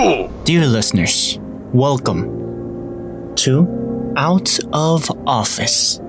[0.00, 1.38] Dear listeners,
[1.74, 6.00] welcome to Out of Office.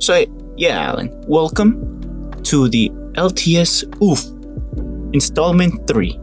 [0.00, 0.26] So,
[0.58, 4.22] yeah, Alan, welcome to the LTS OOF
[5.14, 6.12] installment 3.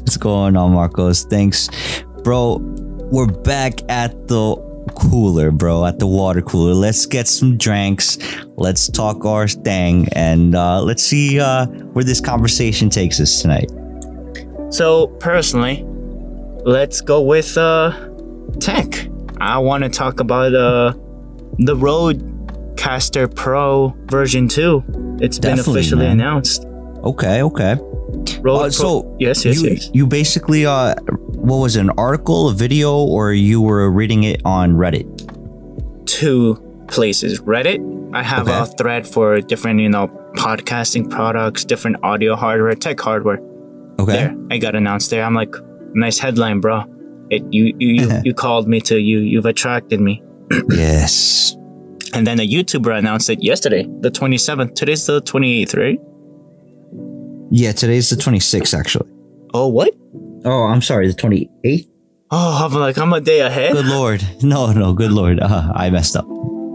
[0.00, 1.24] What's going on, Marcos?
[1.24, 1.70] Thanks,
[2.22, 2.58] bro.
[3.10, 4.65] We're back at the
[4.96, 6.74] cooler, bro, at the water cooler.
[6.74, 8.18] Let's get some drinks.
[8.56, 13.70] Let's talk our thing, and uh, let's see uh, where this conversation takes us tonight.
[14.70, 15.84] So, personally,
[16.64, 17.92] let's go with uh,
[18.58, 19.08] tech.
[19.40, 20.92] I want to talk about uh,
[21.58, 25.18] the Rodecaster Pro version 2.
[25.20, 26.20] It's been officially man.
[26.20, 26.64] announced.
[27.04, 27.76] Okay, okay.
[28.40, 29.90] Rode Uh, Pro- so yes, yes, you, yes.
[29.92, 30.94] you basically uh,
[31.46, 35.06] what was it, an article, a video, or you were reading it on Reddit?
[36.06, 36.54] two
[36.88, 37.80] places Reddit.
[38.14, 38.58] I have Okay.
[38.58, 43.40] a thread for different, you know, podcasting products, different audio hardware, tech hardware.
[43.98, 44.12] Okay.
[44.12, 45.24] There, I got announced there.
[45.24, 45.54] I'm like,
[45.94, 46.84] nice headline, bro.
[47.28, 49.18] It you you you, you called me to you.
[49.18, 50.22] You've attracted me.
[50.70, 51.56] Yes.
[52.14, 54.74] And then a YouTuber announced it yesterday, the 27th.
[54.76, 56.00] Today's the 28th, right?
[57.50, 59.10] Yeah, today's the 26th, actually.
[59.52, 59.92] Oh, what?
[60.46, 61.88] Oh, I'm sorry, the 28th?
[62.30, 63.72] Oh, I'm like, I'm a day ahead.
[63.72, 64.22] Good lord.
[64.42, 65.40] No, no, good lord.
[65.40, 66.26] Uh, I messed up.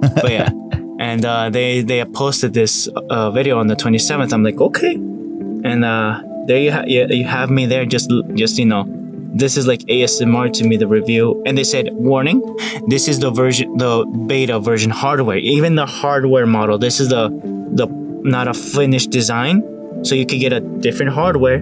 [0.01, 0.49] but yeah,
[0.99, 4.33] and uh, they they posted this uh, video on the 27th.
[4.33, 7.85] I'm like, okay, and uh, there you ha- you, you have me there.
[7.85, 8.85] Just just you know,
[9.33, 12.41] this is like ASMR to me the review, and they said warning,
[12.87, 15.37] this is the version the beta version hardware.
[15.37, 17.29] Even the hardware model, this is the
[17.73, 17.87] the
[18.23, 19.63] not a finished design,
[20.03, 21.59] so you could get a different hardware,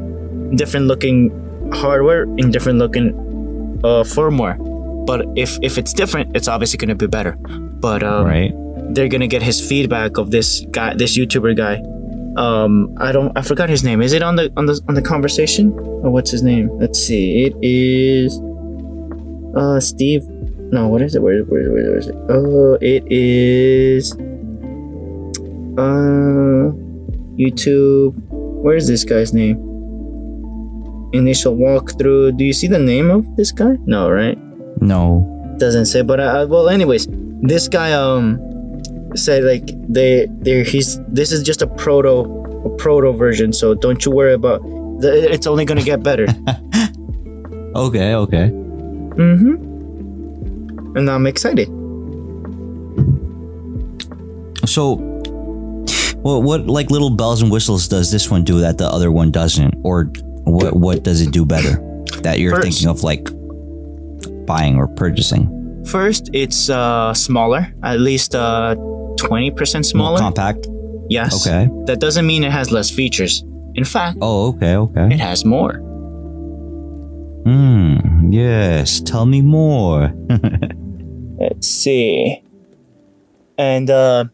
[0.56, 1.32] different looking
[1.74, 3.10] hardware in different looking
[3.84, 4.58] uh, firmware.
[5.06, 7.38] But if if it's different, it's obviously going to be better.
[7.80, 8.54] But um, right.
[8.94, 11.82] they're gonna get his feedback of this guy, this YouTuber guy.
[12.38, 14.02] Um, I don't, I forgot his name.
[14.02, 15.72] Is it on the on the on the conversation?
[16.04, 16.70] Or what's his name?
[16.80, 17.46] Let's see.
[17.46, 18.40] It is,
[19.56, 20.28] uh, Steve.
[20.72, 21.22] No, what is it?
[21.22, 22.16] Where, where, where, where is it?
[22.30, 24.14] Oh, it is,
[25.78, 26.72] uh,
[27.36, 28.14] YouTube.
[28.30, 29.69] Where is this guy's name?
[31.14, 32.38] Initial walkthrough.
[32.38, 33.78] Do you see the name of this guy?
[33.86, 34.38] No, right?
[34.82, 35.26] No.
[35.60, 37.06] doesn't say but uh, well anyways
[37.44, 38.40] this guy um
[39.16, 42.24] said like they they he's this is just a proto
[42.64, 44.62] a proto version so don't you worry about
[45.04, 46.26] the, it's only gonna get better
[47.76, 48.48] Okay, okay.
[49.20, 49.56] mm-hmm
[50.98, 51.68] and i'm excited
[54.66, 54.96] So,
[56.22, 59.32] what what like little bells and whistles does this one do that the other one
[59.32, 60.12] doesn't, or
[60.50, 61.78] what what does it do better
[62.24, 63.30] that you're First- thinking of like
[64.46, 65.48] buying or purchasing?
[65.86, 68.76] first it's uh smaller at least uh
[69.16, 70.68] 20% More smaller compact.
[71.10, 71.70] yes Okay.
[71.86, 73.44] that doesn't mean it has less features
[73.76, 75.08] in fact Oh, okay, okay.
[75.14, 75.80] it has more
[77.46, 78.32] Hmm.
[78.32, 79.00] Yes.
[79.02, 80.14] Tell me more.
[81.40, 82.44] Let's see.
[83.58, 84.26] And uh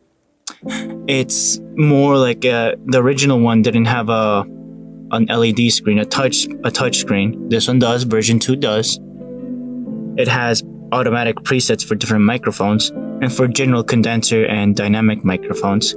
[1.07, 4.43] it's more like uh the original one didn't have a
[5.15, 7.49] an LED screen, a touch a touch screen.
[7.49, 8.99] This one does, version 2 does.
[10.17, 12.89] It has automatic presets for different microphones
[13.21, 15.95] and for general condenser and dynamic microphones.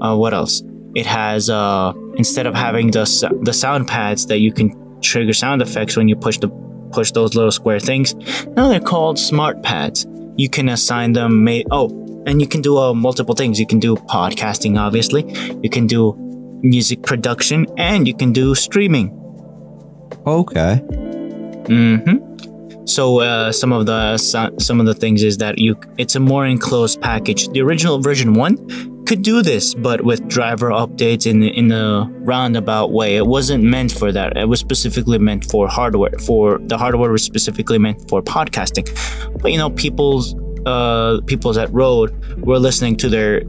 [0.00, 0.62] Uh what else?
[0.94, 3.04] It has uh instead of having the
[3.42, 6.48] the sound pads that you can trigger sound effects when you push the
[6.92, 8.14] push those little square things.
[8.56, 10.06] Now they're called smart pads.
[10.36, 11.44] You can assign them.
[11.44, 11.88] May- oh,
[12.26, 13.60] and you can do uh, multiple things.
[13.60, 15.24] You can do podcasting, obviously.
[15.62, 16.16] You can do
[16.64, 19.10] music production, and you can do streaming.
[20.26, 20.80] okay.
[21.68, 22.84] Mm-hmm.
[22.86, 26.46] So uh, some of the some of the things is that you it's a more
[26.46, 27.48] enclosed package.
[27.48, 28.56] The original version one
[29.06, 33.16] could do this, but with driver updates in in a roundabout way.
[33.16, 34.36] It wasn't meant for that.
[34.36, 36.12] It was specifically meant for hardware.
[36.26, 38.86] For the hardware was specifically meant for podcasting.
[39.40, 40.34] But you know, people's
[40.66, 42.12] uh people's at Rode
[42.44, 43.42] were listening to their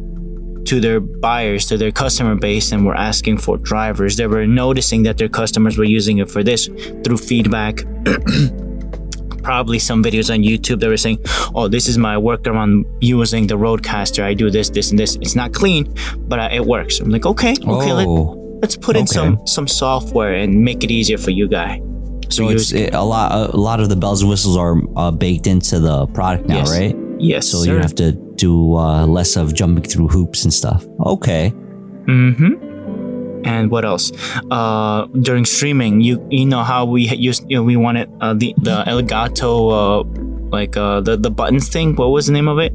[0.66, 4.18] to their buyers, to their customer base, and were asking for drivers.
[4.18, 6.68] They were noticing that their customers were using it for this
[7.04, 7.84] through feedback.
[9.44, 11.20] Probably some videos on YouTube that were saying,
[11.54, 14.24] "Oh, this is my workaround using the Rodecaster.
[14.24, 15.16] I do this, this, and this.
[15.18, 15.94] It's not clean,
[16.28, 19.14] but uh, it works." I'm like, "Okay, okay, let, oh, let's put in okay.
[19.14, 21.80] some some software and make it easier for you guy."
[22.30, 23.54] so you- it's it, a lot.
[23.54, 26.72] A lot of the bells and whistles are uh, baked into the product now, Yes.
[26.72, 26.96] right?
[27.20, 27.74] Yes, So sir.
[27.74, 30.86] you have to do uh, less of jumping through hoops and stuff.
[31.00, 31.52] Okay.
[32.06, 33.46] Mm-hmm.
[33.46, 34.12] And what else?
[34.50, 38.54] Uh, during streaming, you you know how we used you know, we wanted uh, the
[38.58, 40.04] the Elgato uh,
[40.50, 41.96] like uh, the the buttons thing.
[41.96, 42.74] What was the name of it?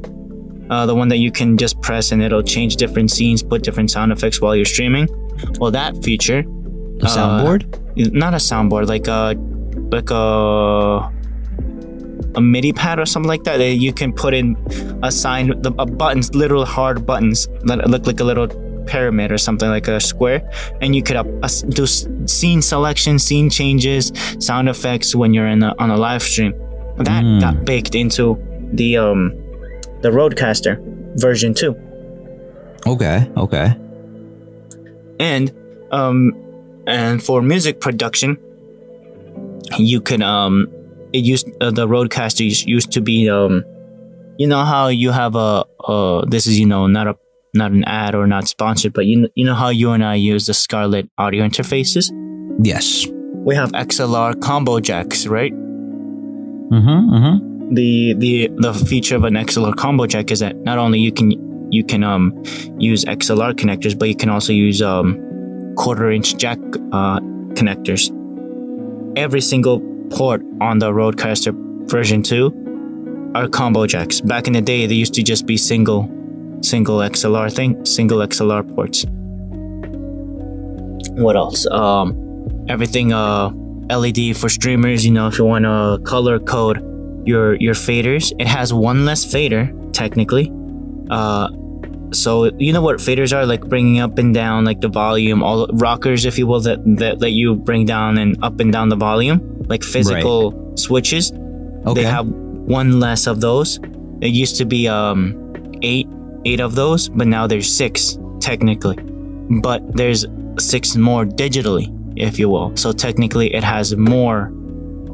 [0.69, 3.91] uh, the one that you can just press and it'll change different scenes, put different
[3.91, 5.05] sound effects while you're streaming.
[5.59, 7.67] Well, that feature, A soundboard?
[8.13, 9.35] not a soundboard, like a
[9.91, 11.11] like a
[12.35, 13.57] a MIDI pad or something like that.
[13.57, 14.55] That you can put in
[15.03, 18.47] assign the uh, buttons, literal hard buttons that look like a little
[18.87, 20.41] pyramid or something like a square,
[20.81, 21.23] and you could uh,
[21.69, 26.53] do scene selection, scene changes, sound effects when you're in a, on a live stream.
[26.97, 27.39] That Mm.
[27.41, 28.37] got baked into
[28.73, 29.33] the um
[30.01, 30.77] the Rodecaster
[31.19, 31.75] version two.
[32.87, 33.75] Okay, okay.
[35.19, 35.51] and
[35.91, 36.33] um
[36.87, 38.37] and for music production
[39.77, 40.67] you can um
[41.13, 43.63] it used uh, the rodecaster used, used to be um
[44.37, 47.15] you know how you have a uh this is you know not a
[47.53, 50.45] not an ad or not sponsored but you, you know how you and i use
[50.45, 52.09] the scarlett audio interfaces
[52.63, 53.05] Yes.
[53.45, 55.53] we have xlr combo jacks right
[56.71, 57.15] Mm-hmm.
[57.15, 57.75] Mm-hmm.
[57.75, 61.31] the the the feature of an XLR combo jack is that not only you can
[61.69, 62.31] you can um
[62.79, 65.19] use XLR connectors, but you can also use um
[65.75, 66.57] quarter inch jack
[66.93, 67.19] uh,
[67.59, 68.09] connectors.
[69.17, 69.81] Every single
[70.11, 71.53] port on the Rodecaster
[71.89, 72.51] version two
[73.35, 74.21] are combo jacks.
[74.21, 76.09] Back in the day, they used to just be single
[76.61, 79.05] single XLR thing, single XLR ports.
[81.21, 81.65] What else?
[81.67, 83.51] Um, everything uh
[83.89, 85.05] LED for streamers.
[85.05, 86.77] You know, if you want to color code
[87.25, 90.51] your your faders, it has one less fader technically.
[91.09, 91.49] Uh,
[92.13, 95.67] so you know what faders are like bringing up and down like the volume, all
[95.73, 98.95] rockers, if you will, that that let you bring down and up and down the
[98.95, 99.39] volume,
[99.71, 101.31] like physical switches.
[101.31, 101.93] Okay.
[101.95, 103.79] They have one less of those.
[104.21, 105.21] It used to be um
[105.81, 106.07] eight
[106.45, 108.97] eight of those, but now there's six technically.
[109.67, 110.25] But there's
[110.59, 112.75] six more digitally, if you will.
[112.75, 114.51] So technically, it has more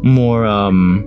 [0.04, 1.06] more um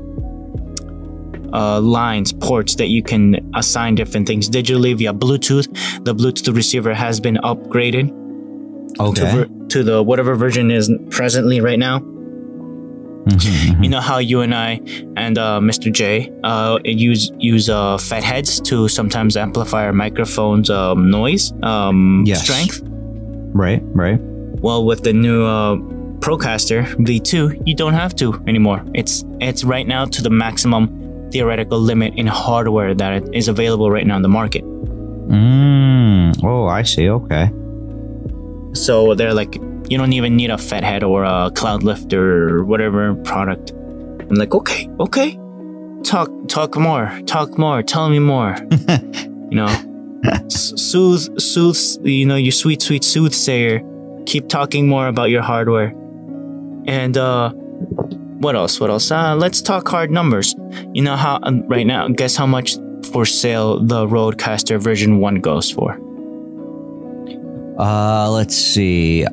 [1.53, 5.67] uh, lines, ports that you can assign different things digitally via Bluetooth.
[6.05, 8.09] The Bluetooth receiver has been upgraded
[8.95, 9.33] to, okay.
[9.35, 12.01] ver- to the whatever version is presently right now.
[13.31, 14.81] Mhm, You know how you and I
[15.17, 15.91] and uh, Mr.
[15.93, 22.43] J uh, use use uh, Fatheads to sometimes amplify our microphone's um, noise um, Yes.
[22.43, 22.83] strength.
[23.55, 23.83] Right.
[23.95, 24.19] Right.
[24.63, 25.77] Well, with the new uh,
[26.21, 28.83] Procaster V2, you don't have to anymore.
[28.95, 30.89] It's it's right now to the maximum
[31.33, 34.65] theoretical limit in hardware that is available right now in the market.
[34.65, 36.43] Mm.
[36.43, 37.09] Oh, I see.
[37.09, 37.51] Okay.
[38.75, 39.59] So they're like,
[39.91, 43.73] you don't even need a Fathead or a Cloud Lifter or whatever product.
[43.73, 45.37] I'm like, okay, okay,
[46.05, 48.57] talk, talk more, talk more, tell me more.
[49.51, 49.67] you know,
[50.49, 53.83] soothe, soothe, you know, you sweet, sweet soothsayer.
[54.27, 55.93] Keep talking more about your hardware.
[56.87, 58.79] And uh, what else?
[58.79, 59.11] What else?
[59.11, 60.55] Uh, let's talk hard numbers.
[60.93, 62.07] You know how um, right now?
[62.07, 62.77] Guess how much
[63.11, 65.99] for sale the Rodecaster version one goes for?
[67.77, 69.27] Uh, let's see.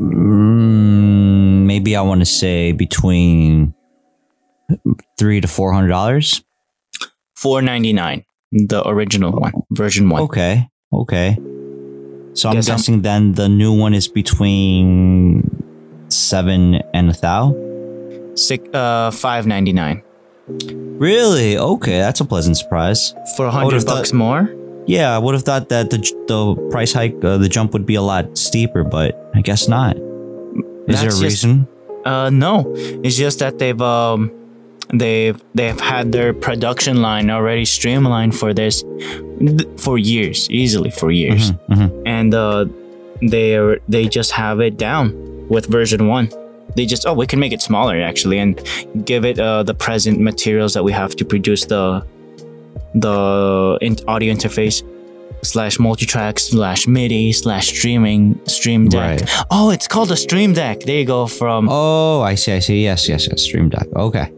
[0.00, 3.74] Mm, maybe I want to say between
[5.18, 6.42] three to four hundred dollars.
[7.36, 10.22] Four ninety nine, the original one, version one.
[10.22, 10.68] Okay.
[10.92, 11.36] Okay.
[12.34, 15.42] So I'm Guess I'm- guessing then the new one is between
[16.08, 17.54] seven and a thou.
[18.34, 20.02] Six, uh, five ninety nine
[20.98, 21.56] Really?
[21.56, 23.14] Okay, that's a pleasant surprise.
[23.36, 24.50] for a hundred thought- bucks more.
[24.86, 25.98] Yeah, I would have thought that the
[26.28, 29.96] the price hike, uh, the jump would be a lot steeper, but I guess not.
[30.86, 31.66] Is there a just- reason?
[32.04, 32.70] Uh, no,
[33.02, 34.30] it's just that they've um,
[34.92, 38.84] they've they've had their production line already streamlined for this
[39.78, 42.02] for years, easily for years, Mhm, mhm.
[42.04, 42.66] and uh,
[43.22, 45.14] they are they just have it down
[45.48, 46.28] with version one.
[46.76, 48.60] They just oh we can make it smaller actually and
[49.06, 52.04] give it uh, the present materials that we have to produce the
[52.94, 54.82] the in- audio interface
[55.42, 59.20] slash multi-track slash MIDI slash streaming stream deck.
[59.20, 59.44] Right.
[59.50, 60.80] Oh, it's called a stream deck.
[60.80, 62.52] There you go from Oh, I see.
[62.52, 62.82] I see.
[62.82, 63.42] Yes, yes, yes.
[63.42, 63.86] Stream Deck.
[63.94, 64.30] Okay.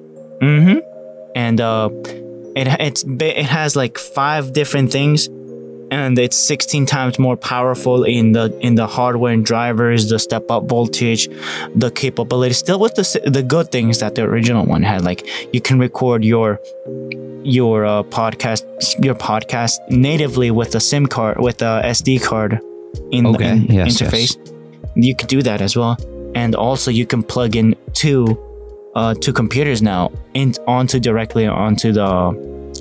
[0.42, 0.78] Mm-hmm.
[1.36, 1.90] And uh,
[2.56, 5.28] it it's it has like five different things,
[5.90, 10.50] and it's 16 times more powerful in the in the hardware and drivers, the step
[10.50, 11.28] up voltage,
[11.75, 12.55] the capability.
[12.55, 16.25] Still with the the good things that the original one had, like you can record
[16.25, 16.61] your
[17.45, 18.64] your uh, podcast
[19.05, 22.61] your podcast natively with a SIM card with a SD card
[23.11, 24.52] in the in- yes, interface.
[24.97, 25.97] You could do that as well,
[26.35, 28.37] and also you can plug in two
[28.95, 32.05] uh, two computers now in onto directly onto the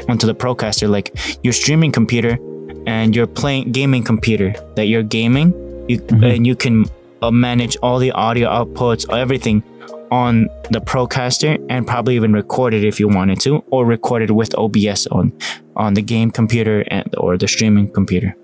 [0.10, 2.40] onto the Procaster, like your streaming computer
[2.88, 5.54] and your playing gaming computer that you're gaming.
[5.88, 6.36] You Mhm.
[6.36, 6.86] and you can
[7.22, 9.63] uh, manage all the audio outputs, everything
[10.12, 14.32] on the Procaster and probably even record it if you wanted to, or record it
[14.32, 15.32] with OBS on
[15.75, 18.36] on the game computer and or the streaming computer.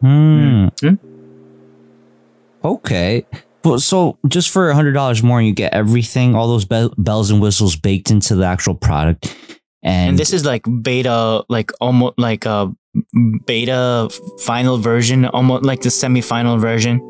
[0.00, 0.68] Hmm.
[0.80, 0.94] Hmm?
[2.64, 3.26] Okay.
[3.64, 7.30] Well, so just for a hundred dollars more, you get everything, all those be- bells
[7.30, 9.34] and whistles baked into the actual product.
[9.82, 12.72] And, And this is like beta, like almost like a
[13.44, 14.08] beta
[14.40, 17.00] final version, almost like the semi-final version.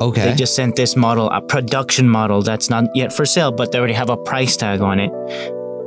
[0.00, 3.72] okay, They just sent this model, a production model that's not yet for sale, but
[3.72, 5.10] they already have a price tag on it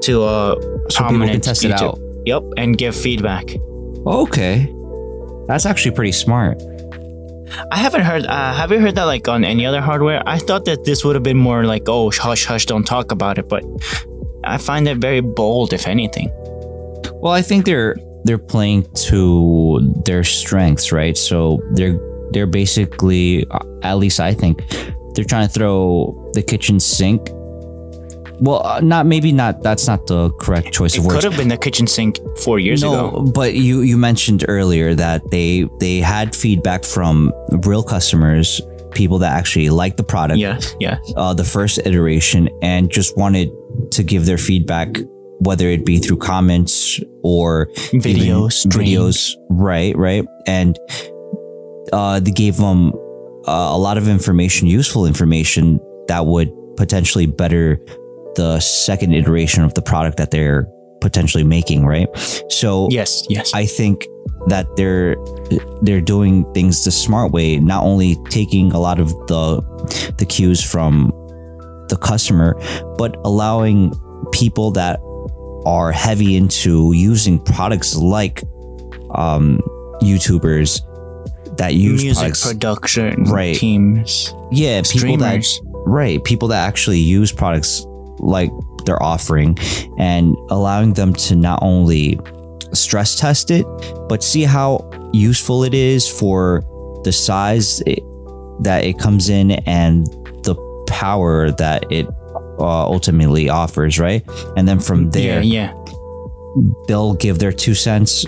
[0.03, 0.55] to uh
[0.89, 1.97] so prominent test it out.
[2.25, 3.45] Yep, and give feedback.
[4.05, 4.67] Okay,
[5.47, 6.61] that's actually pretty smart.
[7.71, 8.25] I haven't heard.
[8.25, 10.23] Uh, have you heard that like on any other hardware?
[10.25, 13.37] I thought that this would have been more like, oh, hush, hush, don't talk about
[13.37, 13.47] it.
[13.47, 13.63] But
[14.43, 16.29] I find it very bold, if anything.
[17.21, 21.17] Well, I think they're they're playing to their strengths, right?
[21.17, 21.99] So they're
[22.31, 24.61] they're basically, uh, at least I think,
[25.13, 27.29] they're trying to throw the kitchen sink.
[28.39, 29.61] Well, uh, not maybe not.
[29.61, 31.17] That's not the correct choice It of words.
[31.17, 33.21] It could have been the kitchen sink four years no, ago.
[33.21, 37.31] but you you mentioned earlier that they they had feedback from
[37.63, 38.59] real customers,
[38.91, 40.99] people that actually liked the product, Yes, yes.
[41.15, 43.49] uh, the first iteration, and just wanted
[43.91, 44.97] to give their feedback,
[45.43, 50.77] whether it be through comments or Videos, videos, right, right, and
[51.91, 52.93] uh, they gave them
[53.47, 57.79] uh, a lot of information, useful information that would potentially better
[58.35, 60.67] the second iteration of the product that they're
[61.01, 62.07] potentially making, right?
[62.49, 63.53] So Yes, yes.
[63.53, 64.07] I think
[64.47, 65.15] that they're
[65.81, 69.61] they're doing things the smart way, not only taking a lot of the
[70.17, 71.11] the cues from
[71.89, 72.55] the customer,
[72.97, 73.93] but allowing
[74.31, 74.99] people that
[75.65, 78.43] are heavy into using products like
[79.11, 79.59] um,
[80.01, 80.81] YouTubers
[81.57, 83.55] that use Music products, production Right.
[83.55, 85.61] teams, yeah, people that streamers.
[85.85, 87.85] right people that actually use products
[88.19, 88.51] like
[88.85, 89.57] they're offering
[89.97, 92.19] and allowing them to not only
[92.73, 93.65] stress test it
[94.09, 96.61] but see how useful it is for
[97.03, 97.99] the size it,
[98.61, 100.07] that it comes in and
[100.43, 100.55] the
[100.87, 102.07] power that it
[102.59, 104.23] uh, ultimately offers right
[104.57, 105.73] and then from there Yeah, yeah.
[106.87, 108.25] they'll give their two cents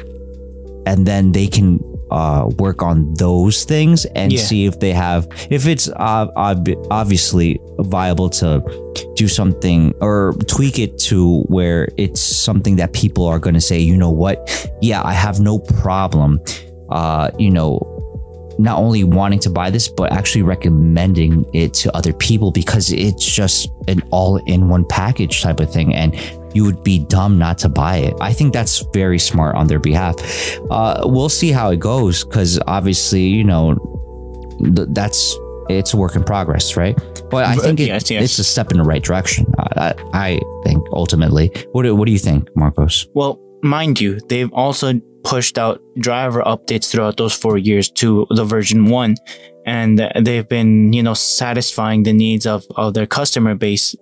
[0.86, 1.80] and then they can
[2.12, 4.40] uh, work on those things and Yeah.
[4.40, 8.62] see if they have if it's uh, ob- obviously viable to
[9.16, 13.80] do something or tweak it to where it's something that people are going to say
[13.80, 16.40] you know what yeah i have no problem
[16.90, 17.80] uh, you know
[18.58, 23.26] not only wanting to buy this but actually recommending it to other people because it's
[23.26, 26.16] just an all-in-one package type of thing and
[26.54, 28.14] you would be dumb not to buy it.
[28.22, 30.16] I think that's very smart on their behalf.
[30.72, 33.76] Uh, we'll see how it goes because obviously you know
[34.60, 35.36] th- that's
[35.68, 36.96] it's a work in progress right?
[37.30, 38.24] But i think it, yes, yes.
[38.24, 39.46] it's a step in the right direction.
[39.58, 41.52] I, I think ultimately.
[41.72, 43.08] What do, what do you think marcos?
[43.14, 48.46] Well, mind you, they've also pushed out driver updates throughout those four years to the
[48.46, 49.16] version one,
[49.66, 53.96] and they've been, you know, satisfying the needs of, of their customer base.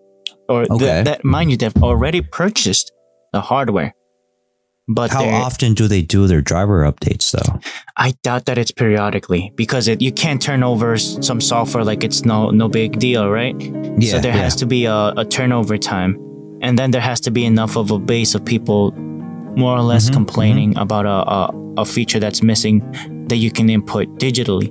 [0.50, 2.92] Or th- that, mind you, they've already purchased
[3.32, 3.96] the hardware.
[4.88, 7.60] But how often do they do their driver updates though
[7.96, 12.26] I doubt that it's periodically because it, you can't turn over some software like it's
[12.26, 13.56] no no big deal, right?
[13.98, 14.42] yeah so there yeah.
[14.42, 16.18] has to be a, a turnover time,
[16.62, 18.92] and then there has to be enough of a base of people,
[19.56, 22.82] more or less, Mhm, complaining about a, a a feature that's missing
[23.30, 24.70] that you can input digitally.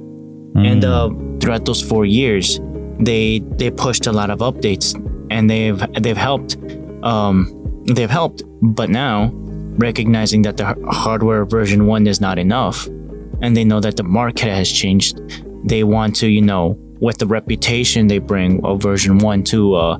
[0.54, 0.92] And Mm.
[0.92, 2.60] uh, throughout those four years,
[3.00, 4.94] they they pushed a lot of updates,
[5.30, 6.56] and they've they've helped.
[7.02, 7.50] Um,
[7.94, 9.32] they've helped, but now
[9.78, 12.86] recognizing that the hardware version one is not enough,
[13.40, 15.18] and they know that the market has changed,
[15.64, 19.96] they want to, you know, with the reputation they bring of version one to uh,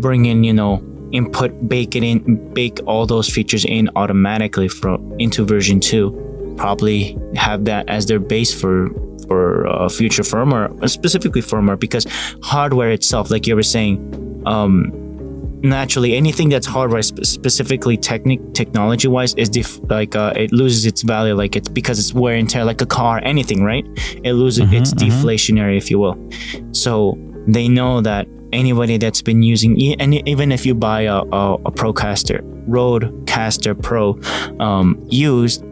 [0.00, 0.80] bring in, you know,
[1.12, 6.54] input, bake it in, bake all those features in automatically from into version two.
[6.56, 8.88] Probably have that as their base for
[9.28, 12.04] for uh, future firmware, specifically firmware, because
[12.42, 14.90] hardware itself, like you were saying, um,
[15.62, 20.86] naturally anything that's hardware sp- specifically technic technology wise is def- like uh, it loses
[20.86, 23.84] its value like it's because it's wear and tear like a car anything right
[24.24, 25.06] it loses Mhm, it's mhm.
[25.10, 26.16] deflationary if you will
[26.72, 31.54] so they know that anybody that's been using and even if you buy a, a,
[31.54, 34.18] a procaster rodecaster pro
[34.64, 35.64] um, used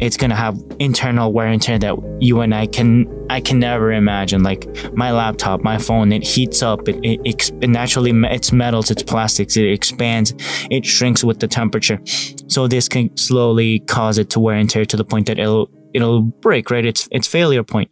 [0.00, 3.92] it's gonna have internal wear and tear that you and I can I can never
[3.92, 4.42] imagine.
[4.42, 6.88] Like my laptop, my phone, it heats up.
[6.88, 9.56] It it, it naturally it's metals, it's plastics.
[9.56, 10.34] It expands,
[10.70, 12.00] it shrinks with the temperature.
[12.48, 15.70] So this can slowly cause it to wear and tear to the point that it'll
[15.94, 16.70] it'll break.
[16.70, 17.90] Right, it's it's failure point.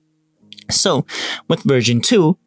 [0.71, 1.07] So
[1.49, 2.39] with version two,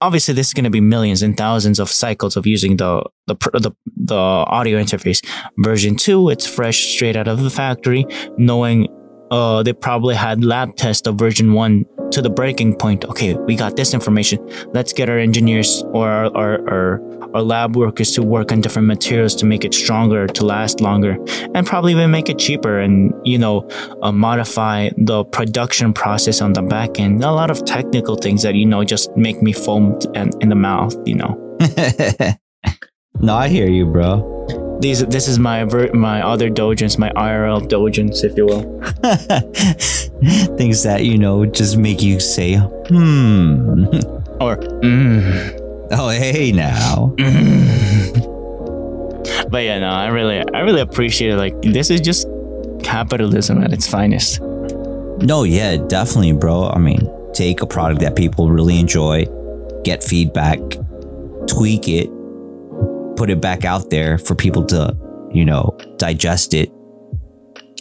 [0.00, 3.36] obviously this is going to be millions and thousands of cycles of using the the
[3.52, 5.24] the, the audio interface.
[5.58, 8.88] Version two, it's fresh straight out of the factory, knowing
[9.30, 13.04] uh, they probably had lab tests of version one to the breaking point.
[13.04, 14.38] Okay, we got this information.
[14.72, 18.88] Let's get our engineers or our, our, our, our lab workers to work on different
[18.88, 21.16] materials to make it stronger, to last longer,
[21.54, 23.68] and probably even make it cheaper and, you know,
[24.02, 27.22] uh, modify the production process on the back end.
[27.22, 30.54] A lot of technical things that, you know, just make me foam in, in the
[30.54, 31.58] mouth, you know.
[33.20, 37.68] no, I hear you, bro these this is my ver- my other dojins, my IRL
[37.68, 38.62] dojins, if you will.
[40.56, 43.84] Things that you know just make you say hmm
[44.40, 45.88] or mm.
[45.92, 47.14] oh hey now.
[49.50, 51.36] but yeah, no, I really I really appreciate it.
[51.36, 52.26] Like this is just
[52.82, 54.40] capitalism at its finest.
[54.40, 56.70] No, yeah, definitely, bro.
[56.70, 57.00] I mean,
[57.34, 59.26] take a product that people really enjoy,
[59.84, 60.58] get feedback,
[61.46, 62.08] tweak it,
[63.20, 64.96] put it back out there for people to,
[65.30, 66.70] you know, digest it,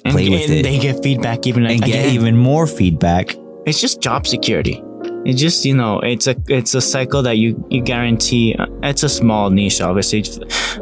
[0.04, 2.04] and, play with and it, they get feedback even and again.
[2.04, 3.36] get even more feedback.
[3.66, 4.84] It's just job security.
[5.26, 8.54] It's just you know, it's a it's a cycle that you you guarantee.
[8.60, 10.26] Uh, it's a small niche, obviously.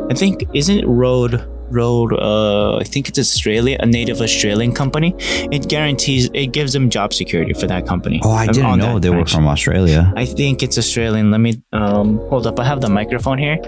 [0.10, 1.36] I think isn't it Rode
[1.70, 5.14] Rode, uh, I think it's Australia, a native Australian company.
[5.52, 8.22] It guarantees, it gives them job security for that company.
[8.24, 10.14] Oh, I didn't know they were from Australia.
[10.16, 11.30] I think it's Australian.
[11.30, 12.60] Let me um hold up.
[12.60, 13.60] I have the microphone here.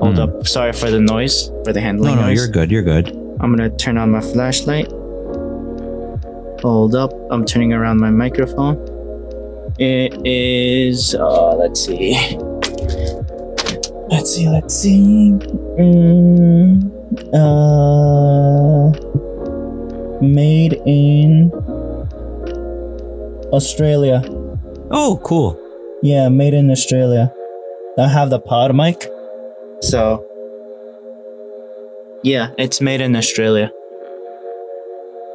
[0.00, 0.40] Hold mm.
[0.40, 0.46] up.
[0.46, 2.36] Sorry for the noise, for the handling no, no, noise.
[2.36, 2.70] you're good.
[2.70, 3.08] You're good.
[3.40, 4.90] I'm gonna turn on my flashlight.
[6.62, 7.12] Hold up.
[7.30, 8.76] I'm turning around my microphone.
[9.78, 11.14] It is.
[11.14, 12.14] Uh, let's see.
[14.10, 14.48] Let's see.
[14.48, 15.32] Let's see.
[15.78, 16.90] Mm,
[17.34, 18.90] uh,
[20.20, 21.52] made in
[23.52, 24.22] Australia.
[24.90, 25.58] Oh, cool.
[26.02, 27.32] Yeah, made in Australia.
[27.98, 29.10] I have the pod mic.
[29.80, 30.24] So,
[32.22, 33.70] yeah, it's made in Australia.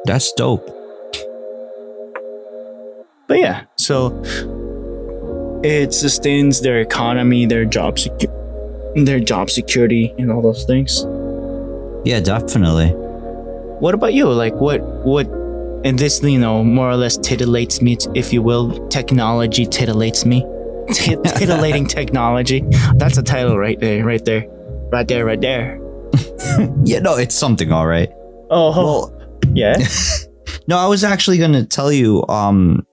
[0.04, 0.66] That's dope.
[3.28, 4.20] But yeah, so
[5.62, 8.30] it sustains their economy, their job secu-
[9.06, 11.06] their job security, and all those things.
[12.04, 12.88] Yeah, definitely.
[13.78, 14.28] What about you?
[14.28, 15.26] Like, what what?
[15.84, 18.86] And this, you know, more or less titillates me, if you will.
[18.88, 20.44] Technology titillates me.
[20.88, 22.64] Titillating technology.
[22.94, 24.46] That's a title right there, right there,
[24.92, 25.80] right there, right there.
[26.84, 28.10] yeah, no, it's something, all right.
[28.50, 29.76] Oh, well, yeah.
[30.66, 32.86] no, I was actually gonna tell you, um,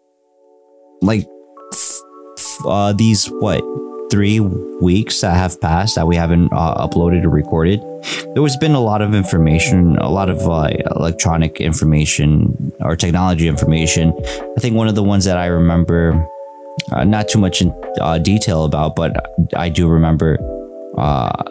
[1.01, 1.27] like,
[2.65, 3.63] uh, these what
[4.09, 7.79] three weeks that have passed that we haven't uh, uploaded or recorded.
[8.33, 13.47] There has been a lot of information, a lot of uh, electronic information or technology
[13.47, 14.13] information.
[14.57, 16.27] I think one of the ones that I remember
[16.91, 19.15] uh, not too much in uh, detail about, but
[19.55, 20.37] I do remember
[20.97, 21.43] uh,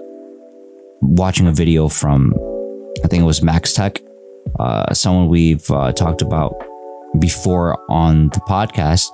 [1.00, 2.34] watching a video from,
[3.04, 4.00] I think it was Max Tech,
[4.58, 6.54] uh, someone we've uh, talked about
[7.18, 9.08] before on the podcast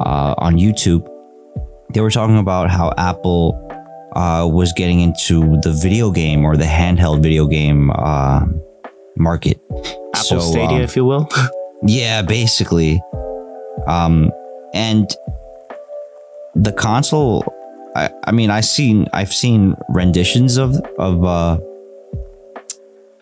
[0.00, 1.06] uh, on YouTube.
[1.92, 3.58] They were talking about how Apple
[4.14, 7.90] was getting into the video game or the handheld video game
[9.16, 9.60] market.
[10.14, 11.28] Apple so, Stadia, um, if you will.
[11.86, 13.00] yeah, basically.
[13.86, 14.30] Um,
[14.74, 15.10] and
[16.54, 17.44] the console
[17.94, 21.58] I, I mean I seen I've seen renditions of of uh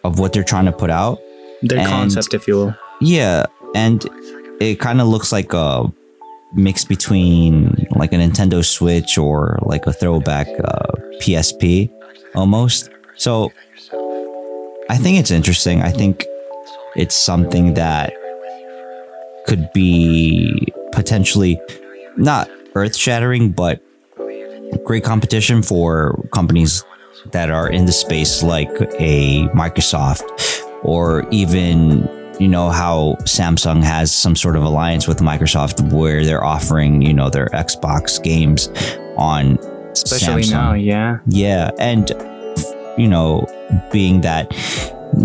[0.05, 1.21] of what they're trying to put out.
[1.63, 2.75] Their and, concept, if you will.
[3.01, 4.05] Yeah, and
[4.61, 5.85] it kind of looks like a
[6.55, 11.91] mix between like a Nintendo Switch or like a throwback uh, PSP
[12.35, 12.91] almost.
[13.17, 13.53] So
[14.89, 15.83] I think it's interesting.
[15.83, 16.25] I think
[16.97, 18.13] it's something that
[19.47, 21.61] could be potentially
[22.17, 23.83] not earth shattering, but
[24.85, 26.85] great competition for companies
[27.33, 30.23] that are in the space like a Microsoft
[30.83, 36.45] or even you know how Samsung has some sort of alliance with Microsoft where they're
[36.45, 38.69] offering you know their Xbox games
[39.17, 39.59] on
[39.93, 40.51] especially Samsung.
[40.51, 42.11] now yeah yeah and
[42.97, 43.47] you know
[43.93, 44.49] being that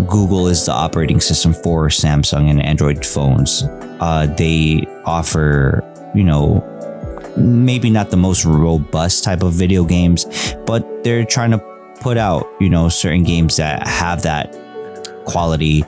[0.06, 3.62] Google is the operating system for Samsung and Android phones
[4.00, 5.82] uh, they offer
[6.14, 6.62] you know
[7.36, 11.58] maybe not the most robust type of video games, but they're trying to
[12.00, 14.54] put out, you know, certain games that have that
[15.24, 15.84] quality,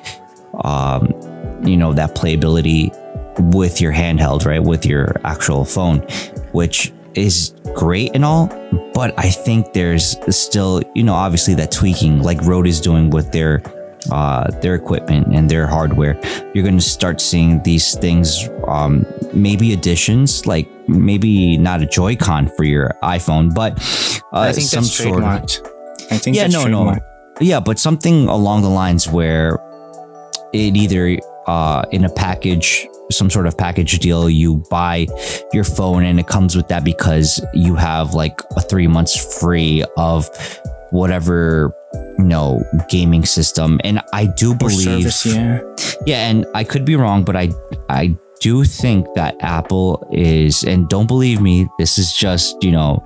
[0.65, 1.13] um,
[1.65, 2.95] you know, that playability
[3.55, 4.63] with your handheld, right?
[4.63, 6.01] With your actual phone,
[6.53, 8.49] which is great and all,
[8.95, 13.33] but I think there's still, you know, obviously that tweaking like Rode is doing with
[13.33, 13.63] their
[14.11, 16.19] uh, their equipment and their hardware.
[16.55, 22.51] You're going to start seeing these things um, maybe additions, like maybe not a Joy-Con
[22.57, 23.73] for your iPhone, but
[24.33, 25.29] uh, I think some that's sort of.
[26.11, 26.99] I think yeah, that's no, no,
[27.41, 29.59] yeah, but something along the lines where
[30.53, 35.07] it either uh, in a package, some sort of package deal, you buy
[35.53, 39.85] your phone and it comes with that because you have like a three months free
[39.97, 40.29] of
[40.91, 41.73] whatever
[42.19, 43.81] you know gaming system.
[43.85, 45.61] And I do believe, service, yeah.
[46.07, 47.51] yeah, and I could be wrong, but I
[47.88, 52.70] I do you think that Apple is, and don't believe me, this is just you
[52.70, 53.05] know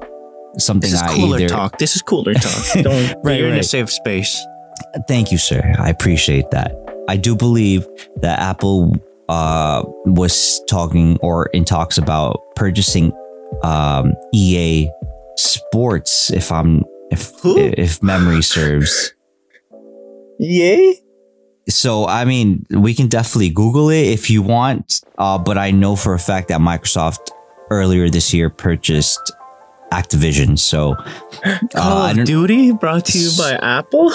[0.58, 1.78] something This is I cooler either talk.
[1.78, 2.64] This is cooler talk.
[2.82, 4.44] Don't Right, you're in a safe space.
[5.08, 5.74] Thank you, sir.
[5.78, 6.74] I appreciate that.
[7.08, 8.94] I do believe that Apple
[9.28, 13.12] uh, was talking or in talks about purchasing
[13.62, 14.90] um, EA
[15.36, 17.58] Sports, if I'm if Who?
[17.58, 19.14] if memory serves.
[20.38, 20.96] Yay!
[21.68, 25.00] So I mean, we can definitely Google it if you want.
[25.18, 27.30] Uh, but I know for a fact that Microsoft
[27.70, 29.32] earlier this year purchased
[29.92, 30.58] Activision.
[30.58, 30.94] So
[31.74, 34.10] Call I of Duty brought to you by Apple.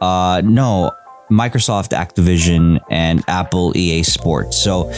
[0.00, 0.90] Uh, no,
[1.30, 4.56] Microsoft Activision and Apple EA Sports.
[4.58, 4.90] So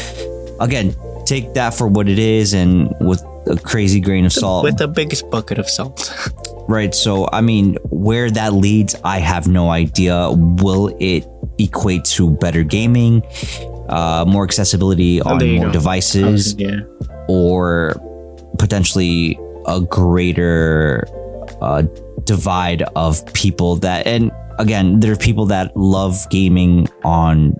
[0.60, 0.94] again,
[1.26, 4.64] take that for what it is and with a crazy grain of salt.
[4.64, 6.10] With the biggest bucket of salt.
[6.68, 6.94] right.
[6.94, 10.30] So I mean, where that leads, I have no idea.
[10.32, 11.26] Will it
[11.58, 13.22] equate to better gaming,
[13.88, 15.72] uh, more accessibility on Oh, there more go.
[15.72, 16.80] devices, yeah.
[17.28, 17.94] or
[18.58, 21.06] potentially a greater
[21.60, 21.82] uh,
[22.24, 27.54] divide of people that and again there are people that love gaming on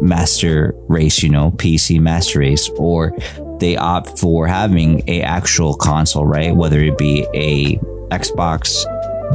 [0.00, 3.10] master race you know pc master race or
[3.60, 6.54] they opt for having a actual console right?
[6.54, 7.76] Whether it be a
[8.08, 8.84] xbox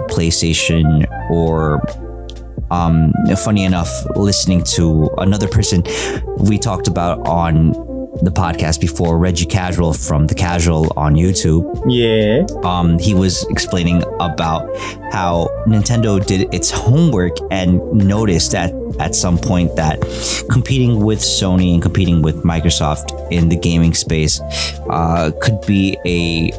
[0.10, 1.82] playstation or
[2.72, 5.84] um funny enough listening to another person
[6.40, 7.74] we talked about on
[8.22, 12.46] the podcast before reggie casual from the casual on youtube Yeah.
[12.64, 14.70] um, he was explaining about
[15.12, 20.00] how Nintendo did its homework and noticed that at some point that
[20.50, 24.40] competing with Sony and competing with Microsoft in the gaming space
[24.90, 26.52] uh, could be a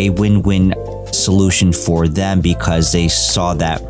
[0.00, 0.74] a win-win
[1.12, 3.80] solution for them because they saw that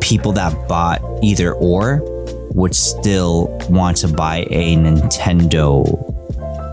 [0.00, 2.00] people that bought either or
[2.54, 5.84] would still want to buy a Nintendo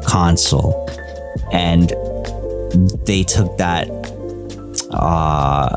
[0.05, 0.87] console
[1.51, 1.89] and
[3.05, 3.89] they took that
[4.91, 5.75] uh,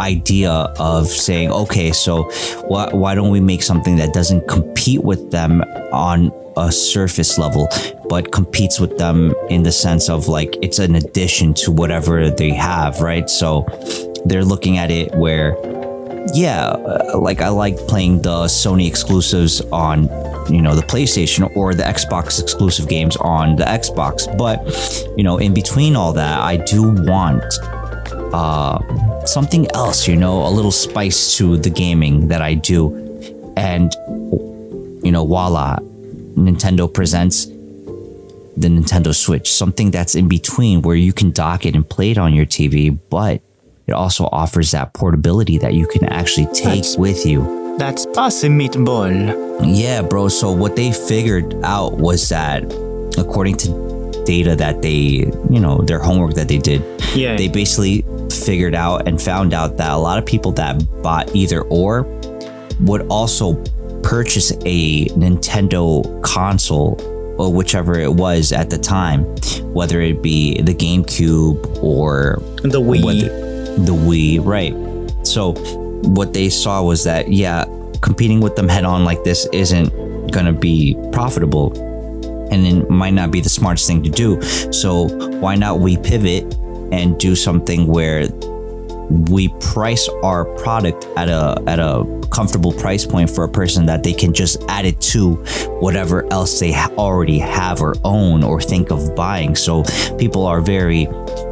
[0.00, 2.24] idea of saying, okay, so
[2.68, 7.68] why, why don't we make something that doesn't compete with them on a surface level,
[8.08, 12.50] but competes with them in the sense of like it's an addition to whatever they
[12.50, 13.28] have, right?
[13.28, 13.66] So
[14.24, 15.54] they're looking at it where,
[16.34, 20.04] yeah, uh, like I like playing the Sony exclusives on
[20.52, 24.26] you know the PlayStation or the Xbox exclusive games on the Xbox.
[24.36, 24.58] But
[25.16, 27.44] you know, in between all that, I do want
[28.34, 30.08] uh, something else.
[30.08, 32.94] You know, a little spice to the gaming that I do,
[33.56, 33.92] and
[35.04, 35.78] you know, voila,
[36.34, 37.46] Nintendo presents
[38.56, 42.18] the Nintendo Switch, something that's in between where you can dock it and play it
[42.18, 43.42] on your TV, but
[43.86, 47.74] it also offers that portability that you can actually take That's- with you.
[47.78, 49.34] That's pasi meatball.
[49.62, 50.28] Yeah, bro.
[50.28, 52.64] So what they figured out was that
[53.18, 56.82] according to data that they, you know, their homework that they did,
[57.14, 57.36] Yeah.
[57.36, 61.62] they basically figured out and found out that a lot of people that bought either
[61.62, 62.06] or
[62.80, 63.54] would also
[64.02, 66.98] purchase a Nintendo console
[67.38, 69.24] or whichever it was at the time,
[69.74, 73.04] whether it be the GameCube or the Wii.
[73.04, 73.45] whether-
[73.76, 74.74] the Wii, right?
[75.26, 75.54] So
[76.08, 77.64] what they saw was that yeah,
[78.00, 81.72] competing with them head on like this isn't gonna be profitable,
[82.50, 84.40] and it might not be the smartest thing to do.
[84.72, 85.08] So
[85.38, 86.54] why not we pivot
[86.92, 88.28] and do something where
[89.30, 94.02] we price our product at a at a comfortable price point for a person that
[94.02, 95.34] they can just add it to
[95.80, 99.54] whatever else they already have or own or think of buying.
[99.54, 99.84] So
[100.18, 101.06] people are very,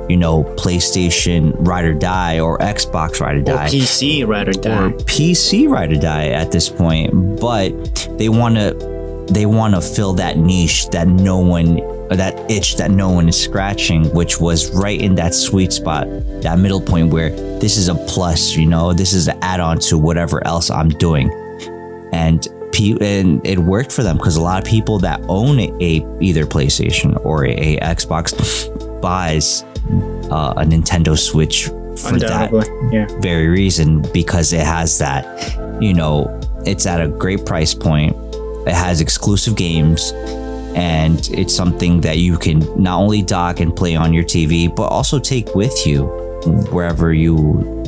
[0.08, 3.66] you know, PlayStation ride or die or Xbox ride or or die.
[3.68, 4.92] PC, rather or than.
[4.92, 7.70] PC ride or die at this point, but
[8.18, 8.94] they want to
[9.30, 13.28] they want to fill that niche that no one or that itch that no one
[13.28, 16.06] is scratching, which was right in that sweet spot,
[16.42, 19.96] that middle point where this is a plus, you know, this is an add-on to
[19.96, 21.30] whatever else I'm doing,
[22.12, 26.06] and pe- and it worked for them because a lot of people that own a
[26.20, 29.64] either PlayStation or a, Xbox buys
[30.30, 31.66] uh, a Nintendo Switch
[31.96, 32.50] for that
[32.92, 33.06] Yeah.
[33.20, 35.24] very reason because it has that,
[35.80, 38.16] you know, it's at a great price point.
[38.66, 40.12] It has exclusive games
[40.74, 44.84] and it's something that you can not only dock and play on your TV, but
[44.84, 46.04] also take with you
[46.72, 47.36] wherever you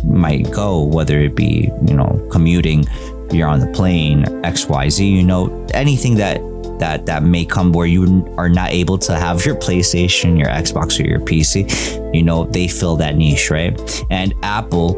[0.04, 2.86] might go, whether it be, you know, commuting,
[3.32, 6.40] you're on the plane, XYZ, you know, anything that
[6.78, 10.98] that that may come where you are not able to have your PlayStation, your Xbox,
[10.98, 12.14] or your PC.
[12.14, 14.06] You know, they fill that niche, right?
[14.10, 14.94] And Apple,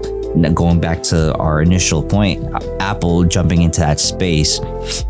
[0.54, 4.60] going back to our initial point, uh, Apple jumping into that space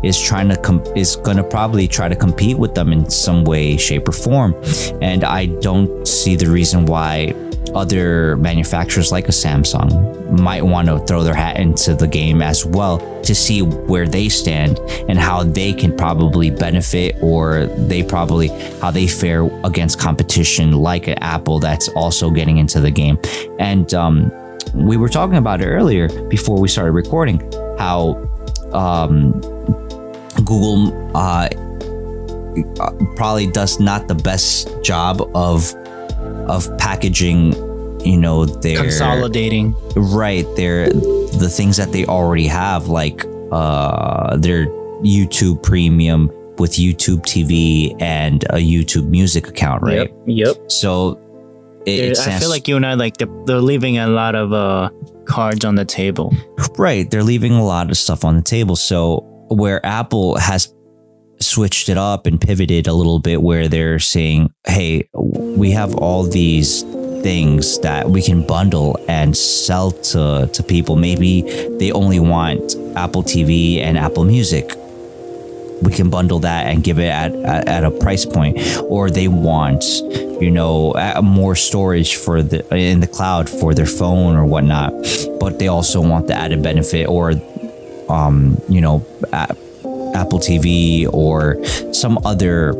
[0.03, 3.77] is trying to is going to probably try to compete with them in some way,
[3.77, 4.55] shape, or form.
[5.01, 7.33] And I don't see the reason why
[7.73, 12.65] other manufacturers like a Samsung might want to throw their hat into the game as
[12.65, 18.47] well to see where they stand and how they can probably benefit or they probably
[18.79, 23.19] how they fare against competition like an Apple that's also getting into the game.
[23.59, 24.31] And um,
[24.73, 27.39] we were talking about it earlier before we started recording
[27.77, 28.15] how
[28.73, 29.39] um,
[30.43, 31.49] Google uh,
[33.15, 35.73] probably does not the best job of
[36.49, 37.53] of packaging
[38.01, 44.67] you know their consolidating right their the things that they already have like uh their
[45.03, 50.55] youtube premium with youtube tv and a youtube music account right Yep.
[50.57, 50.71] Yep.
[50.71, 51.19] so
[51.85, 54.51] it, it I feel like you and I like they're, they're leaving a lot of
[54.51, 54.89] uh
[55.25, 56.33] cards on the table.
[56.77, 57.09] Right.
[57.09, 58.75] They're leaving a lot of stuff on the table.
[58.75, 60.73] So where Apple has
[61.39, 66.23] switched it up and pivoted a little bit where they're saying, hey, we have all
[66.23, 66.83] these
[67.21, 70.95] things that we can bundle and sell to, to people.
[70.95, 71.41] Maybe
[71.77, 74.73] they only want Apple TV and Apple Music.
[75.81, 78.59] We can bundle that and give it at, at, at a price point.
[78.83, 79.83] Or they want,
[80.41, 84.91] you know, more storage for the in the cloud for their phone or whatnot.
[85.39, 87.33] But they also want the added benefit or
[88.09, 89.05] um, you know,
[90.15, 92.73] Apple TV or some other,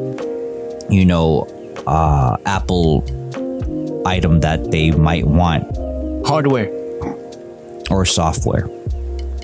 [0.89, 1.47] you know,
[1.87, 3.03] uh, Apple
[4.05, 5.63] item that they might want
[6.27, 6.69] Hardware.
[7.89, 8.67] or software.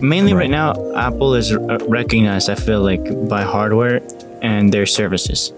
[0.01, 0.41] Mainly Right.
[0.41, 2.49] right, now, Apple is uh, recognized.
[2.49, 4.01] I feel like by hardware
[4.41, 5.53] and their services.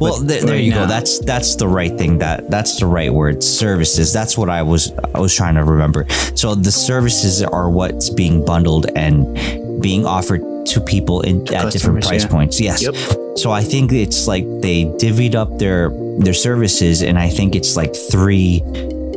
[0.00, 0.86] Well, th- there right you now- go.
[0.86, 2.18] That's that's the right thing.
[2.18, 3.42] That that's the right word.
[3.44, 4.12] Services.
[4.12, 6.06] That's what I was I was trying to remember.
[6.34, 9.36] So the services are what's being bundled and
[9.82, 12.30] being offered to people in at different price yeah.
[12.30, 12.60] points.
[12.60, 12.82] Yes.
[12.82, 12.94] Yep.
[13.38, 17.76] So I think it's like they divvied up their their services, and I think it's
[17.76, 18.62] like three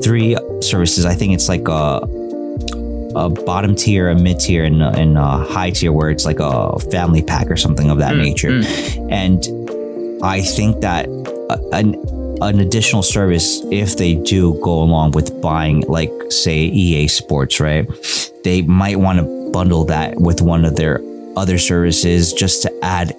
[0.04, 1.06] three services.
[1.06, 2.02] I think it's like a
[3.16, 6.40] a bottom tier, a mid tier, and a, and a high tier, where it's like
[6.40, 8.62] a family pack or something of that Mm, nature.
[9.10, 11.08] And I think that
[11.72, 11.96] an
[12.42, 17.88] an additional service, if they do go along with buying, like say EA Sports, right?
[18.44, 21.00] They might want to bundle that with one of their
[21.38, 23.16] other services just to add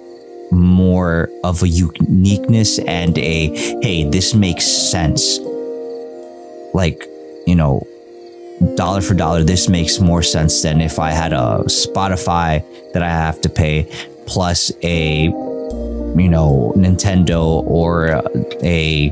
[0.51, 3.47] more of a uniqueness and a
[3.81, 5.39] hey, this makes sense.
[6.73, 7.07] Like,
[7.47, 7.87] you know,
[8.75, 13.09] dollar for dollar, this makes more sense than if I had a Spotify that I
[13.09, 13.87] have to pay
[14.25, 18.21] plus a, you know, Nintendo or
[18.61, 19.09] a,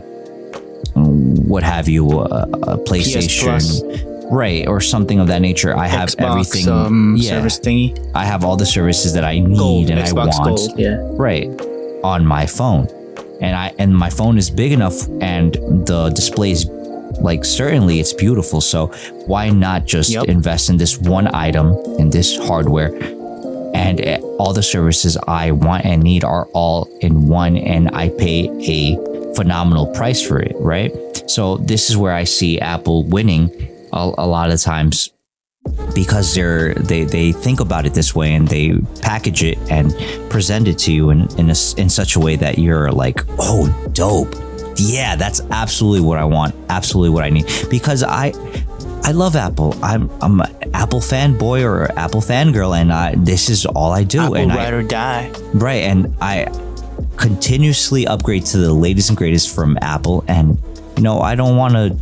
[0.96, 4.07] what have you, a, a PlayStation.
[4.30, 5.76] Right, or something of that nature.
[5.76, 6.68] I have Xbox, everything.
[6.70, 8.12] um, yeah, service thingy.
[8.13, 9.90] I have all the services that I need Gold.
[9.90, 10.80] and Xbox I want Gold.
[10.80, 10.98] Yeah.
[11.12, 11.48] right
[12.04, 12.88] on my phone
[13.42, 15.54] and i and my phone is big enough and
[15.88, 16.66] the display is
[17.20, 18.88] like certainly it's beautiful so
[19.26, 20.26] why not just Yep.
[20.26, 22.90] invest in this one item in this hardware
[23.76, 24.00] and
[24.40, 28.96] all the services i want and need are all in one and i pay a
[29.36, 30.92] phenomenal price for it right
[31.30, 33.50] so this is where i see apple winning
[33.93, 35.12] a, a lot of times
[35.93, 39.93] because they're they they think about it this way and they package it and
[40.30, 43.67] present it to you in in, a in such a way that you're like oh
[43.93, 44.34] dope.
[44.78, 46.56] Yeah that's absolutely what i want.
[46.69, 47.45] Absolutely what i need.
[47.69, 48.32] Because i
[49.04, 49.76] i love apple.
[49.84, 54.21] I'm i'm an apple fanboy or apple fangirl and I, this is all i do
[54.21, 55.32] Apple and I, ride or die.
[55.54, 56.47] Right, and I
[57.17, 60.62] continuously upgrade to the latest and greatest from Apple, and
[60.95, 61.97] you know I don't want to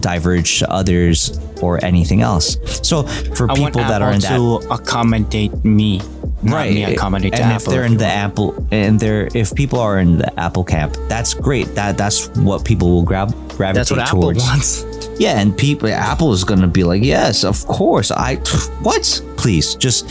[0.00, 2.56] diverge to others or anything else.
[2.86, 3.02] So
[3.34, 5.98] for I people that Apple are in that to accommodate me,
[6.42, 7.72] not right, me accommodate and if Apple.
[7.72, 11.74] they're in the Apple, and they're if people are in the Apple camp, that's great.
[11.74, 14.42] That that's what people will grab gravitate That's what Apple towards.
[14.42, 14.84] wants.
[15.18, 18.10] Yeah, and people, Apple is gonna be like, yes, of course.
[18.10, 18.36] I
[18.82, 19.22] what?
[19.36, 20.08] Please just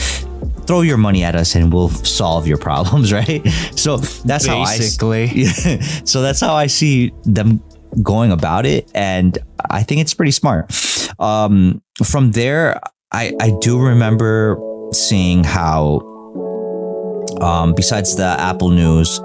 [0.67, 3.41] throw your money at us and we'll solve your problems, right?
[3.75, 5.25] So that's how I Basically.
[5.33, 5.81] yeah.
[6.05, 7.63] So that's how I see them
[8.01, 9.37] going about it, and
[9.69, 10.71] I think it's pretty smart.
[11.19, 12.79] Um, from there,
[13.11, 14.57] I I do remember
[14.91, 15.99] seeing how,
[17.41, 19.19] um, besides the Apple News,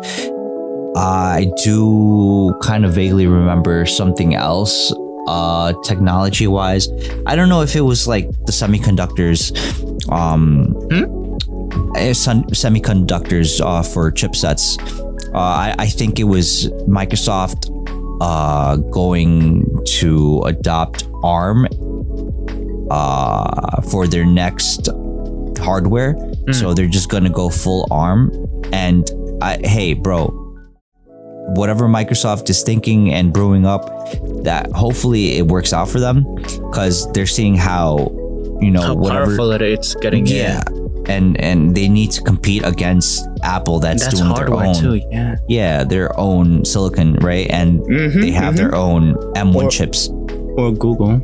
[0.97, 4.93] I do kind of vaguely remember something else
[5.27, 6.87] uh technology wise
[7.25, 9.57] i don't know if it was like the semiconductors
[10.13, 10.77] um
[11.97, 14.79] eh, sem- semiconductors uh, for chipsets.
[15.35, 17.71] Uh, I, I think it was microsoft
[18.21, 21.67] uh going to adopt arm
[22.91, 24.89] uh for their next
[25.59, 26.17] hardware
[26.53, 28.31] so they're just gonna go full arm
[28.73, 29.11] and
[29.43, 30.41] I, hey bro
[31.57, 33.85] whatever Microsoft is thinking and brewing up,
[34.45, 37.99] that hopefully it works out for them because they're seeing how,
[38.63, 39.27] you know, How whatever.
[39.27, 40.27] powerful it's getting.
[40.27, 40.63] yeah.
[41.09, 45.01] And and they need to compete against Apple that's, That's doing their own too.
[45.11, 45.37] Yeah.
[45.49, 47.47] yeah, their own silicon, right?
[47.51, 48.57] And Mhm, they have mhm.
[48.57, 50.09] their own M1 Or- chips.
[50.57, 51.21] Or Google.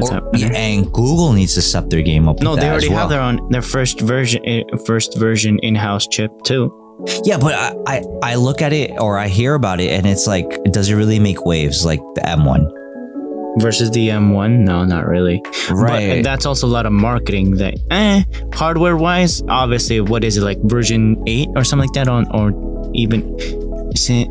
[0.00, 2.40] Or- yeah, and Google needs to step their game up.
[2.40, 3.00] No, with they that already as well.
[3.00, 6.72] have their own their first version eh, first version in-house chip too.
[7.24, 10.26] Yeah, but I, I I look at it or I hear about it and it's
[10.26, 12.62] like, does it really make waves like the M1?
[13.60, 15.42] Versus the M1, no, not really.
[15.70, 16.16] Right.
[16.16, 17.56] But that's also a lot of marketing.
[17.56, 18.22] That eh,
[18.54, 22.52] hardware wise, obviously, what is it like version eight or something like that on, or
[22.94, 23.36] even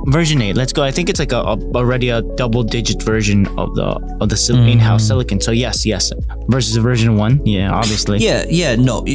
[0.07, 0.55] version eight?
[0.55, 0.83] Let's go.
[0.83, 3.87] I think it's like a, a already a double digit version of the
[4.21, 4.71] of the sil- Mm.
[4.73, 5.39] in-house silicon.
[5.41, 6.11] So yes, yes.
[6.47, 8.19] Versus version one, yeah, obviously.
[8.19, 9.05] Yeah, yeah, no.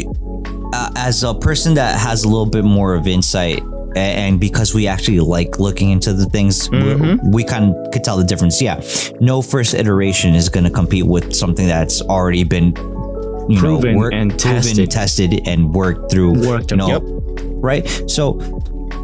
[0.75, 3.63] Uh, as a person that has a little bit more of insight,
[3.97, 7.33] and because we actually like looking into the things, we- Mhm.
[7.33, 8.61] we kind of could tell the difference.
[8.63, 8.81] Yeah,
[9.21, 12.75] no first iteration is going to compete with something that's already been
[13.49, 14.91] you Proven know, work- and proven, tested.
[14.91, 16.33] tested, and worked through.
[16.47, 17.03] Worked you know, yep.
[17.61, 17.83] right?
[18.07, 18.39] So,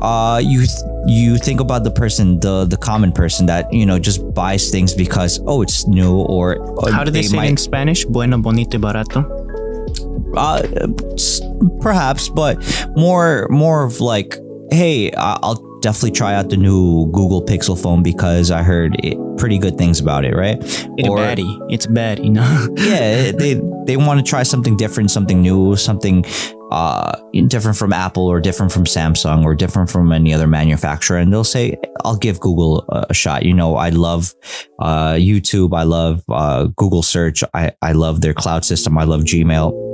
[0.00, 0.70] uh, you th-
[1.08, 4.94] you think about the person, the the common person that you know just buys things
[4.94, 8.04] because oh it's new or, or How do they, say it might, in Spanish?
[8.04, 9.26] Bueno, bonito, barato.
[10.36, 10.62] uh,
[11.80, 12.58] perhaps, but
[12.96, 14.36] more more of like,
[14.70, 19.58] hey, I'll definitely try out the new Google Pixel phone because I heard it, pretty
[19.58, 20.58] good things about it, right?
[20.60, 21.72] It's a baddie.
[21.72, 22.42] It's a baddie, no?
[22.76, 26.24] yeah, they they want to try something different, something new, something
[26.70, 31.32] uh different from Apple or different from Samsung or different from any other manufacturer, and
[31.32, 34.34] they'll say, "I'll give Google a, a shot." You know, I love
[34.80, 39.22] uh, YouTube, I love uh, Google Search, I I love their cloud system, I love
[39.22, 39.88] Gmail.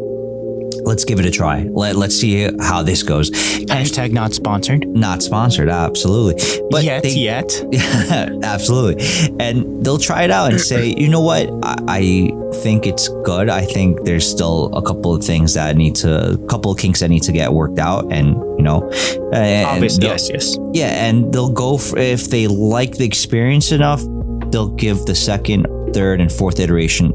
[0.84, 1.62] Let's give it a try.
[1.70, 3.30] Let let's see how this goes.
[3.30, 4.86] And Hashtag not sponsored.
[4.86, 7.50] not sponsored, absolutely, but yet, they, yet.
[7.72, 9.04] yeah, absolutely.
[9.40, 11.48] And they'll try it out and say, you know what?
[11.62, 13.48] I, I think it's good.
[13.48, 17.00] I think there's still a couple of things that need to, a couple of kinks
[17.00, 18.12] that need to get worked out.
[18.12, 18.90] And, you know,
[19.32, 20.56] and Obviously, yes, yes.
[20.72, 20.88] Yeah.
[21.06, 24.02] And they'll go for, if they like the experience enough,
[24.50, 27.12] they'll give the second, third, and fourth iteration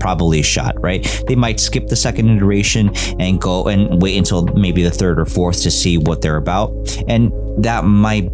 [0.00, 1.06] probably a shot, right?
[1.28, 5.26] They might skip the second iteration and go and wait until maybe the third or
[5.26, 6.72] fourth to see what they're about.
[7.06, 7.32] And
[7.62, 8.28] that might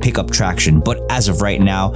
[0.00, 0.80] pick up traction.
[0.80, 1.94] But as of right now,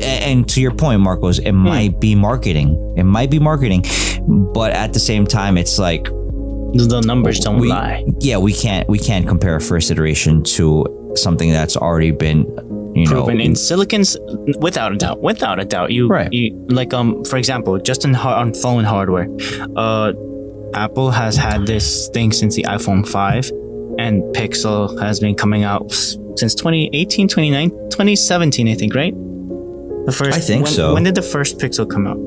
[0.00, 1.58] and to your point, Marcos, it hmm.
[1.58, 2.94] might be marketing.
[2.96, 3.84] It might be marketing.
[4.26, 8.04] But at the same time, it's like The numbers don't we, lie.
[8.20, 12.46] yeah, we can't we can't compare a first iteration to something that's already been
[12.94, 14.16] you proven know in silicons
[14.58, 16.32] without a doubt without a doubt you Right.
[16.32, 19.28] you like um for example just in har- on phone hardware
[19.76, 20.12] uh
[20.74, 23.50] apple has had this thing since the iphone 5
[23.98, 25.90] and pixel has been coming out
[26.36, 29.14] since 2018 29 2017 i think right
[30.06, 30.94] the first I think when, so.
[30.94, 32.18] when did the first pixel come out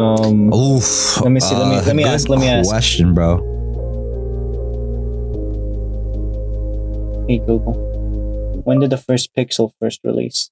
[0.00, 1.20] um Oof.
[1.22, 2.68] Let me see, let me- let me ask, let me ask.
[2.68, 3.38] A question, bro.
[7.28, 7.74] hey google
[8.66, 10.50] when did the first pixel first release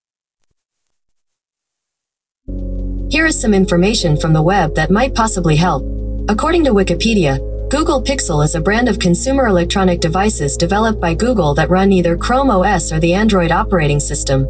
[3.10, 5.82] Here is some information from the web that might possibly help.
[6.28, 7.38] According to Wikipedia,
[7.70, 12.16] Google Pixel is a brand of consumer electronic devices developed by Google that run either
[12.16, 14.42] Chrome OS or the Android operating system.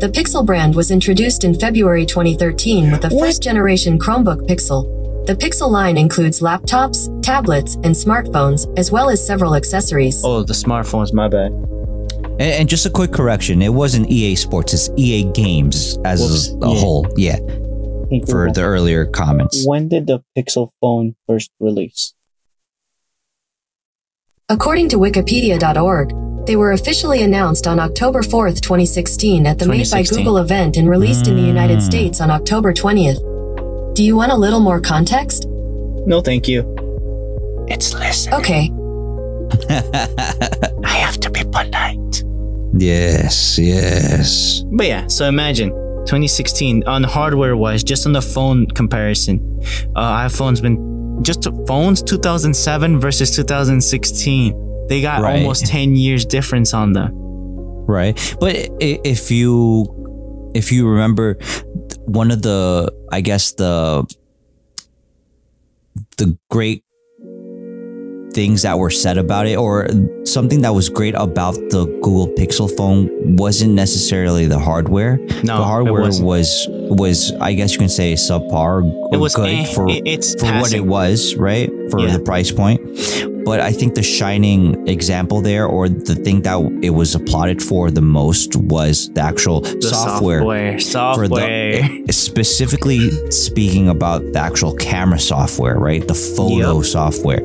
[0.00, 3.24] The Pixel brand was introduced in February 2013 with the What?
[3.26, 4.82] first generation Chromebook Pixel.
[5.26, 10.20] The Pixel line includes laptops, tablets, and smartphones, as well as several accessories.
[10.24, 11.52] oh the smartphones my bad
[12.40, 16.48] And, and just a quick correction: it wasn't EA Sports; it's EA Games as Whoops.
[16.64, 16.80] a Yeah.
[16.80, 17.06] whole.
[17.16, 17.36] Yeah,
[18.10, 19.64] Hey, for Google, the earlier comments.
[19.66, 22.14] when did the pixel phone first release
[24.48, 26.08] According to Wikipedia.org,
[26.46, 30.90] they were officially announced on October 4th, 2016 at the Made by Google event and
[30.90, 31.82] released in the United Mm.
[31.82, 33.20] States on October 20th.
[33.94, 35.46] Do you want a little more context?
[36.04, 36.64] No, thank you.
[37.68, 38.34] It's listen.
[38.34, 38.72] Okay,
[40.84, 42.24] I have to be polite.
[42.74, 44.62] Yes, yes.
[44.72, 45.70] But yeah, so imagine
[46.06, 49.60] 2016 on hardware wise, just on the phone comparison,
[49.96, 54.86] uh, iPhone's been just phones 2007 versus 2016.
[54.88, 55.40] They got Right.
[55.40, 57.12] almost 10 years difference on them.
[57.86, 58.16] right?
[58.40, 59.86] But if you
[60.54, 61.36] if you remember,
[62.06, 64.04] one of the I guess the
[66.16, 66.84] the great
[68.32, 69.88] things that were said about it or
[70.24, 75.16] something that was great about the Google Pixel phone wasn't necessarily the hardware.
[75.42, 79.64] No, the hardware was was I guess you can say subpar It was good eh,
[79.74, 81.68] for it's for what it was, right?
[81.90, 82.16] For Yeah.
[82.16, 82.80] the price point.
[83.44, 87.90] But I think the shining example there, or the thing that it was applauded for
[87.90, 90.40] the most, was the actual The software.
[90.40, 91.82] software, software.
[92.06, 96.06] the specifically speaking about the actual camera software, right?
[96.06, 96.84] The photo Yep.
[96.84, 97.40] software.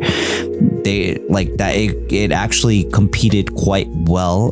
[0.84, 1.76] They like that.
[1.76, 4.52] It, it actually competed quite well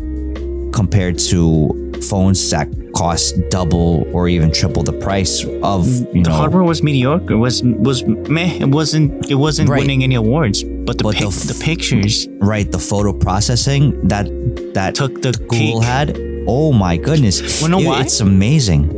[0.72, 1.70] compared to
[2.10, 6.84] phones that cost double or even triple the price of you the know hardware was
[6.84, 7.38] mediocre.
[7.38, 8.58] Was was meh.
[8.60, 9.30] It wasn't.
[9.32, 9.80] It wasn't Right.
[9.80, 10.64] winning any awards.
[10.86, 14.26] But the But the pic, f- the pictures right the photo processing that
[14.74, 15.84] that took the Google cake.
[15.90, 16.18] had.
[16.48, 17.62] Oh my goodness!
[17.62, 18.02] Wanna know It- why?
[18.02, 18.92] It's amazing.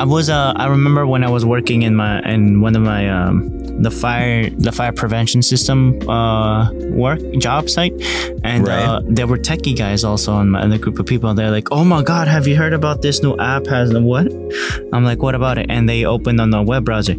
[0.00, 3.08] I was uh I remember when I was working in my in one of my
[3.08, 3.50] um
[3.82, 6.72] the fire the fire prevention system uh
[7.04, 7.92] work job site
[8.42, 8.82] and Right.
[8.82, 11.68] uh there were techie guys also in my in the group of people they're like
[11.70, 14.26] oh my god have you heard about this new app has the what
[14.92, 17.14] I'm like what about it and they opened on the web browser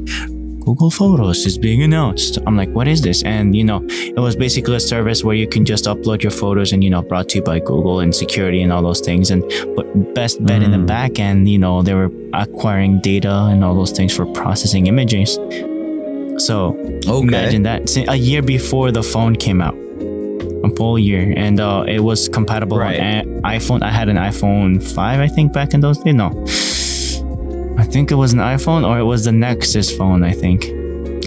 [0.65, 2.37] Google Photos is being announced.
[2.47, 3.21] I'm like, what is this?
[3.23, 6.71] And you know, it was basically a service where you can just upload your photos
[6.71, 9.29] and you know, brought to you by Google and security and all those things.
[9.31, 9.43] And
[9.75, 10.87] but best bet in the Mm.
[10.87, 15.37] back end, you know, they were acquiring data and all those things for processing images.
[16.37, 19.75] So imagine that a year before the phone came out,
[20.63, 22.99] a full year, and uh, it was compatible Right.
[22.99, 23.83] on a- iPhone.
[23.83, 26.15] I had an iPhone five, I think, back in those days.
[26.15, 26.29] No,
[27.77, 30.23] I think it was an iPhone or it was the Nexus phone.
[30.23, 30.65] I think.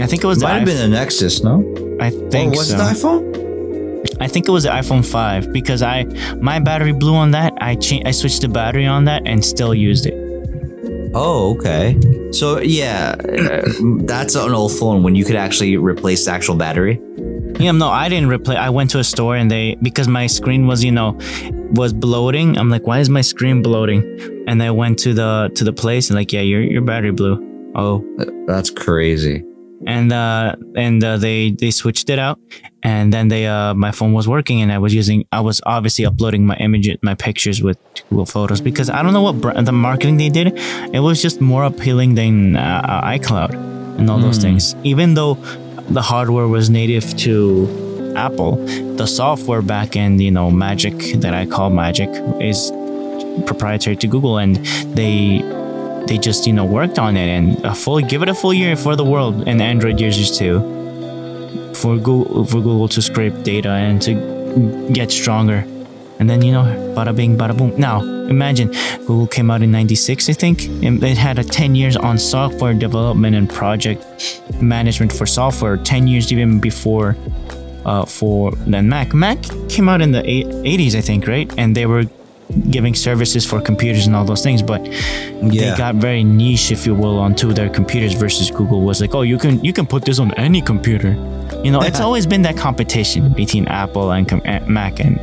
[0.01, 1.61] I think it was the Might have been the Nexus, no?
[2.01, 2.74] I think or was so.
[2.74, 3.36] it the iPhone?
[4.20, 6.05] I think it was the iPhone 5 because I
[6.40, 7.55] my battery blew on that.
[7.61, 10.14] I changed I switched the battery on that and still used it.
[11.14, 11.99] Oh, okay.
[12.32, 13.62] So yeah, uh,
[14.05, 17.01] that's an old phone when you could actually replace the actual battery.
[17.59, 18.59] Yeah, no, I didn't replace.
[18.59, 21.18] I went to a store and they because my screen was, you know,
[21.72, 22.59] was bloating.
[22.59, 24.03] I'm like, why is my screen bloating?
[24.47, 27.36] And I went to the to the place and like, yeah, your your battery blew.
[27.74, 28.05] Oh,
[28.47, 29.44] That's crazy.
[29.86, 32.38] and uh and uh, they they switched it out
[32.82, 36.05] and then they uh my phone was working and i was using i was obviously
[36.11, 37.76] uploading my images my pictures with
[38.09, 40.47] google photos because i don't know what br- the marketing they did
[40.97, 43.53] it was just more appealing than uh, icloud
[43.99, 44.47] and all those Hmm.
[44.47, 45.34] things even though
[45.99, 47.34] the hardware was native to
[48.16, 48.53] apple
[49.01, 52.09] the software backend you know magic that i call magic
[52.40, 52.59] is
[53.45, 54.57] proprietary to google and
[54.97, 55.43] they
[56.07, 58.76] they just you know worked on it and a full give it a full year
[58.76, 60.61] for the world and android users too.
[61.74, 65.64] For google for google to scrape data and to get stronger.
[66.18, 66.64] And then you know
[66.97, 67.74] bada bing bada boom.
[67.78, 68.68] Now imagine
[69.07, 70.64] google came out in 96 i think.
[70.84, 74.05] And it had a 10 years on software development and project
[74.62, 77.16] management for software 10 years even before
[77.84, 79.12] uh, for then mac.
[79.12, 81.53] Mac came out in the eight- 80s i think right?
[81.59, 82.05] And they were
[82.70, 84.82] giving services for computers and all those things but
[85.42, 89.22] they got very niche, if you will, onto their computers versus Google was like, oh,
[89.22, 91.11] you can you can put this on any computer.
[91.62, 95.20] You know, it's always been that competition between Apple and com- Mac and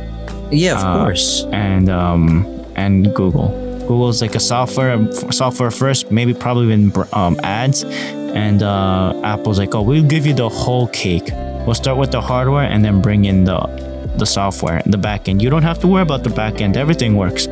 [0.52, 1.44] yeah, of uh, course.
[1.52, 2.46] and um
[2.76, 3.48] and Google.
[3.80, 9.74] Google's like a software software first, maybe probably even um, ads, and uh, Apple's like,
[9.74, 11.28] oh, we'll give you the whole cake.
[11.66, 13.58] We'll start with the hardware and then bring in the
[14.18, 15.42] the software, the back end.
[15.42, 16.76] You don't have to worry about the back end.
[16.76, 17.46] Everything works.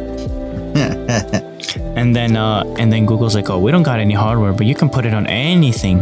[0.75, 4.75] and then uh, and then Google's like, oh, we don't got any hardware, but you
[4.75, 5.99] can put it on anything.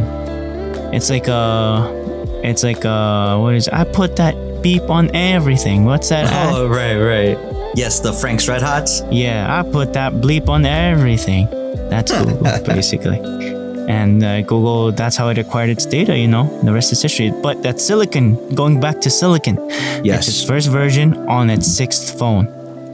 [0.93, 1.89] It's like uh
[2.43, 5.85] it's like uh what is I put that beep on everything.
[5.85, 6.25] What's that?
[6.27, 6.53] ad?
[6.53, 7.39] Oh, right, right.
[7.75, 9.03] Yes, the Frank's Red Hots.
[9.11, 11.49] Yeah, I put that bleep on everything.
[11.89, 13.60] That's Google, basically.
[13.91, 16.45] And uh, Google, that's how it acquired its data, you know?
[16.63, 17.33] The rest is history.
[17.43, 19.59] But that Silicon, going back to Silicon,
[20.05, 22.47] it's its first version on its sixth phone.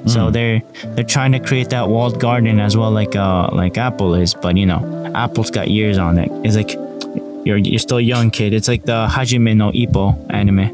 [0.07, 0.63] So they're
[0.95, 4.35] they're trying to create that walled garden as well, like uh like Apple is.
[4.35, 4.81] But you know,
[5.15, 6.31] Apple's got years on it.
[6.47, 6.73] It's like
[7.45, 8.55] you're you're still a young kid.
[8.55, 10.71] It's like the Hajime no Ippo anime.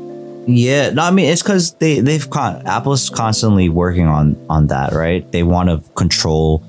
[0.46, 4.92] Yeah, no, I mean it's because they they've con- Apple's constantly working on on that,
[4.92, 5.24] right?
[5.32, 6.62] They want to control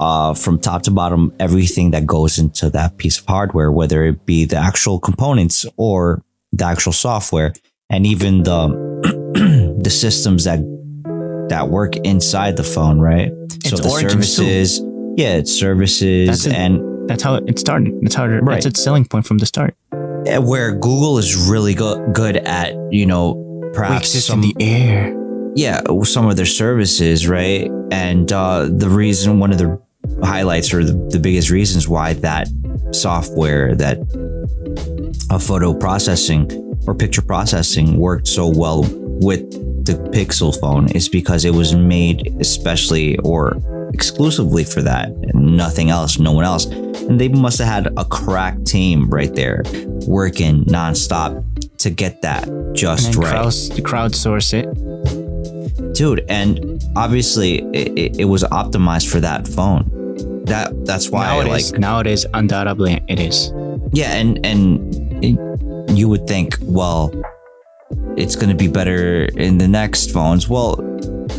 [0.00, 4.24] uh, from top to bottom everything that goes into that piece of hardware, whether it
[4.26, 6.22] be the actual components or
[6.52, 7.52] the actual software,
[7.90, 8.68] and even the
[9.80, 10.58] the systems that
[11.48, 13.30] that work inside the phone, right?
[13.64, 14.42] so the origins, too.
[14.44, 14.80] services,
[15.16, 16.54] yeah, it's services That's it.
[16.54, 17.92] and That's how it started.
[18.02, 18.54] That's how it, Right.
[18.54, 19.74] that's its selling point from the start.
[19.92, 23.34] uh, where Google is really go- good at, you know,
[23.74, 25.14] perhaps some in the air.
[25.56, 27.68] yeah, some of their services, right?
[27.90, 29.80] And uh, the reason, one of the
[30.22, 32.48] highlights or the, the biggest reasons why that
[32.92, 33.98] software, that
[35.30, 36.50] uh, photo processing
[36.86, 38.82] or picture processing worked so well
[39.22, 39.50] with
[39.84, 43.56] the Pixel phone is because it was made especially or
[43.92, 46.66] exclusively for that and nothing else, no one else.
[46.66, 49.62] And they must have had a crack team right there
[50.06, 51.44] working nonstop
[51.78, 53.30] to get that just right.
[53.30, 55.19] crowd, crowdsource it.
[55.94, 59.84] Dude and obviously it, it, was optimized for that phone
[60.44, 63.52] that that's why nowadays, like nowadays, undoubtedly, it is.
[63.92, 65.38] yeah and and it-
[65.96, 67.12] you would think well
[68.16, 70.78] it's going to be better in the next phones well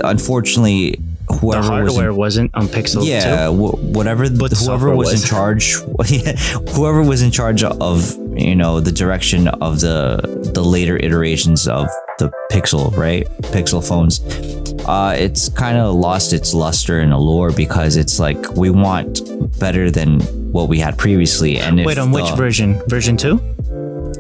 [0.04, 1.00] unfortunately
[1.32, 5.24] The whoever was in- hardware wasn't on Pixel yeah, wh- whatever But whoever software was,
[5.24, 5.74] in charge,
[6.76, 11.88] whoever was in charge of you know the direction of the the later iterations of
[12.20, 13.26] the Pixel, right?
[13.54, 14.20] Pixel phones.
[14.86, 19.22] Uh, it's kind of lost its luster and allure because it's like we want
[19.60, 20.20] better than
[20.52, 21.58] what we had previously.
[21.60, 22.82] And Wait, on which version?
[22.88, 23.40] Version two?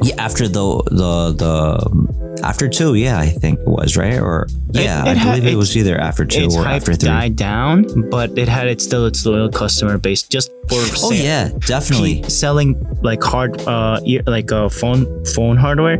[0.03, 5.03] Yeah, after the the the after two, yeah, I think it was right, or yeah,
[5.05, 7.07] it I had- believe it was either after two or after three.
[7.09, 11.13] died down, but it had its still its loyal customer base just for Oh sale.
[11.13, 12.15] yeah, definitely.
[12.21, 15.97] Keep selling like hard uh ear, like uh phone phone hardware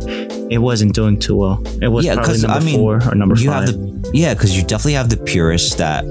[0.50, 3.14] it wasn't doing too well it was yeah, probably because number I mean, four or
[3.16, 6.04] number you five have the yeah, because you definitely have the purists that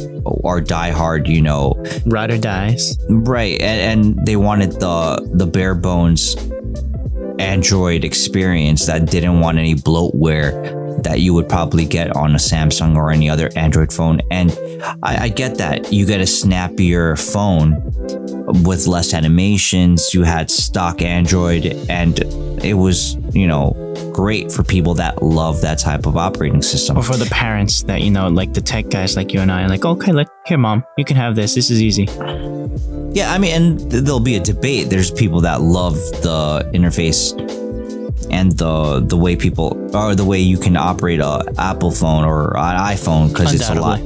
[0.43, 5.75] are diehard, you know, ride or dies right, and, and they wanted the the bare
[5.75, 6.36] bones
[7.41, 12.95] Android experience that didn't want any bloatware that you would probably get on a Samsung
[12.95, 14.21] or any other Android phone.
[14.29, 14.51] And
[15.01, 17.81] I, I get that you get a snappier phone
[18.63, 20.13] with less animations.
[20.13, 22.19] You had stock Android, and
[22.63, 23.75] it was you know
[24.11, 26.97] great for people that love that type of operating system.
[26.97, 29.65] or for the parents that you know like the tech guys like you and i
[29.67, 32.07] like okay like here mom you can have this this is easy
[33.13, 34.89] Yeah, I mean, and th- there'll be a debate.
[34.89, 37.35] There's people that love the interface
[38.31, 42.55] and the the way people or the way you can operate a Apple phone or
[42.55, 43.99] an iPhone because it's a lot.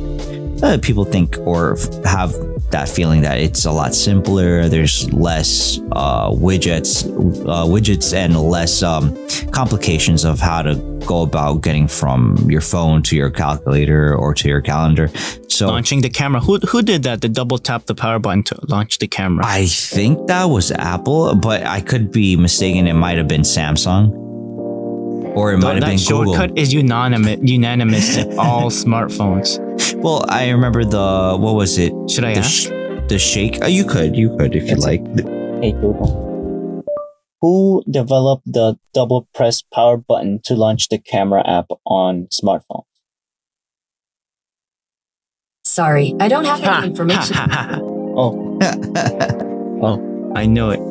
[0.64, 2.34] Uh, people think or have
[2.72, 4.68] that feeling that it's a lot simpler.
[4.70, 7.06] There's less uh, widgets,
[7.48, 9.16] uh, widgets, and less um,
[9.52, 10.76] complications of how to
[11.06, 15.10] go about getting from your phone to your calculator or to your calendar.
[15.48, 18.60] So launching the camera who who did that the double tap the power button to
[18.68, 22.88] launch the camera I think that was Apple, but I could be mistaken.
[22.88, 24.12] It might have been Samsung,
[25.36, 26.34] or it might have been Google.
[26.34, 29.62] that shortcut is unanimous unanimous in all smartphones
[30.06, 31.92] Well, I remember the what was it?
[32.12, 32.70] should i The, ask sh-
[33.10, 33.58] the shake.
[33.64, 35.02] Oh, you could, you could if you like.
[35.64, 36.86] Hey Google.
[37.42, 42.84] Who developed the double press power button to launch the camera app on smartphone?
[45.64, 47.38] Sorry, I don't have any information.
[48.16, 48.60] oh.
[49.82, 50.82] oh, I know it.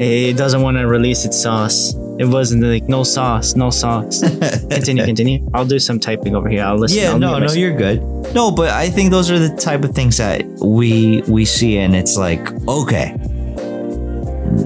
[0.00, 1.92] It doesn't want to release its sauce.
[2.18, 4.20] It wasn't like no sauce, no sauce.
[4.70, 5.50] continue, continue.
[5.54, 6.62] I'll do some typing over here.
[6.64, 6.98] I'll listen.
[6.98, 8.00] Yeah, I'll no, no, you're good.
[8.34, 11.96] No, but I think those are the type of things that we we see, and
[11.96, 13.16] it's like, okay,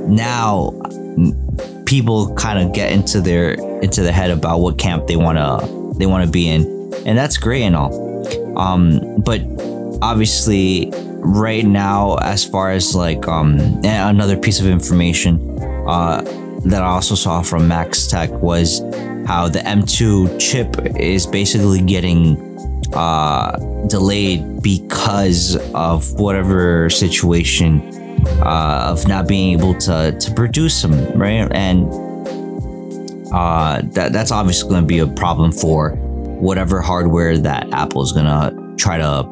[0.09, 0.73] now
[1.87, 5.61] people kind of get into their into their head about what camp they wanna
[5.99, 8.59] they wanna be in, and that's great and all.
[8.59, 9.41] Um, but
[10.03, 10.91] obviously,
[11.21, 16.23] right now, as far as like um another piece of information, uh,
[16.71, 18.81] that I also saw from Max Tech was
[19.27, 22.37] how the M2 chip is basically getting
[22.93, 23.57] uh,
[23.89, 27.81] delayed because of whatever situation
[28.43, 31.49] uh, of not being able to to produce them, right?
[31.53, 31.87] And
[33.33, 38.13] uh, that that's obviously going to be a problem for whatever hardware that Apple is
[38.13, 39.29] going to try to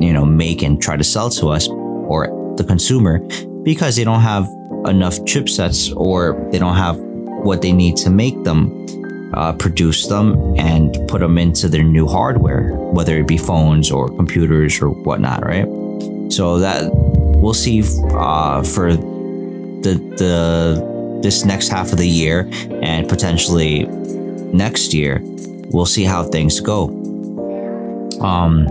[0.00, 3.18] you know make and try to sell to us or the consumer
[3.62, 4.46] because they don't have
[4.88, 8.86] enough chipsets or they don't have what they need to make them
[9.34, 14.08] uh, produce them and put them into their new hardware, whether it be phones or
[14.08, 15.66] computers or whatnot, right?
[16.32, 17.82] So that we'll see
[18.12, 22.48] uh, for the the this next half of the year
[22.82, 23.84] and potentially
[24.52, 25.20] next year,
[25.70, 26.88] we'll see how things go.
[28.20, 28.66] Um,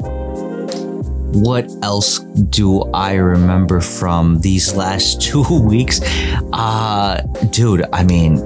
[1.33, 5.99] what else do I remember from these last two weeks?
[6.53, 7.21] Uh,
[7.51, 8.39] dude, I mean,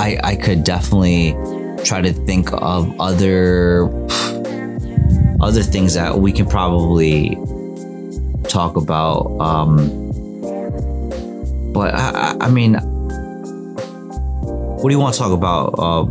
[0.00, 1.36] I I could definitely
[1.84, 3.86] try to think of other
[5.40, 7.36] other things that we can probably
[8.48, 9.26] talk about.
[9.40, 10.10] Um,
[11.72, 12.74] but I, I- mean,
[14.78, 15.74] what do you want to talk about?
[15.78, 16.04] Uh,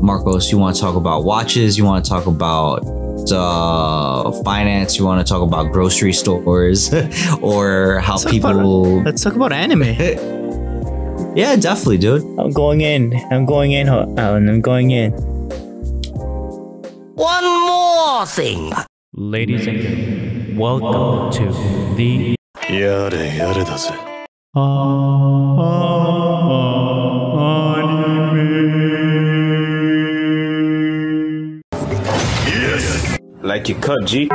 [0.00, 1.78] Marcos, you want to talk about watches?
[1.78, 2.80] You want to talk about
[3.31, 4.97] uh, finance?
[4.97, 6.93] You want to talk about grocery stores
[7.41, 9.03] or how Let's talk people?
[9.03, 9.83] Let's talk about anime.
[11.35, 12.23] yeah, definitely, dude.
[12.39, 13.13] I'm going in.
[13.31, 14.49] I'm going in, Ho- Alan.
[14.49, 15.11] I'm going in.
[17.15, 18.71] One more thing.
[19.13, 21.51] Ladies and gentlemen, welcome to
[21.95, 22.35] the
[22.69, 23.91] やれやれだぜ
[33.54, 34.28] Like you cut, G.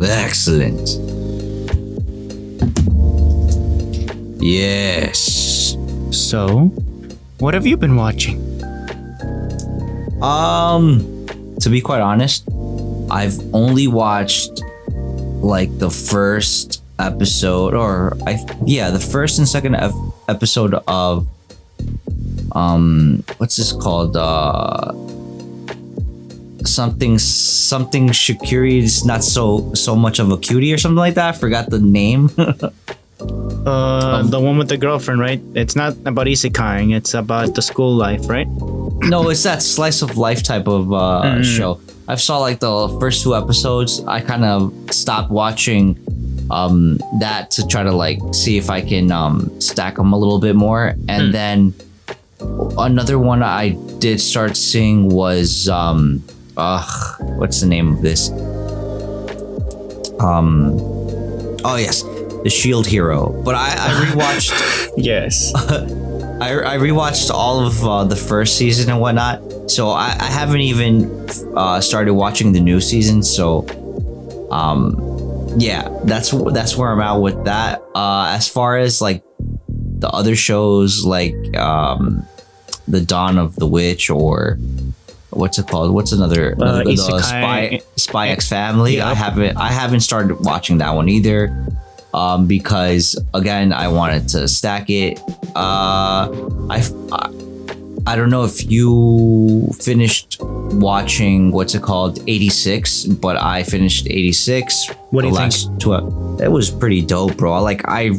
[0.00, 0.86] Excellent.
[4.40, 5.76] Yes.
[6.12, 6.66] So,
[7.40, 8.38] what have you been watching?
[10.22, 11.26] Um,
[11.58, 12.46] to be quite honest,
[13.10, 14.62] I've only watched
[15.42, 19.90] like the first episode, or I yeah, the first and second ep-
[20.28, 21.26] episode of
[22.52, 24.16] um, what's this called?
[24.16, 24.92] Uh,
[26.66, 31.34] something something Shakiri is not so so much of a cutie or something like that.
[31.34, 32.30] I forgot the name.
[33.64, 35.40] Uh, the one with the girlfriend, right?
[35.54, 36.94] It's not about isekaiing.
[36.94, 38.46] It's about the school life, right?
[39.08, 41.80] no, it's that slice of life type of uh, show.
[42.08, 44.02] I saw like the first two episodes.
[44.04, 45.98] I kind of stopped watching
[46.50, 50.38] um, that to try to like see if I can um, stack them a little
[50.38, 50.94] bit more.
[51.08, 51.74] And then
[52.78, 56.22] another one I did start seeing was um,
[56.56, 56.84] uh,
[57.36, 58.30] what's the name of this?
[60.20, 60.78] Um,
[61.64, 63.30] oh yes, the Shield Hero.
[63.42, 64.80] But I, I rewatched.
[64.96, 65.52] Yes.
[66.40, 70.60] I, I rewatched all of uh, the first season and whatnot, so I, I haven't
[70.60, 73.22] even uh, started watching the new season.
[73.22, 73.66] So,
[74.52, 74.96] um,
[75.56, 77.82] yeah, that's that's where I'm at with that.
[77.94, 79.24] Uh, as far as like
[79.68, 82.26] the other shows, like um,
[82.86, 84.58] the Dawn of the Witch or
[85.36, 85.92] what's it called?
[85.92, 89.00] What's another, another the Isekai- Spy Spy X Family?
[89.00, 91.66] I haven't I haven't started watching that one either
[92.12, 95.18] um, because again I wanted to stack it.
[95.54, 96.30] Uh,
[96.70, 96.82] I,
[97.12, 97.30] I
[98.06, 104.90] I don't know if you finished watching what's it called 86, but I finished 86.
[105.10, 105.54] What do you think?
[105.80, 107.62] Tw- it was pretty dope, bro.
[107.62, 108.10] Like I,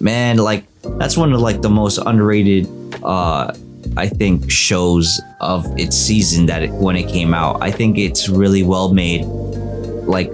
[0.00, 0.64] man, like
[0.98, 2.66] that's one of like the most underrated.
[3.02, 3.52] uh
[3.96, 7.62] I think shows of its season that it, when it came out.
[7.62, 10.30] I think it's really well made, like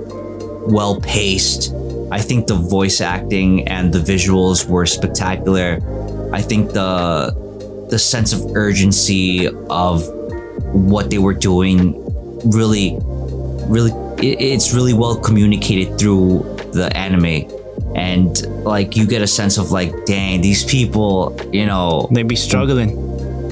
[0.67, 1.73] well paced.
[2.11, 5.81] I think the voice acting and the visuals were spectacular.
[6.33, 7.35] I think the
[7.91, 10.09] the sense of urgency of
[10.73, 11.95] what they were doing
[12.51, 12.99] really
[13.69, 16.43] really it, it's really well communicated through
[16.73, 17.51] the anime
[17.95, 22.37] and like you get a sense of like dang these people you know They be
[22.37, 23.04] struggling.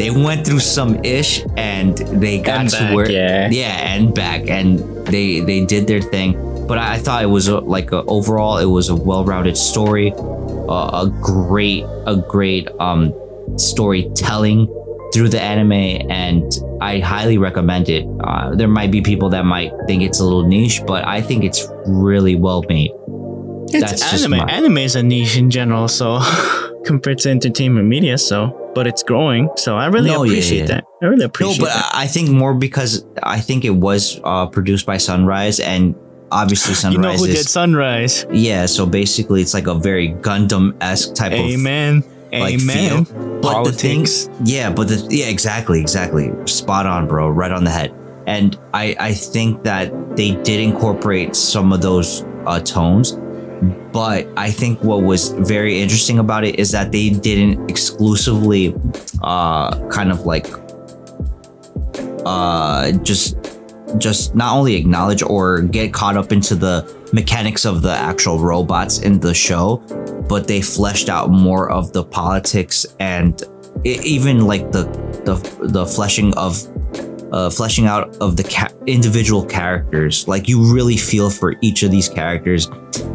[0.02, 3.48] They went through some ish and they got And to back, where yeah.
[3.50, 6.30] yeah and back and they they did their thing
[6.66, 10.12] but i, I thought it was a, like a, overall it was a well-rounded story
[10.12, 13.14] uh, a great a great um
[13.56, 14.66] storytelling
[15.14, 15.72] through the anime
[16.10, 16.50] and
[16.80, 20.48] i highly recommend it uh, there might be people that might think it's a little
[20.48, 22.90] niche but i think it's really well made
[23.72, 24.40] It's That's anime.
[24.50, 26.20] Anime is a niche in general, so
[26.84, 29.48] compared to entertainment media, so but it's growing.
[29.56, 30.66] So I really No, appreciate yeah.
[30.66, 30.84] that.
[31.02, 31.56] I really appreciate.
[31.56, 31.60] It.
[31.60, 31.90] No, but that.
[31.94, 35.94] I I think more because I think it was uh, produced by Sunrise, and
[36.30, 36.94] obviously Sunrise.
[36.94, 38.26] You know who is did Sunrise?
[38.32, 38.66] yeah.
[38.66, 42.02] So basically, it's like a very Gundam esque type of Amen.
[42.32, 43.04] like Amen.
[43.04, 43.40] feel.
[43.42, 44.06] But the thing,
[44.44, 47.92] yeah, but the yeah, exactly, exactly, spot on, bro, right on the head.
[48.26, 53.18] And I I think that they did incorporate some of those uh, tones,
[53.92, 58.74] but I think what was very interesting about it is that they didn't exclusively
[59.22, 60.46] uh kind of like
[62.24, 63.36] uh just
[63.98, 66.82] just not only acknowledge or get caught up into the
[67.12, 69.76] mechanics of the actual robots in the show,
[70.28, 73.42] but they fleshed out more of the politics and
[73.84, 74.84] e- even like the
[75.24, 75.34] the
[75.68, 76.66] the fleshing of
[77.32, 80.28] uh, fleshing out of the ca- individual characters.
[80.28, 82.68] Like you really feel for each of these characters,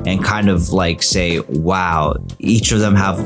[0.06, 3.20] and kind of like say, "Wow, each of them have,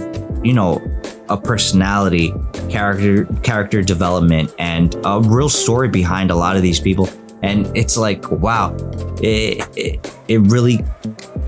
[0.43, 0.81] you know,
[1.29, 2.33] a personality,
[2.69, 7.09] character character development, and a real story behind a lot of these people."
[7.43, 8.75] And it's like, wow,
[9.21, 10.83] it it, it really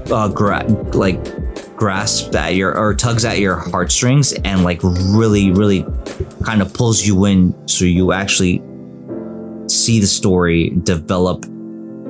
[0.09, 1.19] uh, gra- like
[1.75, 5.85] grasps at your or tugs at your heartstrings and like really really
[6.43, 8.61] kind of pulls you in so you actually
[9.73, 11.45] see the story develop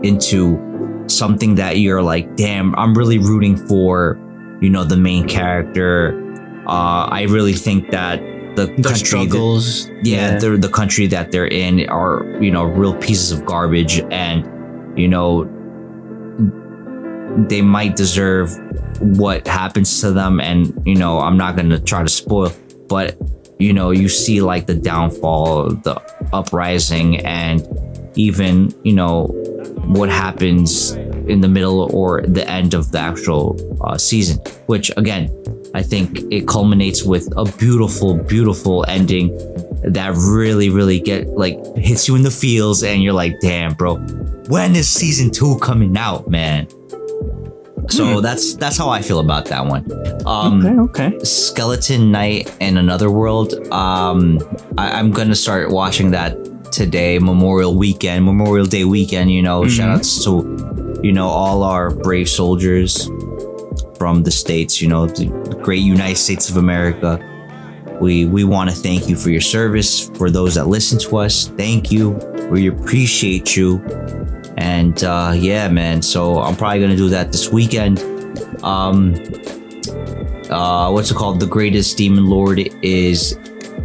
[0.04, 0.60] into
[1.08, 4.18] something that you're like damn i'm really rooting for
[4.62, 6.20] you know the main character
[6.68, 8.20] uh i really think that
[8.56, 9.90] the The country that- struggles.
[10.04, 14.46] yeah, they're the country that they're in are you know real pieces of garbage and
[15.00, 15.50] you know
[17.50, 18.52] they might deserve
[19.00, 22.52] what happens to them and you know i'm not going to try to spoil
[22.88, 23.18] but
[23.60, 25.96] you know you see like the downfall the
[26.34, 27.68] uprising and
[28.16, 29.26] even you know
[29.86, 30.92] what happens
[31.28, 35.30] in the middle or the end of the actual uh, season which again
[35.74, 39.30] i think it culminates with a beautiful beautiful ending
[39.84, 43.96] that really really get like hits you in the feels and you're like damn bro
[44.48, 46.68] when is season two coming out man
[47.90, 49.84] so that's that's how i feel about that one.
[50.26, 51.20] Um Okay, okay.
[51.24, 54.40] Skeleton Knight in another world um
[54.78, 56.38] I, i'm gonna start watching that
[56.72, 61.92] today memorial weekend memorial day weekend you know shout outs to you know all our
[61.92, 63.10] brave soldiers
[63.98, 65.26] from the states you know the
[65.62, 67.20] great united states of america.
[68.02, 70.10] We we want to thank you for your service.
[70.18, 72.10] For those that listen to us thank you.
[72.50, 73.78] We appreciate you
[74.58, 78.00] and uh yeah man so i'm probably gonna do that this weekend
[78.64, 79.14] um
[80.50, 83.38] uh what's it called the greatest demon lord is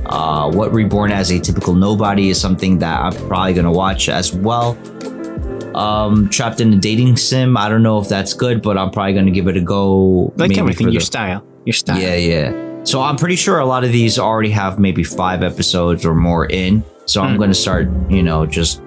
[0.07, 4.33] uh what reborn as a typical nobody is something that i'm probably gonna watch as
[4.35, 4.77] well
[5.77, 9.15] um trapped in a dating sim i don't know if that's good but i'm probably
[9.15, 11.45] gonna give it a go Like everything, your the- style.
[11.65, 12.01] Your style.
[12.01, 12.83] yeah, yeah.
[12.85, 16.47] So I'm pretty sure a lot of these already have maybe five episodes or more
[16.47, 16.83] in.
[17.05, 17.37] So I'm Hmm.
[17.37, 18.81] going to start, you know, just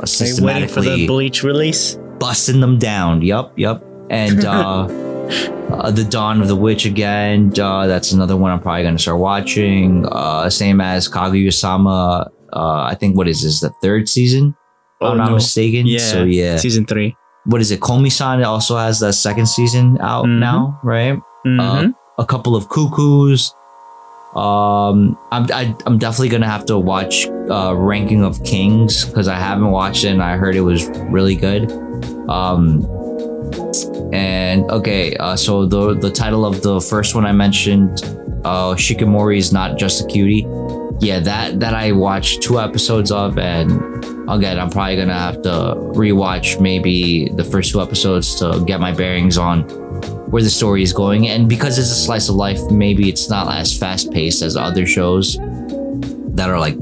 [0.00, 1.98] You for the systematically Bleach release?
[2.18, 3.22] busting them down.
[3.22, 3.84] Yup, yup.
[4.10, 4.86] And uh,
[5.70, 7.52] uh, the Dawn of the Witch again.
[7.58, 10.06] Uh, that's another one I'm probably going to start watching.
[10.06, 12.30] Uh, same as Kaguya-sama.
[12.52, 13.60] Uh, I think what is this?
[13.60, 14.48] The third season?
[15.00, 15.86] If Oh, I'm not mistaken.
[15.86, 15.98] Yeah.
[15.98, 16.56] So yeah.
[16.56, 17.14] Season three.
[17.44, 17.80] What is it?
[17.80, 20.38] Komi-san also has that second season out Mhm.
[20.40, 21.18] now, right?
[21.46, 21.94] Mhm.
[22.18, 23.54] a couple of cuckoos.
[24.34, 29.36] Um, I'm I, I'm definitely gonna have to watch uh, Ranking of Kings because I
[29.36, 31.72] haven't watched it and I heard it was really good.
[32.28, 32.86] Um,
[34.12, 38.02] and okay, uh, so the the title of the first one I mentioned,
[38.44, 40.46] uh, Shikimori is not just a cutie.
[41.00, 43.70] Yeah, that that I watched two episodes of, and
[44.28, 48.92] again, I'm probably gonna have to rewatch maybe the first two episodes to get my
[48.92, 49.66] bearings on
[50.30, 51.28] where the story is going.
[51.28, 54.86] And because it's a slice of life, maybe it's not as fast paced as other
[54.86, 55.36] shows
[56.36, 56.76] that are like,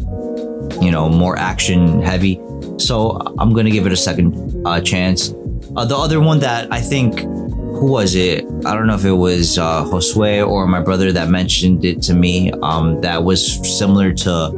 [0.83, 2.41] you know, more action heavy.
[2.79, 5.33] So I'm gonna give it a second uh, chance.
[5.77, 8.45] Uh, the other one that I think, who was it?
[8.65, 12.15] I don't know if it was uh, Josue or my brother that mentioned it to
[12.15, 12.51] me.
[12.63, 13.41] Um, that was
[13.79, 14.51] similar to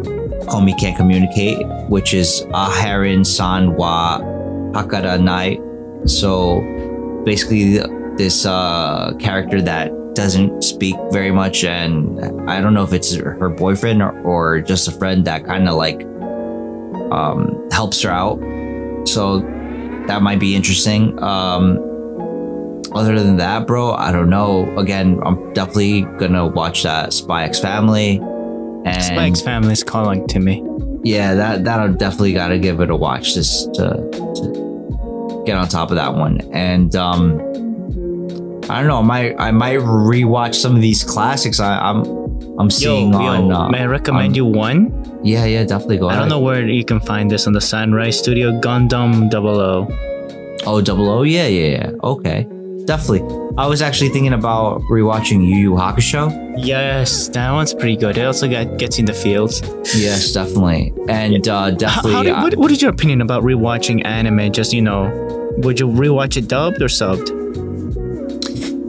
[0.49, 1.59] Komi Can't Communicate,
[1.89, 4.21] which is Aharin San wa
[4.73, 5.59] Hakara Nai.
[6.07, 6.61] So
[7.25, 7.81] basically,
[8.19, 13.49] this uh, character that doesn't speak very much, and I don't know if it's her
[13.49, 16.03] boyfriend or, or just a friend that kind of like
[17.13, 18.39] um, helps her out.
[19.09, 19.41] So
[20.09, 21.17] that might be interesting.
[21.23, 21.79] Um,
[22.93, 24.77] other than that, bro, I don't know.
[24.77, 28.17] Again, I'm definitely gonna watch that Spy X Family.
[28.85, 30.65] And Spy X Family's calling to me.
[31.05, 35.57] yeah, that that I definitely got to give it a watch just to, to get
[35.57, 36.41] on top of that one.
[36.53, 37.39] And um,
[38.71, 41.59] I don't know, I might I might rewatch some of these classics.
[41.61, 42.05] I, I'm
[42.59, 43.53] I'm seeing yo, on.
[43.53, 44.93] uh, may I recommend you one?
[45.23, 46.21] Yeah, yeah, definitely go I ahead.
[46.23, 49.89] don't know where you can find this on the Sunrise Studio Gundam 00.
[50.67, 51.23] Oh, double O.
[51.23, 51.91] Yeah, yeah, yeah.
[52.03, 52.43] Okay,
[52.85, 53.23] definitely.
[53.57, 56.55] I was actually thinking about rewatching Yu Yu Hakusho.
[56.59, 58.19] Yes, that one's pretty good.
[58.19, 59.63] It also got, gets in the fields.
[59.95, 62.13] Yes, definitely, and uh, definitely.
[62.13, 64.53] how do, uh, what, what is your opinion about rewatching anime?
[64.53, 65.09] Just, you know,
[65.59, 67.38] would you rewatch it dubbed or subbed?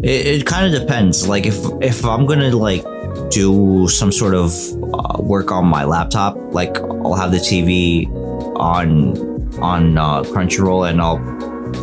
[0.04, 1.28] It, it kind of depends.
[1.28, 2.84] Like if if I'm gonna like
[3.30, 4.54] do some sort of
[4.94, 8.08] uh, work on my laptop, like I'll have the TV
[8.58, 9.18] on
[9.62, 11.20] on uh, Crunchyroll, and I'll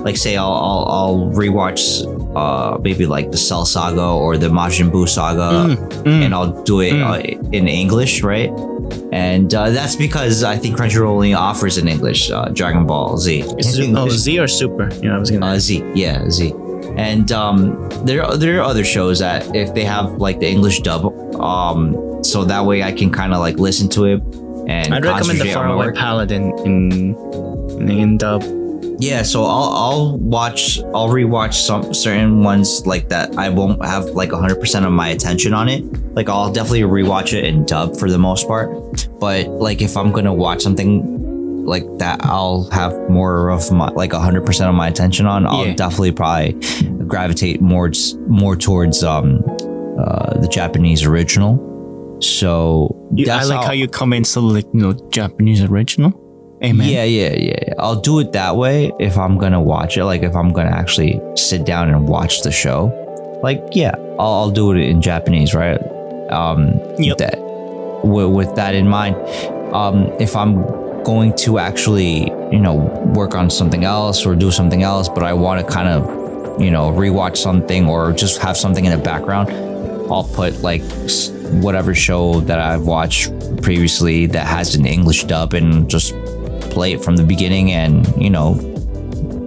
[0.02, 2.04] like say I'll I'll, I'll rewatch
[2.36, 6.80] uh, maybe like the Cell Saga or the Majin Buu Saga, Mm, and I'll do
[6.80, 7.18] it uh,
[7.52, 8.50] in English, right?
[9.12, 13.40] And uh, that's because I think Crunchyroll only offers in English uh, Dragon Ball Z.
[13.58, 14.88] Is it- oh, Z or Super?
[15.02, 15.46] Yeah, I was gonna.
[15.46, 16.52] Uh, Z, yeah, Z.
[16.96, 21.04] And um, there there are other shows that if they have like the English dub,
[21.40, 24.22] um, so that way I can kind of like listen to it
[24.66, 25.94] and I'd recommend the concentrate on my Faraway.
[25.94, 27.16] Paladin in
[27.80, 28.42] in, in dub.
[28.98, 33.36] Yeah, so I'll I'll watch I'll rewatch some certain ones like that.
[33.36, 35.84] I won't have like 100% of my attention on it.
[36.14, 38.70] Like I'll definitely rewatch it in dub for the most part.
[39.20, 41.35] But like if I'm gonna watch something
[41.66, 45.46] like that, I'll have more of my like 100% of my attention on.
[45.46, 45.74] I'll Yeah.
[45.74, 46.52] definitely probably
[47.06, 47.90] gravitate more
[48.28, 49.42] more towards um
[49.98, 51.58] uh, the Japanese original.
[52.20, 56.12] So You, I like how, you come in so like you know Japanese original.
[56.64, 56.88] Amen.
[56.88, 57.54] Yeah, yeah, yeah.
[57.68, 57.74] yeah.
[57.78, 60.04] I'll do it that way if I'm gonna watch it.
[60.04, 62.90] Like if I'm gonna actually sit down and watch the show.
[63.42, 65.78] Like yeah, I'll, I'll do it in Japanese, right?
[66.30, 67.18] Um, Yep.
[67.18, 67.38] That
[68.04, 69.16] with, with that in mind,
[69.74, 70.64] um, if I'm
[71.06, 72.74] going to actually, you know,
[73.14, 76.72] work on something else or do something else, but I want to kind of, you
[76.72, 79.48] know, rewatch something or just have something in the background,
[80.10, 80.82] I'll put like
[81.62, 83.30] whatever show that I've watched
[83.62, 86.12] previously that has an English dub and just
[86.74, 88.54] play it from the beginning and you know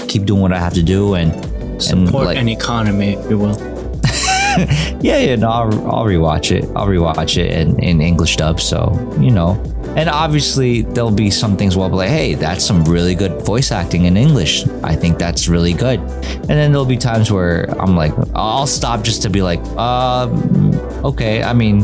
[0.08, 3.38] keep doing what I have to do and and Support like an economy, if you
[3.38, 3.58] will.
[5.02, 8.80] yeah yeah no I'll, I'll rewatch it I'll rewatch it in, in English dub so
[9.20, 9.62] you know
[9.98, 13.42] and obviously there'll be some things where I'll be like hey that's some really good
[13.46, 17.66] voice acting in English I think that's really good and then there'll be times where
[17.82, 20.74] I'm like I'll stop just to be like um
[21.04, 21.80] okay I mean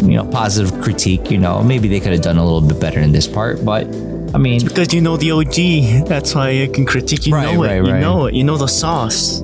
[0.00, 3.00] you know positive critique you know maybe they could have done a little bit better
[3.00, 3.86] in this part but
[4.34, 6.06] I mean Because you know the OG.
[6.06, 7.26] That's why you can critique.
[7.26, 7.68] You Right, know it.
[7.68, 8.34] right, You know it.
[8.34, 9.40] You know the sauce.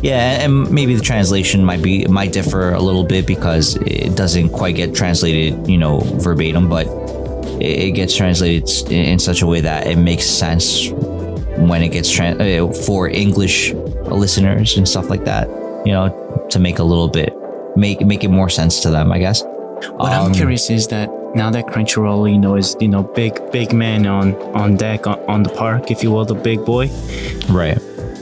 [0.00, 4.50] Yeah, and maybe the translation might be might differ a little bit because it doesn't
[4.50, 6.86] quite get translated, you know, verbatim, but
[7.60, 11.90] it, it gets translated in, in such a way that it makes sense when it
[11.90, 13.72] gets tran uh, for English
[14.10, 15.48] listeners and stuff like that.
[15.84, 17.32] You know, to make a little bit
[17.76, 19.42] make make it more sense to them, I guess.
[19.96, 23.40] What I'm Um, curious is that now that Crunchyroll, you know, is you know big
[23.50, 26.88] big man on on deck on, on the park, if you will, the big boy.
[27.48, 27.78] Right.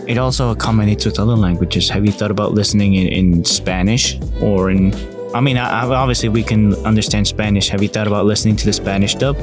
[0.07, 1.89] It also accommodates with other languages.
[1.91, 4.93] Have you thought about listening in, in Spanish or in?
[5.35, 7.69] I mean, I, I- obviously we can understand Spanish.
[7.69, 9.37] Have you thought about listening to the Spanish dub?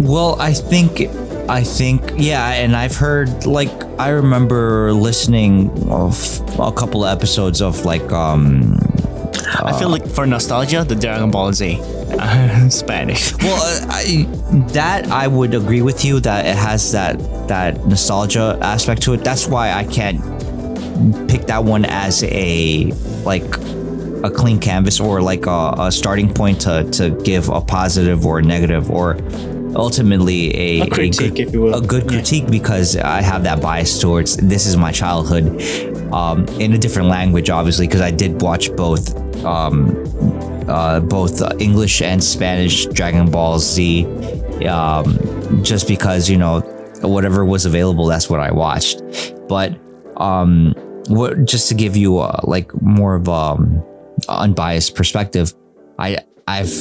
[0.00, 1.02] Well, I think
[1.48, 6.14] I think yeah, and I've heard like I remember listening of
[6.60, 8.78] a couple of episodes of like um
[9.58, 11.78] I feel like for nostalgia, the Dragon Ball Z,
[12.18, 13.34] uh, Spanish.
[13.38, 14.26] well uh, I,
[14.72, 17.18] that I would agree with you that it has that
[17.48, 19.24] that nostalgia aspect to it.
[19.24, 20.20] That's why I can't
[21.28, 22.92] pick that one as a
[23.24, 23.44] like
[24.24, 28.38] a clean canvas or like a, a starting point to to give a positive or
[28.38, 29.16] a negative or
[29.74, 31.74] ultimately a, A critique, good, if you will.
[31.74, 32.10] a good Yeah.
[32.18, 35.62] critique because I have that bias towards this is my childhood
[36.12, 39.14] um, in a different language obviously because I did watch both
[39.44, 39.96] um,
[40.68, 44.04] uh, both English and Spanish Dragon Ball Z
[44.68, 45.18] um,
[45.64, 46.60] just because you know
[47.00, 49.02] whatever was available that's what I watched
[49.48, 49.74] but
[50.18, 50.74] um
[51.08, 53.82] what just to give you uh, like more of um
[54.28, 55.52] unbiased perspective
[55.98, 56.72] I I've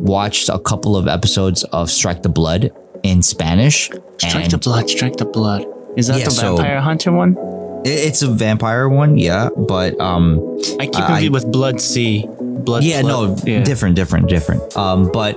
[0.00, 2.72] watched a couple of episodes of Strike the Blood
[3.02, 5.66] in Spanish Strike the blood, strike the blood.
[5.96, 7.36] Is that Yeah, the so- Vampire Hunter one?
[7.84, 10.40] it- it's a vampire one yeah but um
[10.80, 12.26] I keep confused with Blood-C.
[12.40, 12.82] Blood.
[12.82, 13.62] yeah no yeah.
[13.62, 15.36] different different different um but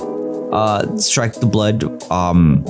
[0.54, 2.64] uh strike the blood um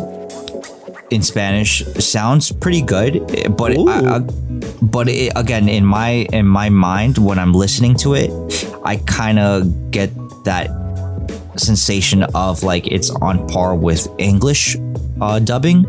[1.09, 3.19] in spanish sounds pretty good
[3.57, 4.19] but it, I, I,
[4.81, 8.29] but it, again in my in my mind when i'm listening to it
[8.83, 10.11] i kind of get
[10.43, 10.69] that
[11.55, 14.75] sensation of like it's on par with english
[15.21, 15.85] uh dubbing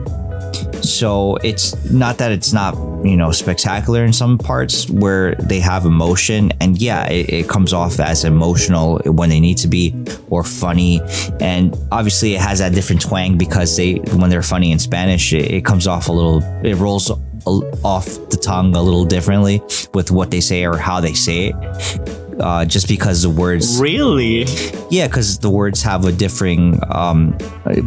[0.88, 2.74] so it's not that it's not
[3.04, 6.52] you know spectacular in some parts where they have emotion.
[6.60, 9.94] And yeah it, it comes off as emotional when they need to be
[10.30, 11.00] or funny.
[11.40, 15.50] And obviously it has that different twang because they when they're funny in spanish it,
[15.50, 19.62] it comes off a little it rolls off the tongue a little differently
[19.94, 24.46] with what they say or how they say it uh, just because the words Really?
[24.90, 27.36] yeah, because the words have a differing um,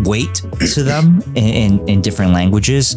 [0.04, 0.42] weight
[0.74, 2.96] to them in, in, in different languages.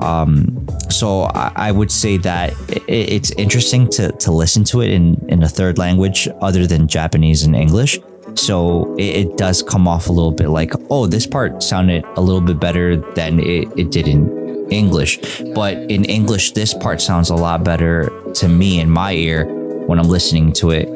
[0.00, 4.90] Um, so I, I would say that i it's interesting to, to listen to it
[4.90, 7.98] in, in a third language other than Japanese and English.
[8.34, 12.20] So it, it does come off a little bit like, oh, this part sounded a
[12.20, 15.18] little bit better than it, it did in English.
[15.54, 19.98] But in English, this part sounds a lot better to me in my ear when
[19.98, 20.86] I'm listening to it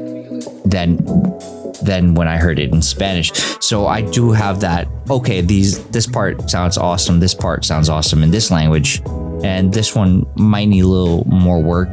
[0.64, 0.96] than
[1.82, 3.30] than when I heard it in Spanish.
[3.60, 4.88] So I do have that.
[5.10, 7.20] Okay, these this part sounds awesome.
[7.20, 9.02] This part sounds awesome in this language,
[9.44, 11.90] and this one might need a little more work.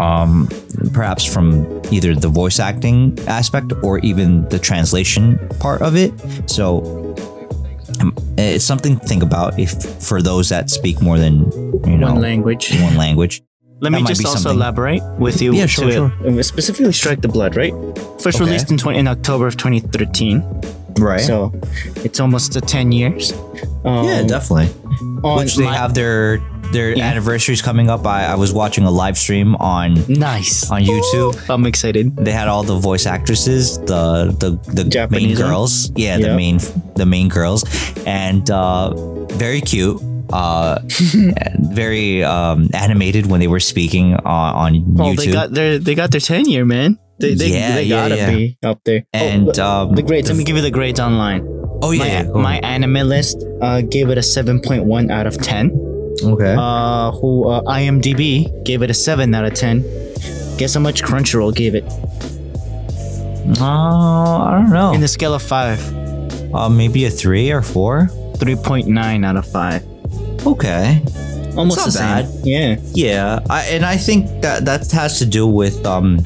[0.00, 0.48] Um,
[0.94, 6.12] perhaps from either the voice acting aspect or even the translation part of it.
[6.48, 7.14] So
[8.00, 9.70] um, it's something to think about if
[10.02, 11.50] for those that speak more than
[11.86, 12.72] you know One language.
[12.80, 13.42] one language.
[13.82, 14.58] Let That me just also something.
[14.60, 15.52] elaborate with you.
[15.54, 15.92] Yeah, to sure, it.
[15.94, 16.12] sure.
[16.38, 17.74] Uh, Specifically, Strike the Blood, right?
[18.22, 18.44] First Okay.
[18.44, 20.44] released in 20, in October of 2013.
[20.98, 21.20] Right.
[21.20, 21.52] So
[22.04, 23.32] it's almost uh, 10 years.
[23.84, 24.68] Um, yeah, definitely.
[25.24, 26.40] on Which they my- have their
[26.72, 27.04] their Yeah.
[27.10, 28.06] anniversary is coming up.
[28.06, 30.70] I, I was watching a live stream on Nice.
[30.70, 31.36] on YouTube.
[31.50, 32.16] I'm excited.
[32.16, 35.48] They had all the voice actresses, the the the main Japanese one?
[35.50, 35.90] girls.
[35.96, 36.60] Yeah, the main
[36.96, 37.64] the main girls,
[38.06, 38.94] and uh,
[39.36, 40.00] very cute.
[40.32, 40.78] Uh,
[41.60, 45.16] very um, animated when they were speaking on, on Oh, YouTube.
[45.16, 46.98] they got their they got their tenure, man.
[47.18, 48.30] They they, Yeah, they gotta yeah.
[48.30, 49.04] be up there.
[49.12, 50.28] and oh, the, um, the grades.
[50.28, 51.46] Let me give you the grades online.
[51.82, 55.70] oh yeah, my, yeah, MyAnimeList uh, gave it a 7.1 out of 10.
[56.24, 56.54] okay.
[56.58, 59.82] Uh, who uh, IMDb gave it a 7 out of 10.
[60.56, 61.84] Guess how much Crunchyroll gave it?
[63.60, 64.92] Uh, I don't know.
[64.94, 68.08] In the scale of 5, uh, maybe a three or four.
[68.38, 69.82] 3.9 out of 5.
[70.46, 71.00] Okay.
[71.56, 72.40] Almost It's the not same.
[72.44, 72.76] Yeah.
[72.94, 76.24] Yeah, I, and I think that that has to do with um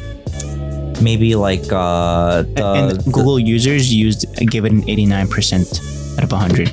[1.03, 6.33] maybe like uh the, and the- Google users used gave it an 89% out of
[6.33, 6.73] 100.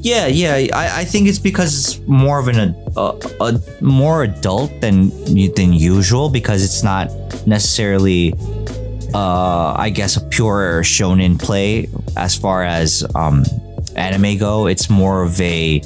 [0.00, 3.12] yeah yeah I, I think it's because it's more of an a,
[3.42, 5.10] a more adult than
[5.56, 7.10] than usual because it's not
[7.46, 8.32] necessarily
[9.12, 13.44] uh I guess a pure shonen play as far as um
[13.96, 15.82] anime go it's more of a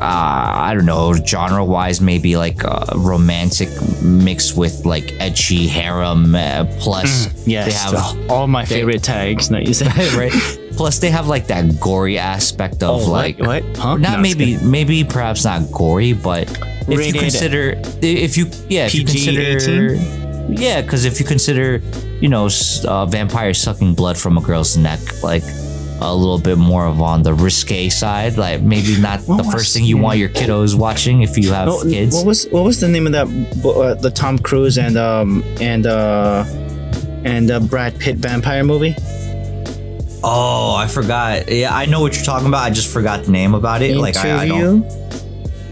[0.00, 3.68] uh, I don't know, genre wise, maybe like uh, romantic
[4.02, 6.34] mixed with like edgy harem.
[6.34, 7.66] Uh, plus, Yes.
[7.66, 9.50] they have all my favorite tags.
[9.50, 10.32] No, you said right.
[10.76, 13.62] Plus, they have like that gory aspect of Oh, like what?
[13.64, 13.76] what?
[13.76, 13.96] Huh?
[13.96, 16.50] not No, maybe maybe perhaps not gory, but
[16.88, 19.50] if you consider if you yeah if you PG-18?
[19.52, 19.94] consider
[20.60, 21.80] yeah because if you consider
[22.20, 22.48] you know
[22.86, 25.42] uh, vampires sucking blood from a girl's neck like
[26.00, 29.72] a little bit more of on the risque side like maybe not What the first
[29.74, 32.80] thing you want your kiddos watching if you have Oh, kids What was what was
[32.80, 33.26] the name of that?
[33.64, 36.44] Uh, the Tom Cruise and um and uh
[37.24, 38.94] and uh, Brad Pitt vampire movie.
[40.24, 43.54] oh I forgot yeah I know what you're talking about I just forgot the name
[43.54, 44.82] about it like I, I don't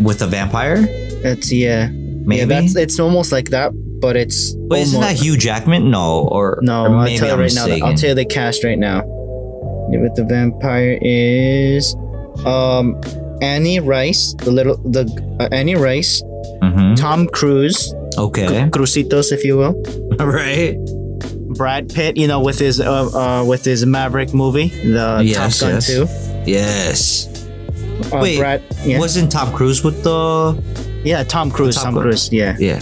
[0.00, 0.82] with a vampire
[1.22, 1.88] That's yeah.
[1.90, 4.52] maybe Yeah, that's it's almost like that, but it's.
[4.54, 7.66] but isn't that almost- Hugh Jackman no or No, or I'll tell you right now.
[7.86, 9.02] I'll tell you the cast right now.
[9.88, 11.94] With the vampire is
[12.46, 13.00] um
[13.42, 15.04] Annie Rice, the little the
[15.40, 16.22] uh, Annie Rice,
[16.62, 16.96] Mhm.
[16.96, 19.74] Tom Cruise, okay Crucitos, if you will.
[20.18, 20.76] right
[21.56, 25.68] Brad Pitt, you know, with his uh, uh with his Maverick movie, the Yes, Top
[25.68, 25.86] Gun yes.
[25.86, 26.50] 2.
[26.50, 27.28] yes
[28.12, 30.56] Uh, Wait, Brad, yeah, Wasn't Tom Cruise with the
[31.04, 32.28] yeah, Tom Cruise, Tom Tom, Cruise.
[32.28, 32.56] Cruise, yeah.
[32.58, 32.80] yeah,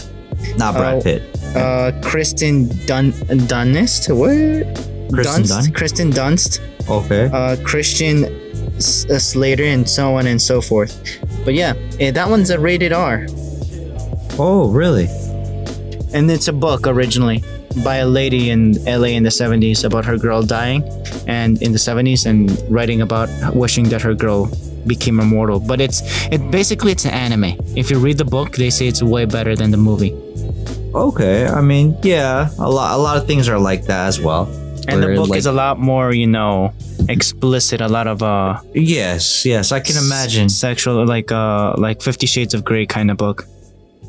[0.57, 1.23] not Brad Oh, Pitt.
[1.57, 3.13] Uh, Kristen Dun
[3.49, 4.31] Dunst, what?
[5.13, 5.73] Kristen Dunst, Dunn?
[5.73, 7.29] Kristen Dunst, Okay.
[7.33, 8.25] uh, Christian
[8.77, 10.93] S- uh, Slater, and so on and so forth.
[11.45, 13.27] But yeah, eh, that one's a rated R,
[14.39, 15.09] oh, really?
[16.13, 17.43] and it's a book originally
[17.85, 20.83] by a lady in LA in the 70s about her girl dying,
[21.29, 24.51] and in the 70s, and writing about wishing that her girl
[24.87, 25.61] became immortal.
[25.61, 26.03] But it's
[26.33, 27.57] it basically it's an anime.
[27.77, 30.13] If you read the book, they say it's way better than the movie.
[30.95, 31.47] Okay.
[31.47, 34.47] I mean, yeah, a lot, a lot of things are like that as well.
[34.89, 36.73] And the book like- is a lot more, you know,
[37.09, 37.81] explicit.
[37.81, 40.49] A lot of uh, Yes, yes, I can imagine.
[40.49, 43.45] sexual, like uh, like Fifty Shades of Grey kind of book.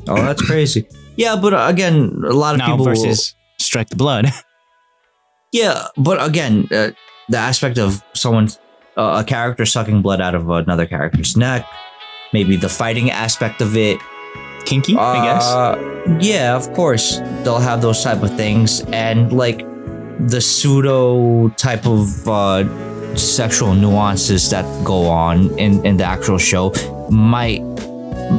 [0.08, 0.86] Oh, that's crazy.
[1.16, 2.84] Yeah, but uh, again, a lot of Now people.
[2.86, 4.26] versus Strike the Blood.
[5.52, 6.92] Yeah, but again, uh,
[7.28, 8.48] the aspect of someone,
[8.96, 11.68] uh, a character sucking blood out of another character's neck,
[12.32, 14.00] maybe the fighting aspect of it,
[14.64, 15.44] Kinky, I guess.
[15.52, 19.60] Uh, yeah, of course they'll have those type of things, and like
[20.28, 22.64] the pseudo type of uh,
[23.16, 26.72] sexual nuances that go on in in the actual show
[27.10, 27.60] might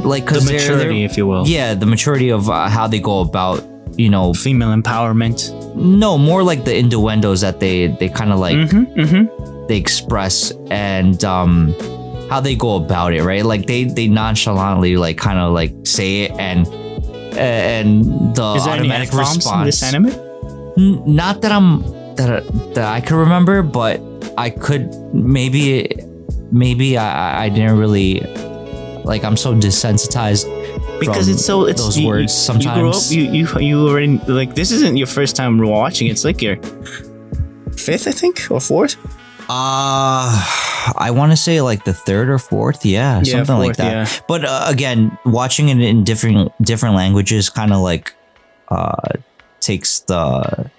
[0.04, 1.46] like The maturity, if you will.
[1.48, 3.64] yeah, the maturity of uh, how they go about
[3.96, 5.52] you know Female empowerment.
[5.76, 9.00] no more like the innuendos that they they kind of like Mm-hmm.
[9.02, 9.68] Mm-hmm.
[9.68, 11.74] they express and um
[12.30, 16.24] how they go about it right like they they nonchalantly like kind of like say
[16.24, 16.66] it and
[17.38, 18.04] and
[18.36, 20.10] the automatic F-bombs in response this anime?
[20.78, 21.82] Not that i'm
[22.16, 22.44] that
[22.76, 24.02] that i could remember but
[24.38, 25.90] i could maybe
[26.52, 28.22] maybe i i didn't really
[29.04, 30.46] like i'm so desensitized
[31.00, 32.96] Because it's so it's those you- words you- You grew up.
[32.96, 33.14] sometimes.
[33.16, 36.08] You you you already like this isn't your first time watching.
[36.08, 36.56] It's like your
[37.76, 38.96] fifth, I think, or fourth.
[39.50, 40.32] Uh,
[40.98, 43.92] I want to say like the third or fourth, yeah, Yeah, something like that.
[43.92, 44.08] yeah.
[44.28, 48.14] But uh, again, watching it in different different languages kind of like
[48.70, 49.20] uh
[49.64, 50.70] takes the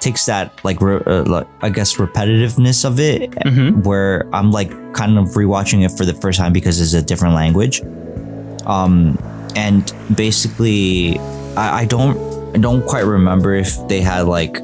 [0.00, 3.84] takes that like, re- uh, like I guess repetitiveness of it, Mhm.
[3.84, 7.34] where I'm like kind of rewatching it for the first time because it's a different
[7.34, 7.82] language.
[8.66, 9.18] Um,
[9.56, 11.18] and basically,
[11.56, 12.16] I, I don't
[12.54, 14.56] I don't quite remember if they had like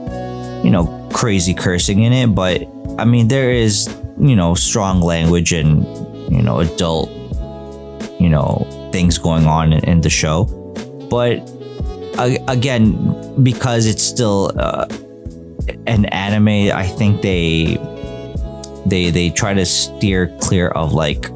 [0.65, 2.63] you know crazy cursing in it, but
[2.99, 5.85] I mean there is you know strong language and
[6.33, 7.11] you know adult
[8.19, 10.45] you know things going on in, in the show.
[11.11, 11.45] But
[12.19, 14.87] again, because it's still uh,
[15.87, 17.79] an anime, I think they
[18.87, 21.29] they they try to steer clear of like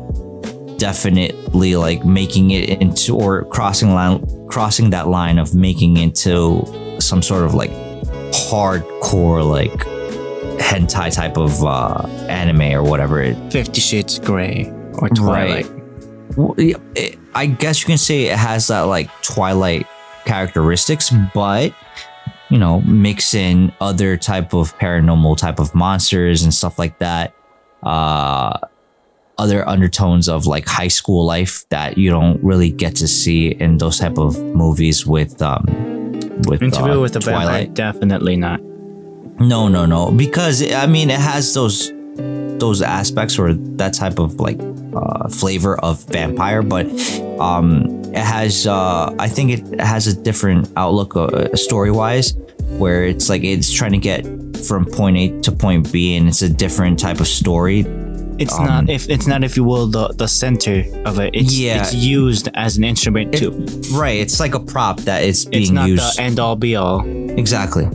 [0.78, 6.64] definitely like making it into or crossing line crossing that line of making into
[7.00, 7.70] some sort of like
[8.32, 9.84] hardcore like
[10.58, 15.66] hentai type of uh anime or whatever it Fifty Shades Grey or Twilight.
[16.56, 19.86] it, I guess you can say it has that like Twilight
[20.24, 21.74] characteristics, but
[22.50, 27.34] you know, mix in other type of paranormal type of monsters and stuff like that.
[27.82, 28.58] Uh,
[29.38, 33.78] other undertones of like high school life that you don't really get to see in
[33.78, 35.64] those type of movies with um
[36.46, 37.74] with Interview uh, with the Vampire, Twilight.
[37.74, 38.60] definitely not.
[39.40, 40.10] No, no, no.
[40.10, 41.92] Because I mean, it has those
[42.58, 44.58] those aspects or that type of like
[44.94, 46.86] uh, flavor of vampire, but
[47.38, 48.66] um, it has.
[48.66, 52.34] Uh, I think it has a different outlook, uh, story wise,
[52.78, 54.24] where it's like it's trying to get
[54.66, 57.86] from point A to point B, and it's a different type of story.
[58.38, 61.34] It's Um, not if it's not if you will the the center of it.
[61.34, 61.80] It's Yeah.
[61.82, 63.50] it's used as an instrument too.
[63.92, 64.16] Right.
[64.18, 66.16] It's like a prop that is It's being not used.
[66.16, 67.04] the end all be all.
[67.36, 67.86] exactly.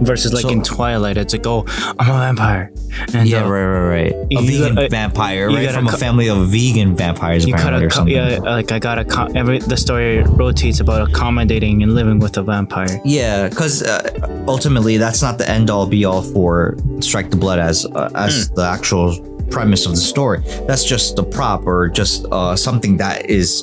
[0.00, 1.64] Versus like So- in Twilight, it's like oh
[1.98, 2.72] I'm a vampire.
[3.14, 4.12] And Yeah, uh, right, right, right.
[4.30, 5.70] A vegan gotta- vampire, you right?
[5.70, 8.14] From a co- family of vegan vampires, You apparently, gotta or co- something.
[8.14, 12.42] yeah, like I gotta co- every the story rotates about accommodating and living with a
[12.42, 13.00] vampire.
[13.04, 17.58] Yeah, because uh, ultimately that's not the end all be all for Strike the Blood
[17.58, 19.18] as uh, as the actual
[19.50, 20.40] premise of the story.
[20.66, 23.62] That's just the prop or just uh, something that is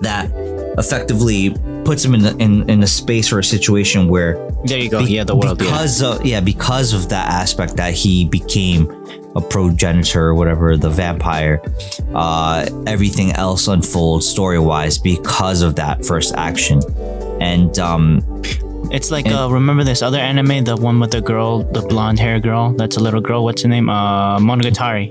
[0.00, 0.30] that
[0.78, 1.54] effectively
[1.84, 4.34] puts him in the, in in a space or a situation where
[4.64, 5.04] There you go.
[5.04, 5.60] be- yeah, the world.
[5.60, 5.68] Yeah.
[5.70, 8.88] because of yeah because of that aspect that he became
[9.34, 11.60] a progenitor or whatever the vampire
[12.14, 16.80] uh everything else unfolds story wise because of that first action
[17.40, 18.20] and um
[18.92, 22.38] It's like uh, remember this other anime, the one with the girl, the blonde hair
[22.40, 22.74] girl.
[22.76, 23.40] That's a little girl.
[23.42, 23.88] What's her name?
[23.88, 25.06] Uh, Monogatari.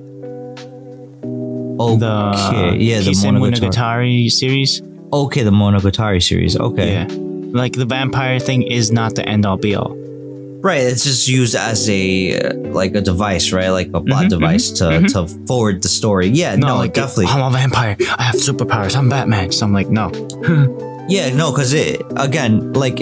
[2.00, 2.14] The
[2.48, 4.82] okay yeah the monogatari Monogatari series.
[5.12, 7.08] okay the monogatari series okay Yeah.
[7.52, 9.96] Like the vampire thing is not the end all be all.
[10.64, 12.04] right it's just used as a
[12.80, 15.08] like a device right like a plot Mhm, device to mhm.
[15.14, 17.96] to forward the story yeah no, like definitely I'm a vampire.
[18.22, 18.96] I have superpowers.
[18.96, 19.52] I'm Batman.
[19.52, 20.12] So I'm like, no.
[21.10, 23.00] Yeah, no, because it again, like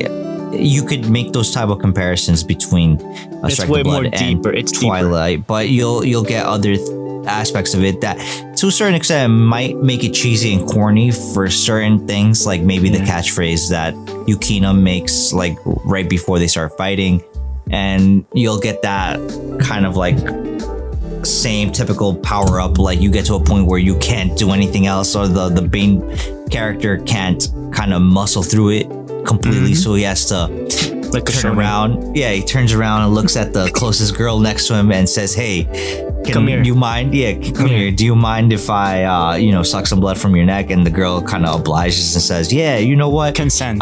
[0.72, 4.14] you could make those type of comparisons between uh, It's Strike way the Blood more
[4.16, 4.52] and deeper.
[4.56, 4.86] It's deeper.
[4.88, 6.90] Twilight, but you'll you'll get other th-
[7.28, 8.18] aspects of it that,
[8.60, 12.62] to a certain extent, it might make it cheesy and corny for certain things, like
[12.62, 13.94] maybe the catchphrase that
[14.28, 17.24] Yukina makes like right before they start fighting,
[17.70, 19.18] and you'll get that
[19.62, 20.18] kind of like
[21.26, 24.88] same typical power up like you get to a point where you can't do anything
[24.88, 26.02] else or the the Bane
[26.50, 28.88] character can't kind of muscle through it
[29.26, 29.72] completely.
[29.72, 29.74] Mm-hmm.
[29.74, 33.70] So he has to Like turn around yeah he turns around and looks at the
[33.72, 35.64] closest girl next to him and says hey
[36.24, 36.64] can Come here.
[36.64, 37.78] you mind yeah come, Come here.
[37.80, 37.92] here.
[37.92, 40.86] do you mind if i uh you know suck some blood from your neck and
[40.86, 43.82] the girl kind of obliges and says yeah you know what Consent.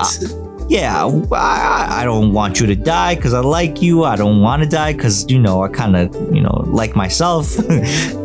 [0.70, 4.04] Yeah, I, I don't want you to die because I like you.
[4.04, 7.58] I don't want to die because, you know, I kind of, you know, like myself.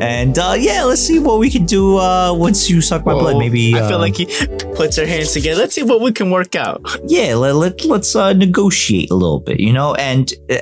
[0.00, 3.38] and uh, yeah, let's see what we can do uh, once you suck my blood.
[3.38, 3.74] Maybe.
[3.74, 4.26] I feel uh, like he
[4.74, 5.60] puts her hands together.
[5.60, 6.84] Let's see what we can work out.
[7.06, 9.94] yeah, let, let, let's uh, negotiate a little bit, you know?
[9.94, 10.58] And uh,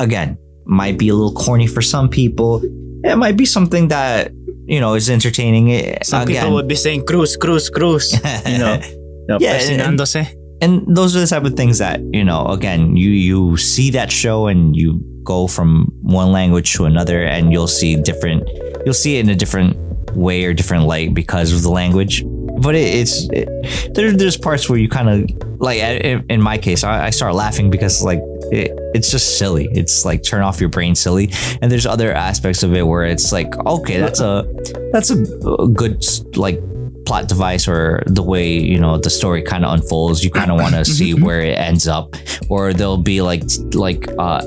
[0.00, 2.62] again, might be a little corny for some people.
[3.04, 4.32] It might be something that,
[4.66, 5.96] you know, is entertaining.
[6.02, 8.12] Some again, people would be saying cruz, cruz, cruz.
[8.44, 8.80] You know,
[9.28, 9.58] no, Yeah,
[10.60, 14.10] and- those are the type of things that you know again you you see that
[14.10, 18.48] show and you go from one language to another and you'll see different
[18.84, 19.76] you'll see it in a different
[20.16, 22.24] way or different light because of the language.
[22.26, 26.84] But it, it's it, there, there's parts where you kind of like in, my case
[26.84, 28.20] I, I start laughing because like
[28.50, 29.68] it, it's just silly.
[29.72, 31.30] It's like turn off your brain silly.
[31.60, 34.46] And there's other aspects of it where it's like okay that's a
[34.92, 35.16] that's a
[35.74, 36.02] good
[36.36, 36.58] like
[37.06, 40.58] plot device or the way you know the story kind of unfolds you kind of
[40.60, 42.14] want to see where it ends up
[42.50, 43.42] or there'll be like
[43.74, 44.42] like uh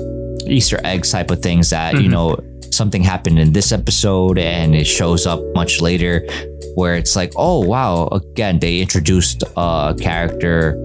[0.46, 2.10] easter eggs type of things that you Mhm.
[2.10, 2.36] know
[2.70, 6.24] something happened in this episode and it shows up much later
[6.76, 10.76] where it's like oh wow again they introduced a character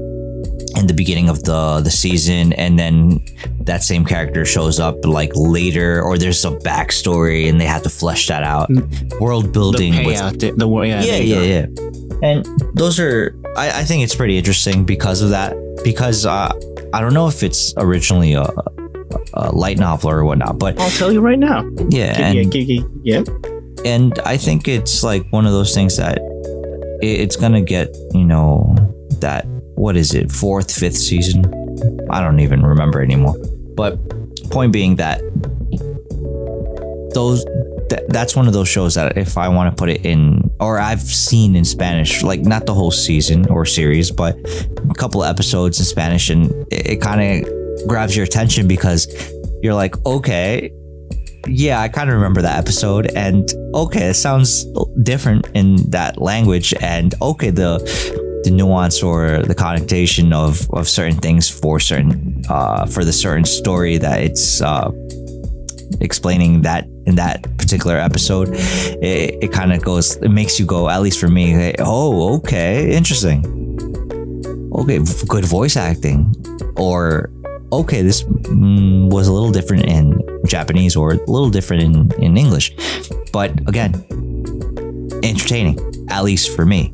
[0.75, 3.19] in the beginning of the the season and then
[3.61, 7.89] that same character shows up like later or there's a backstory and they have to
[7.89, 8.69] flesh that out
[9.19, 11.65] world The building with the, the yeah, yeah, yeah, yeah.
[12.23, 15.53] And those are, I, I think it's pretty interesting because of that.
[15.83, 16.49] Because uh,
[16.93, 18.47] I don't know if it's originally a,
[19.33, 21.63] a light novel or whatnot, but I'll tell you right now.
[21.89, 23.23] yeah, yeah, and, yeah, yeah.
[23.85, 26.19] and I think it's like one of those things that
[27.01, 28.73] it- it's gonna get you know
[29.19, 29.45] that
[29.75, 31.45] what is it fourth fifth season?
[32.09, 33.35] I don't even remember anymore.
[33.75, 33.99] But
[34.49, 35.21] point being that
[37.13, 37.43] those
[37.89, 40.79] th- that's one of those shows that if i want to put it in or
[40.79, 44.37] i've seen in spanish like not the whole season or series but
[44.89, 49.07] a couple episodes in spanish and it, it kind of grabs your attention because
[49.63, 50.71] you're like okay
[51.47, 54.65] yeah, I kind of remember that episode, and okay, it sounds
[55.03, 57.79] different in that language, and okay, the
[58.45, 63.43] the nuance or the connotation of of certain things for certain uh, for the certain
[63.43, 64.91] story that it's uh,
[65.99, 70.89] explaining that in that particular episode, it, it kind of goes, it makes you go,
[70.89, 73.43] at least for me, oh, okay, interesting.
[74.73, 76.33] Okay, good voice acting,
[76.75, 77.31] or
[77.71, 82.37] okay, this mm, was a little different in Japanese or a little different in, in
[82.37, 82.75] English.
[83.31, 83.93] But again,
[85.23, 86.93] entertaining, at least for me.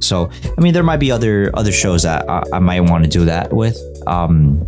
[0.00, 3.10] So, I mean, there might be other other shows that I, I might want to
[3.10, 3.78] do that with.
[4.06, 4.66] Um,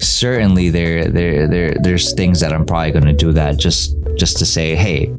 [0.00, 4.38] certainly, there there there there's things that I'm probably going to do that just just
[4.38, 5.12] to say, hey,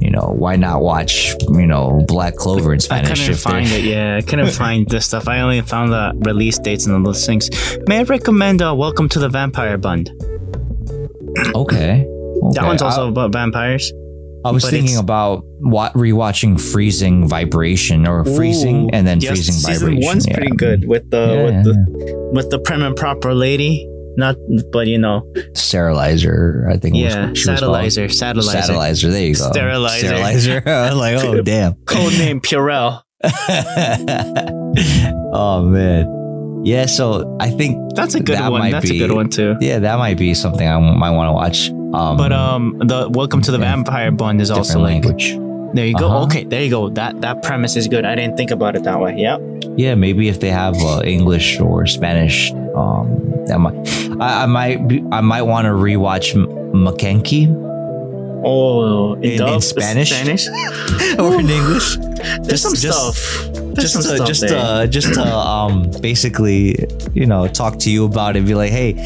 [0.00, 3.20] you know, why not watch you know Black Clover in Spanish?
[3.20, 3.84] I couldn't find it.
[3.84, 5.28] Yeah, I couldn't find this stuff.
[5.28, 7.50] I only found the release dates and all those things.
[7.86, 10.10] May I recommend uh, Welcome to the Vampire Bund?
[11.54, 12.04] Okay.
[12.52, 12.66] That okay.
[12.66, 13.92] one's I- also about vampires.
[14.44, 19.30] I was But thinking about wa- rewatching Freezing Vibration or Freezing Ooh, and then yes,
[19.32, 20.06] Freezing season Vibration.
[20.06, 20.34] one's yeah.
[20.36, 23.86] pretty good with the Yeah, with yeah, the with the prim and proper lady.
[24.16, 24.36] Not,
[24.72, 25.22] but you know,
[25.54, 26.96] Sterilizer, I think.
[26.96, 27.58] yeah, was called.
[27.60, 29.10] satellizer, satellizer, Sterilizer.
[29.10, 29.50] There you go.
[29.52, 30.06] Sterilizer.
[30.06, 30.62] Sterilizer.
[30.66, 31.74] I was like, oh damn.
[31.84, 33.02] code name Purell.
[35.32, 36.62] oh man.
[36.64, 36.86] Yeah.
[36.86, 38.70] So I think That's a good That one.
[38.70, 39.56] That's be- a good one too.
[39.60, 41.70] yeah, that might be something I might want to watch.
[41.94, 43.70] Um, But um, the Welcome to the Yeah.
[43.74, 45.36] Vampire Bund is also like language.
[45.74, 46.06] there you go.
[46.08, 46.24] Uh-huh.
[46.24, 46.88] Okay, there you go.
[46.90, 48.04] That that premise is good.
[48.04, 49.14] I didn't think about it that way.
[49.16, 49.38] Yeah.
[49.76, 53.06] Yeah, maybe if they have uh, English or Spanish, um,
[53.46, 53.76] that might.
[54.20, 54.88] I, I might.
[54.88, 56.48] Be, I might want to rewatch M-
[56.84, 57.46] Mackenzie
[58.44, 60.10] Oh, in, In- in Spanish?
[60.10, 60.48] Spanish.
[61.18, 61.96] or in English.
[62.42, 63.54] There's some just- stuff.
[63.78, 66.74] There's just some to, stuff just just to um basically
[67.14, 68.96] you know talk to you about it be like hey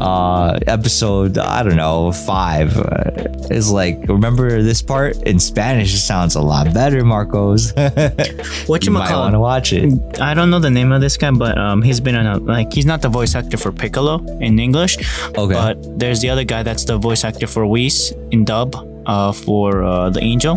[0.00, 3.10] uh episode i don't know five uh,
[3.50, 5.16] is like remember this part?
[5.24, 7.72] In spanish it sounds a lot better marcos.
[8.66, 10.20] What you might want to watch it.
[10.20, 12.72] I don't know the name of this guy, but um, he's been on a like
[12.72, 14.96] he's not the voice actor for Piccolo in English,
[15.36, 15.52] okay.
[15.52, 18.74] but there's the other guy that's the voice actor for Whis in dub,
[19.06, 20.56] uh, for uh, the Angel,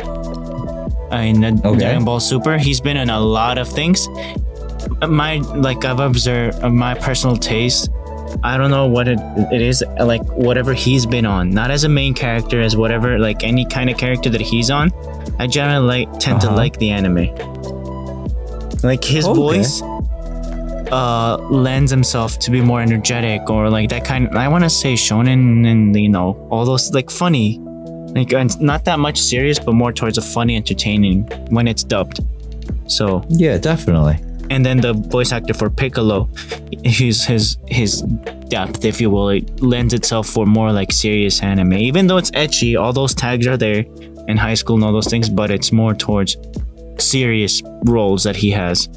[1.12, 1.80] uh, in the Okay.
[1.80, 2.58] Dragon Ball Super.
[2.58, 4.08] He's been in a lot of things.
[5.08, 7.90] My like I've observed uh, my personal taste.
[8.44, 9.20] I don't know what it,
[9.52, 13.44] it is like whatever he's been on, not as a main character, as whatever like
[13.44, 14.92] any kind of character that he's on.
[15.40, 16.56] I generally like tend to Uh-huh.
[16.56, 17.28] like the anime.
[18.84, 19.36] Like his Okay.
[19.36, 19.82] voice
[20.92, 24.94] uh lends himself to be more energetic or like that kind I want to say
[24.94, 27.60] shonen and you know all those like funny
[28.16, 32.20] like and not that much serious but more towards a funny entertaining when it's dubbed.
[32.88, 34.20] So yeah definitely
[34.50, 36.30] and then the voice actor for Piccolo,
[36.84, 38.02] his his his
[38.48, 41.74] depth, if you will, it lends itself for more like serious anime.
[41.74, 43.86] Even though it's ecchi, all those tags are there
[44.28, 46.38] in high school and all those things, but it's more towards
[47.00, 48.90] serious roles that he has.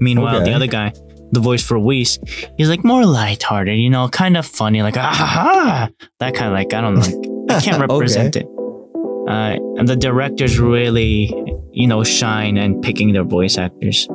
[0.00, 0.92] Meanwhile, the other guy,
[1.32, 2.18] the voice for Whis,
[2.56, 5.88] he's like more lighthearted, you know, kind of funny, like ah ha, ha
[6.18, 8.46] that kind of like I don't know, I can't represent it.
[9.28, 11.32] Uh, and the directors really,
[11.72, 14.08] you know, shine and picking their voice actors.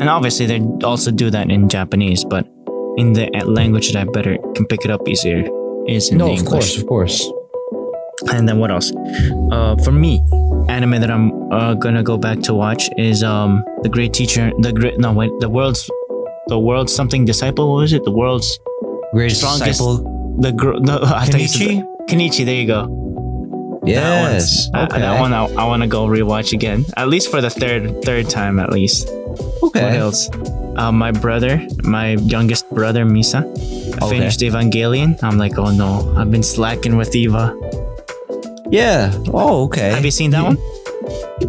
[0.00, 2.46] And obviously, they also do that in Japanese, but
[2.96, 5.48] in the language that I better can pick it up easier
[5.88, 6.42] is in no English.
[6.42, 7.32] of course of course
[8.32, 8.92] And then what else?
[9.50, 10.22] Uh, for me,
[10.68, 14.72] anime that I'm uh, gonna go back to watch is um the Great Teacher, the
[14.72, 15.90] great no wait, the world's
[16.48, 17.72] the world's something disciple.
[17.72, 18.04] What was it?
[18.04, 18.60] The world's
[19.12, 22.01] greatest Strongest- disciple the gr- the I thought you Kenichi?
[22.12, 22.44] Kenichi.
[22.44, 23.80] There you go.
[23.86, 27.30] yes that, okay I, that one I, I want to go rewatch again, at least
[27.30, 29.08] for the third third time at least.
[29.08, 29.58] Okay.
[29.60, 30.28] What okay else?
[30.76, 33.42] Uh, my brother, my youngest brother, Misa,
[34.08, 35.22] finished Evangelion.
[35.22, 37.54] I'm like, oh no, I've been slacking with Eva.
[38.70, 40.58] yeah oh okay Have you seen that one?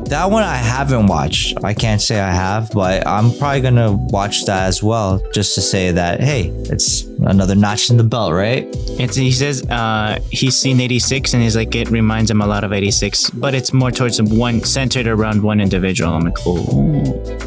[0.06, 1.58] That one I haven't watched.
[1.64, 5.62] I can't say I have, but I'm probably gonna watch that as well, just to
[5.62, 8.68] say that hey, it's another notch in the belt, right?
[9.00, 12.64] It's he says uh, he's seen 86 and he's like it reminds him a lot
[12.64, 16.14] of 86, but it's more towards one centered around one individual.
[16.14, 17.40] I'm like, oh.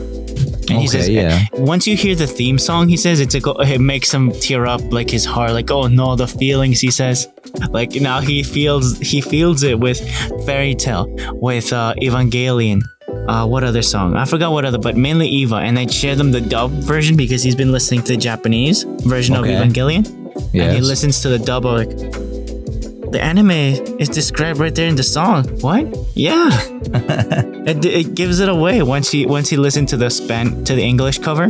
[0.68, 1.46] And he Okay, says, yeah.
[1.52, 4.80] once you hear the theme song, he says it's a, it makes him tear up
[4.92, 6.80] like his heart, like oh no, the feelings.
[6.80, 7.28] He says,
[7.70, 10.00] like now he feels he feels it with
[10.44, 12.82] Fairy Tail, with uh, Evangelion,
[13.28, 14.16] uh, what other song?
[14.16, 17.42] I forgot what other, but mainly Eva, and I share them the dub version because
[17.42, 19.54] he's been listening to the Japanese version Okay.
[19.54, 20.06] of Evangelion,
[20.54, 21.90] and he listens to the dub of like
[23.12, 23.50] the anime
[24.00, 25.44] is described right there in the song.
[25.60, 25.86] What?
[26.14, 26.50] Yeah,
[27.66, 30.82] it, it gives it away once he once he listened to the span to the
[30.82, 31.44] English cover.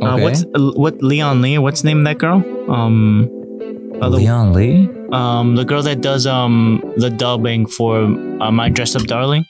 [0.00, 0.22] Uh, Okay.
[0.24, 1.58] what's uh, what Leon Lee?
[1.58, 2.40] What's the name of that girl?
[2.72, 3.28] Um,
[4.00, 4.88] uh, the, Leon Lee?
[5.12, 8.04] um, the girl that does um the dubbing for
[8.40, 9.44] uh, My Dress Up Darling.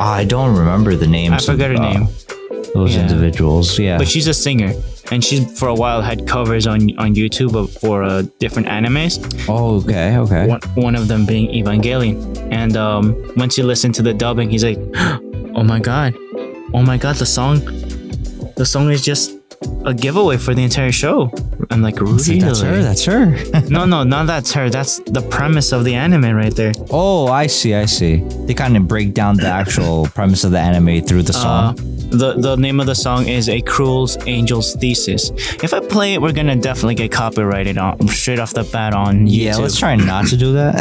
[0.00, 1.48] I don't remember the names.
[1.48, 2.08] I forgot her uh, name.
[2.74, 3.02] Those Yeah.
[3.02, 3.78] individuals.
[3.78, 3.98] Yeah.
[3.98, 4.72] but she's a singer
[5.12, 9.76] and she's for a while had covers on on youtube for uh, different animes oh,
[9.82, 10.16] okay.
[10.16, 10.46] Okay.
[10.48, 12.16] one, one of them being evangelion
[12.50, 14.78] and um once you listen to the dubbing he's like
[15.54, 16.14] oh my god
[16.72, 17.60] oh my god the song
[18.56, 19.36] the song is just
[19.84, 21.30] a giveaway for the entire show
[21.74, 22.82] i'm like really That's her.
[22.82, 23.26] That's her.
[23.68, 27.46] no no not that's her that's the premise of the anime right there oh, I
[27.48, 27.74] see.
[27.74, 28.16] I see.
[28.46, 31.42] They kind of break down the actual premise of the anime through the Uh,
[31.74, 31.74] song.
[32.22, 35.30] the the name of the song is a cruel angel's thesis
[35.66, 39.26] if i play it we're gonna definitely get copyrighted on straight off the bat on
[39.26, 39.44] YouTube.
[39.48, 39.56] yeah.
[39.56, 40.74] Let's try not to do that.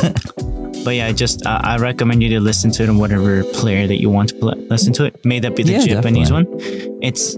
[0.84, 3.86] But yeah, I just uh, I recommend you to listen to it on whatever player
[3.86, 5.12] that you want to pl- listen to it.
[5.26, 6.46] May that be the Yeah, Japanese one.
[7.02, 7.36] It's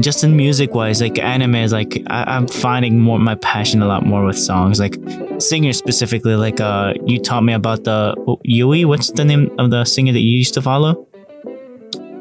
[0.00, 3.86] just in music wise, like anime is like I- I'm finding more my passion a
[3.86, 4.96] lot more with songs, like
[5.38, 6.34] singers specifically.
[6.34, 8.84] Like uh, you taught me about the oh, Yui.
[8.84, 11.06] What's the name of the singer that you used to follow?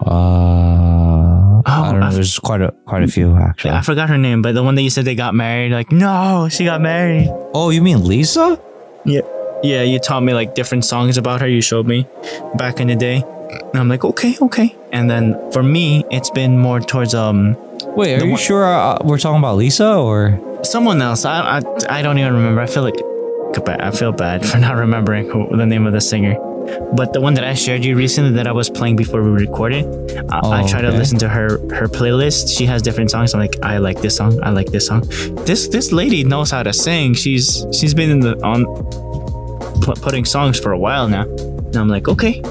[0.05, 2.05] Uh, I don't know.
[2.05, 3.71] I f- There's quite a quite a few actually.
[3.71, 5.71] I forgot her name, but the one that you said they got married.
[5.71, 7.29] Like no, she got married.
[7.53, 8.59] Oh, you mean Lisa?
[9.05, 9.21] Yeah.
[9.63, 11.47] Yeah, you taught me like different songs about her.
[11.47, 12.07] You showed me
[12.55, 13.23] back in the day.
[13.51, 14.75] And I'm like, okay, okay.
[14.91, 17.55] And then for me, it's been more towards um
[17.95, 20.39] Wait, are you one- sure uh, we're talking about Lisa or?
[20.63, 21.25] someone else.
[21.25, 22.61] I I, I don't even remember.
[22.61, 22.95] I feel like
[23.67, 26.35] I feel bad for not remembering who, the name of the singer.
[26.93, 29.83] But the one that I shared you recently that I was playing before we recorded,
[30.31, 32.55] I, I Oh, try to listen to her her playlist.
[32.55, 33.33] She has different songs.
[33.33, 34.39] I'm like, I like this song.
[34.43, 35.01] I like this song.
[35.47, 37.15] This this lady knows how to sing.
[37.15, 38.65] She's she's been in the on
[39.81, 41.23] pu- putting songs for a while now.
[41.23, 42.41] And I'm like, okay,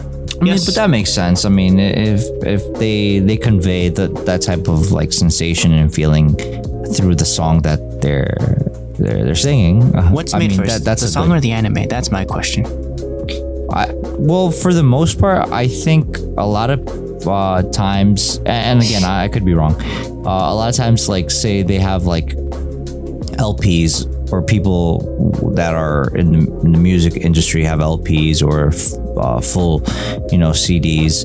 [0.41, 0.65] I mean, Yes.
[0.65, 1.45] but that makes sense.
[1.45, 6.35] I mean, if if they they convey that that type of like sensation and feeling
[6.95, 8.37] through the song that they're
[8.99, 9.95] they're, they're singing.
[9.95, 11.87] uh, what's I made mean, first, That, that's the song good- or the anime?
[11.89, 12.65] That's my question.
[13.73, 16.81] I, well, for the most part, I think a lot of
[17.29, 19.75] uh, times, and again, I, I could be wrong.
[20.27, 22.35] Uh, a lot of times, like say they have like
[23.39, 28.71] LPs or people that are in the, in the music industry have LPs or
[29.21, 29.83] uh, full,
[30.31, 31.25] you know, CDs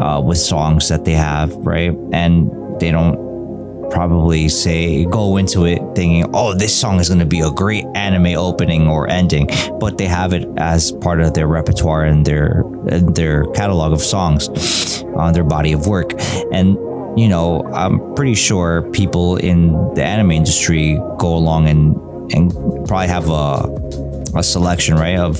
[0.00, 1.92] uh, with songs that they have, right?
[2.12, 2.50] And
[2.80, 3.32] they don't
[3.90, 7.84] probably say go into it thinking oh this song is going to be a great
[7.94, 9.46] anime opening or ending
[9.78, 14.00] but they have it as part of their repertoire and their and their catalog of
[14.00, 14.48] songs
[15.14, 16.12] on their body of work
[16.52, 16.78] and
[17.18, 21.94] you know i'm pretty sure people in the anime industry go along and
[22.32, 22.50] and
[22.88, 25.38] probably have a a selection right of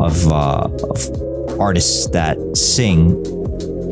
[0.00, 1.25] of, uh, of
[1.58, 3.10] artists that sing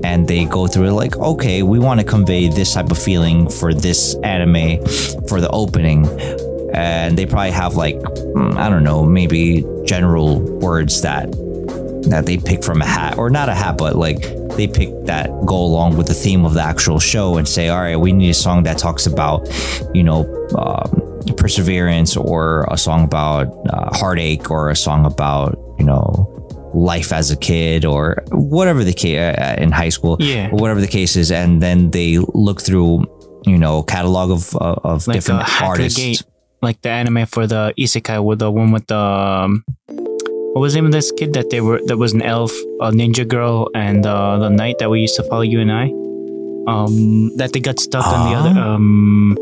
[0.05, 3.73] and they go through like, okay, we want to convey this type of feeling for
[3.73, 4.85] this anime
[5.29, 6.07] for the opening.
[6.75, 11.31] And they probably have like, mm, I don't know, maybe general words that
[12.11, 14.21] that they pick from a hat or not a hat, but like
[14.57, 17.81] they pick that go along with the theme of the actual show and say, all
[17.81, 19.49] right, we need a song that talks about,
[19.95, 20.21] you know,
[20.59, 26.31] um, perseverance or a song about uh, heartache or a song about, you know,
[26.75, 30.51] life as a kid or whatever the case uh, in high school, Yeah.
[30.51, 33.07] whatever the case is, and then they look through,
[33.47, 35.99] you know, catalog of uh, of Like different artists.
[35.99, 36.23] Gate,
[36.63, 39.65] like the anime for the isekai with the one with the um,
[40.53, 42.91] what was the name of this kid that they were that was an elf, a
[42.91, 45.91] ninja girl, and uh, the knight that we used to follow you and I.
[46.67, 48.59] Um, that they got stuck on the other.
[48.59, 49.37] Um,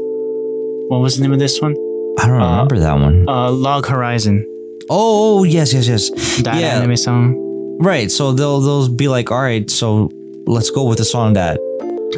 [0.89, 1.73] what was the name of this one?
[2.19, 3.29] I don't uh, remember that one.
[3.29, 4.45] Uh, Log Horizon.
[4.91, 6.11] Oh, yes, yes, yes.
[6.43, 6.77] That Yeah.
[6.79, 7.37] anime song.
[7.81, 8.11] Right.
[8.11, 10.11] So they'll they'll be like, all right, so
[10.47, 11.59] let's go with a song that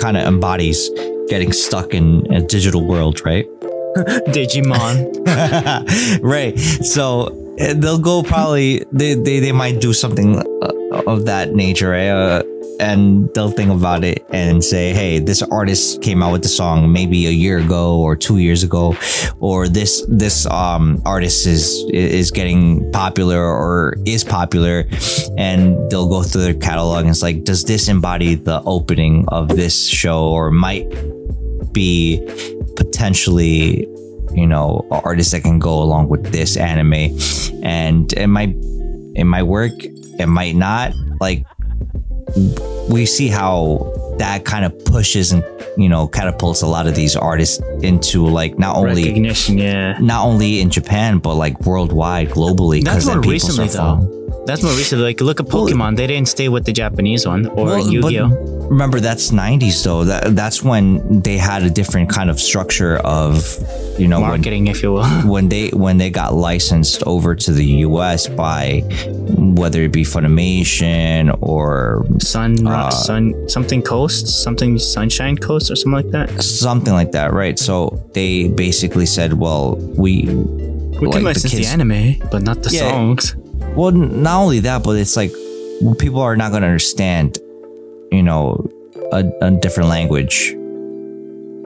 [0.01, 0.91] kind of embodies
[1.29, 3.47] getting stuck in a digital world, right?
[4.35, 5.09] Digimon.
[6.23, 6.59] right.
[6.59, 11.91] So eh, they'll go probably they they, they might do something uh, of that nature,
[11.91, 12.09] right?
[12.09, 12.43] Uh,
[12.81, 16.93] and they'll think about it and say, "Hey, this artist came out with the song
[16.93, 18.97] maybe a year ago or two years ago,
[19.41, 24.87] or this this um artist is is getting popular or is popular,"
[25.37, 29.49] and they'll go through their catalog and it's like, "Does this embody the opening of
[29.49, 30.87] this show, or might
[31.73, 32.21] be
[32.77, 33.89] potentially
[34.35, 37.17] you know artists that can go along with this anime?
[37.63, 38.55] And it might
[39.15, 39.73] it might work
[40.19, 40.93] it might not.
[41.21, 41.45] Like
[42.89, 45.45] we see how that kind of pushes and
[45.77, 49.99] you know catapults a lot of these artists into like not only Recognition, yeah.
[49.99, 52.83] not only in Japan but like worldwide, globally.
[52.85, 54.24] That's 'cause then more people recently start following.
[54.47, 55.01] That's more recent.
[55.01, 55.97] Like look at Pokemon.
[55.97, 58.51] They didn't stay with the Japanese one or Well, Yu-Gi-Oh.
[58.69, 60.05] Remember, that's '90s though.
[60.05, 63.45] That that's when they had a different kind of structure of,
[63.99, 65.05] you know, when, Marketing, if you will.
[65.35, 68.27] when they when they got licensed over to the U.S.
[68.27, 68.81] by
[69.61, 75.93] whether it be Funimation or Sun, Uh, Sun, something Coast, something Sunshine Coast, or something
[76.05, 76.43] like that.
[76.43, 77.59] something like that, right?
[77.59, 82.43] So they basically said, "Well, we We like can the license the, kids- anime, but
[82.43, 82.91] not the Yeah.
[82.91, 83.37] songs.
[83.77, 85.33] Well, not only that, but it's like
[85.99, 87.39] people are not going to understand,
[88.13, 88.69] you know,
[89.11, 90.55] a, a different language.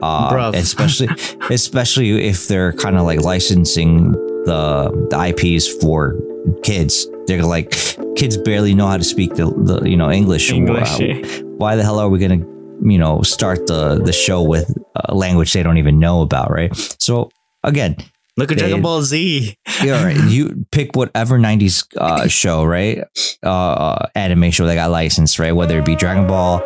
[0.01, 1.07] Uh, especially,
[1.51, 4.13] especially if they're kind of like licensing
[4.45, 6.15] the the IPs for
[6.63, 7.07] kids.
[7.27, 7.71] They're like,
[8.15, 10.51] kids barely know how to speak the, the you know English.
[10.51, 12.43] English, Why, why the hell are we gonna,
[12.81, 16.75] you know, start the the show with a language they don't even know about, right?
[16.97, 17.29] So
[17.63, 17.97] again,
[18.37, 19.57] Look at They- Dragon Ball Z.
[19.83, 20.17] yeah, right.
[20.29, 23.03] You pick whatever '90s uh, show, right?
[23.43, 25.51] Uh, anime show that got licensed, right?
[25.51, 26.61] Whether it be Dragon Ball,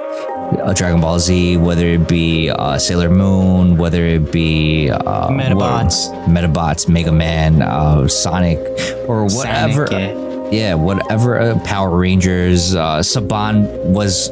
[0.61, 6.09] uh, Dragon Ball Z, whether it be uh, Sailor Moon, whether it be uh, Medabots.
[6.11, 8.59] what- Medabots, Mega Man, uh, Sonic,
[9.07, 9.87] or whatever.
[9.87, 10.75] Sonic, yeah.
[10.75, 11.39] whatever.
[11.39, 12.75] Uh, Power Rangers.
[12.75, 14.29] Uh, Saban was,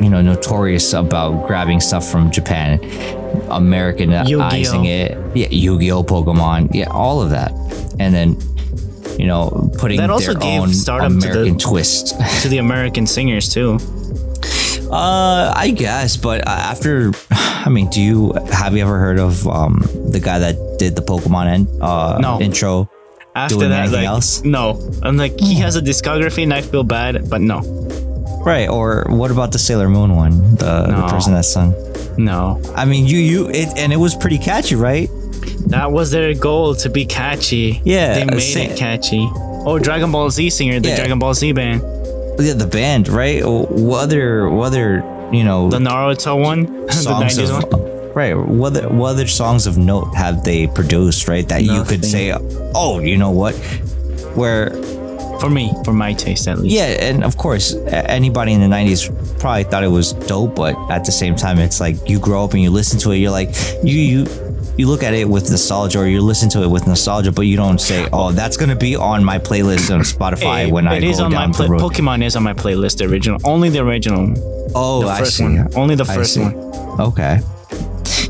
[0.00, 2.78] you know, notorious about grabbing stuff from Japan,
[3.50, 5.18] Americanizing it.
[5.36, 6.74] Yeah, Yu-Gi-Oh, Pokemon.
[6.74, 7.52] Yeah, all of that,
[7.98, 8.36] and then.
[9.18, 12.14] You know, putting That also their gave own stardom to the- American twist.
[12.42, 13.78] to the American singers too.
[14.90, 19.78] Uh, I guess, but after, I mean, do you have you ever heard of um
[20.10, 22.40] the guy that did the Pokemon en- uh No.
[22.40, 22.90] intro?
[23.36, 24.42] After that, like, else?
[24.42, 24.80] no.
[25.02, 27.60] I'm like, he has a discography, and I feel bad, but no,
[28.44, 30.56] Right, or what about the Sailor Moon one?
[30.56, 31.72] The, the person that sung.
[32.18, 32.60] No.
[32.74, 35.08] I mean, you you it and it was pretty catchy, right?
[35.68, 37.80] That was their goal to be catchy.
[37.84, 39.28] Yeah, they made same- it catchy.
[39.66, 40.96] Oh, Dragon Ball Z singer, the Yeah.
[40.96, 41.82] Dragon Ball Z band,
[42.38, 43.42] Yeah, the band, right?
[43.44, 48.12] What other what other you know the Naruto one, the songs '90s of one.
[48.14, 48.34] right?
[48.34, 51.48] What other, what other songs of note have they produced, right?
[51.48, 52.32] That you could say,
[52.74, 53.54] oh, you know what?
[54.36, 54.70] Where
[55.40, 56.74] For me, for my taste at least.
[56.74, 59.10] Yeah, and of course, anybody in the '90s
[59.44, 62.54] probably thought it was dope, but at the same time, it's like you grow up
[62.54, 63.18] and you listen to it.
[63.18, 63.50] You're like,
[63.82, 64.26] you you
[64.78, 67.54] you look at it with nostalgia, or you listen to it with nostalgia, but you
[67.54, 71.02] don't say, "Oh, that's gonna be on my playlist on Spotify Hey, when I it
[71.02, 72.96] go is on down my the road." Pokemon is on my playlist.
[72.96, 74.32] The original, only the original,
[74.74, 75.44] oh, the I first see.
[75.44, 76.54] one, only the first one.
[76.98, 77.40] Okay.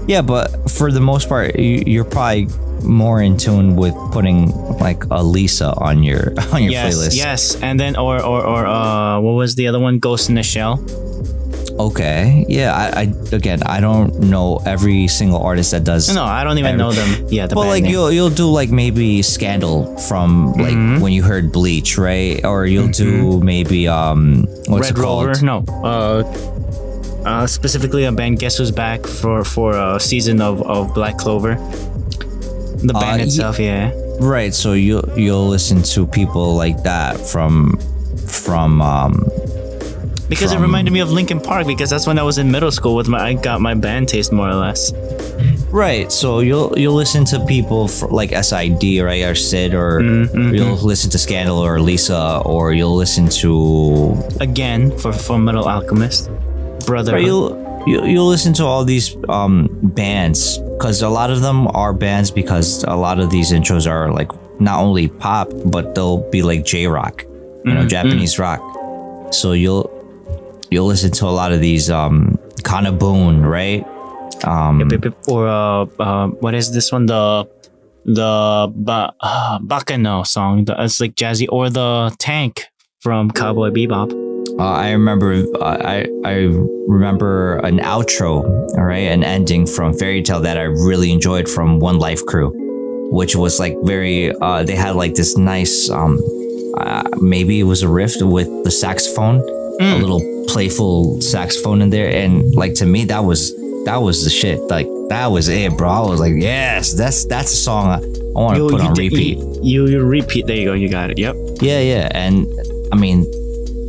[0.09, 2.49] Yeah, but for the most part, you, you're probably
[2.85, 7.17] more in tune with putting like a Lisa on your on your Yes, playlist.
[7.17, 9.99] yes, and then or or or uh, what was the other one?
[9.99, 10.79] Ghost in the Shell.
[11.75, 12.45] Okay.
[12.49, 12.73] Yeah.
[12.73, 16.07] I, I again, I don't know every single artist that does.
[16.15, 17.27] No, I don't even Every- know them.
[17.31, 17.91] Yeah, the Well, like name.
[17.93, 21.01] you'll you'll do like maybe Scandal from like Mm-hmm.
[21.03, 22.45] when you heard Bleach, right?
[22.45, 25.27] Or you'll do maybe um what's Red it called?
[25.27, 25.43] Rover.
[25.45, 26.23] No, uh,
[27.27, 28.39] uh, specifically a band.
[28.39, 31.57] Guess who's back for for a season of of Black Clover.
[32.85, 33.91] The Uh, band ye- itself, yeah.
[34.21, 34.55] Right.
[34.55, 37.79] So you you'll listen to people like that from
[38.27, 39.13] from um
[40.29, 42.95] Because it reminded me of Linkin Park because that's when I was in middle school
[42.97, 44.93] with my I got my band taste more or less.
[45.71, 46.11] right.
[46.13, 51.11] So you'll you'll listen to people like SID, right, or Sid, or Mm-hmm, you'll listen
[51.11, 53.51] to Scandal or Lisa, or you'll listen to
[54.41, 56.31] Again for for Metal Alchemist,
[56.87, 57.13] brother.
[57.15, 57.25] Right,
[57.87, 62.31] you, you'll listen to all these um bands because a lot of them are bands
[62.31, 64.31] because a lot of these intros are like
[64.61, 67.23] not only pop but they'll be like J rock,
[67.65, 68.61] you know, Japanese rock.
[69.33, 69.91] So you'll
[70.71, 73.85] you'll listen to a lot of these um KANA-BOON, right?
[74.45, 74.89] Um,
[75.29, 77.07] or uh, uh, what is this one?
[77.07, 77.49] The
[78.05, 80.65] the ba- uh, Baccano song.
[80.67, 82.65] The, it's like jazzy or the Tank
[83.01, 84.24] from Cowboy Bebop.
[84.59, 86.35] Uh, I remember uh, I I
[86.87, 88.45] remember an outro,
[88.77, 92.53] all right, an ending from Fairy Tail that I really enjoyed from One Life Crew,
[93.11, 94.33] which was like very.
[94.33, 96.21] Uh, they had like this nice, um,
[96.79, 99.41] uh, maybe it was a riff with the saxophone,
[99.81, 103.53] a little playful saxophone in there, and like to me that was
[103.87, 104.61] that was the shit.
[104.61, 105.89] Like that was it, bro.
[105.89, 109.39] I was like, yes, that's that's a song I, I want to put on repeat.
[109.63, 110.47] you you repeat.
[110.47, 110.75] There you go.
[110.75, 111.19] You got it.
[111.19, 111.37] Yep.
[111.61, 112.47] Yeah, yeah, and
[112.93, 113.27] I mean,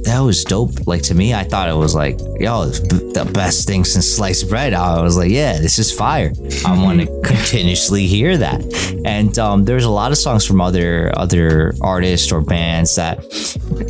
[0.05, 0.87] that was dope.
[0.87, 4.07] Like to me, I thought it was like, yo, it's b- the best thing since
[4.07, 4.73] sliced bread.
[4.73, 6.31] I was like, yeah, this is fire.
[6.65, 8.63] I want to continuously hear that.
[9.05, 13.21] And um, there's a lot of songs from other other artists or bands that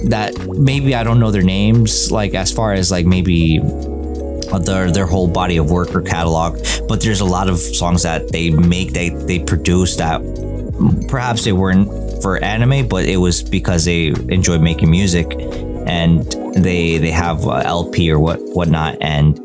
[0.09, 3.59] that maybe I don't know their names, like as far as like maybe
[4.63, 8.31] their their whole body of work or catalog, but there's a lot of songs that
[8.31, 10.21] they make they they produce that
[11.07, 11.89] perhaps they weren't
[12.21, 15.27] for anime, but it was because they enjoyed making music
[15.87, 16.23] and
[16.55, 19.39] they they have a LP or what whatnot and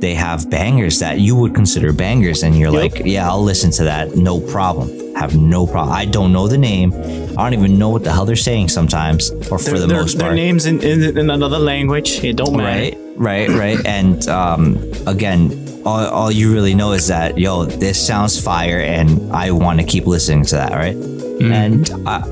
[0.00, 2.92] they have bangers that you would consider bangers and you're Yep.
[2.98, 6.58] like yeah i'll listen to that no problem have no problem i don't know the
[6.58, 6.92] name
[7.38, 10.34] i don't even know what the hell they're saying sometimes or for the most their
[10.34, 12.22] names in, in, in another language.
[12.22, 12.94] It don't matter.
[12.94, 15.40] right right right and um again
[15.86, 19.86] all, all you really know is that yo this sounds fire and i want to
[19.86, 20.96] keep listening to that right
[21.40, 22.22] and uh,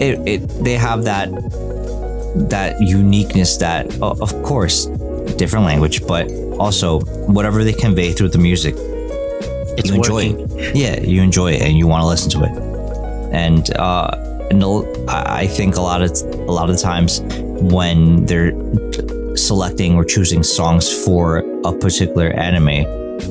[0.00, 1.28] it, it they have that
[2.34, 4.86] that uniqueness that o- of course
[5.36, 8.74] different language but also whatever they convey through the music
[9.78, 10.58] It's you enjoy working.
[10.60, 10.76] it.
[10.76, 12.52] Yeah, you enjoy it and you want to listen to it.
[13.32, 14.10] And uh,
[14.50, 14.62] and
[15.08, 16.10] I I think a lot of
[16.50, 17.20] a lot of the times
[17.76, 18.52] when they're
[19.36, 22.82] selecting or choosing songs for a particular anime,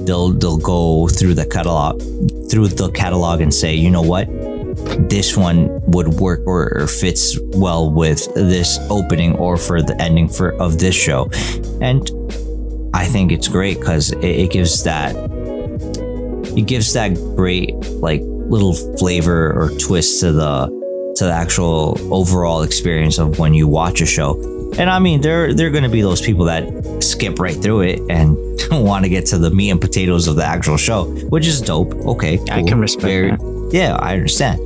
[0.06, 2.02] they'll they'll go through the catalog
[2.50, 4.26] through the catalog and say, you know what,
[5.10, 10.28] this one would work or, or fits well with this opening or for the ending
[10.28, 11.30] for of this show,
[11.82, 12.10] and
[12.94, 15.16] I think it's great because it, it gives that
[16.58, 22.64] it gives that great like little flavor or twist to the to the actual overall
[22.64, 24.40] experience of when you watch a show.
[24.78, 27.82] And I mean, there there are going to be those people that skip right through
[27.82, 28.38] it and
[28.72, 31.94] want to get to the meat and potatoes of the actual show, which is dope.
[31.94, 33.70] Okay, I can respect that.
[33.72, 34.60] Yeah, I understand.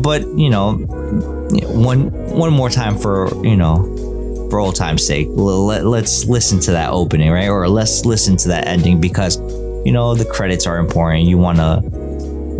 [0.00, 5.84] But you know, one one more time for you know for old time's sake, let,
[5.84, 7.48] let's listen to that opening, right?
[7.48, 9.38] Or let's listen to that ending because
[9.84, 11.24] you know the credits are important.
[11.24, 11.82] You want to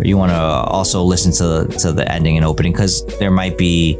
[0.03, 3.97] you want to also listen to to the ending and opening because there might be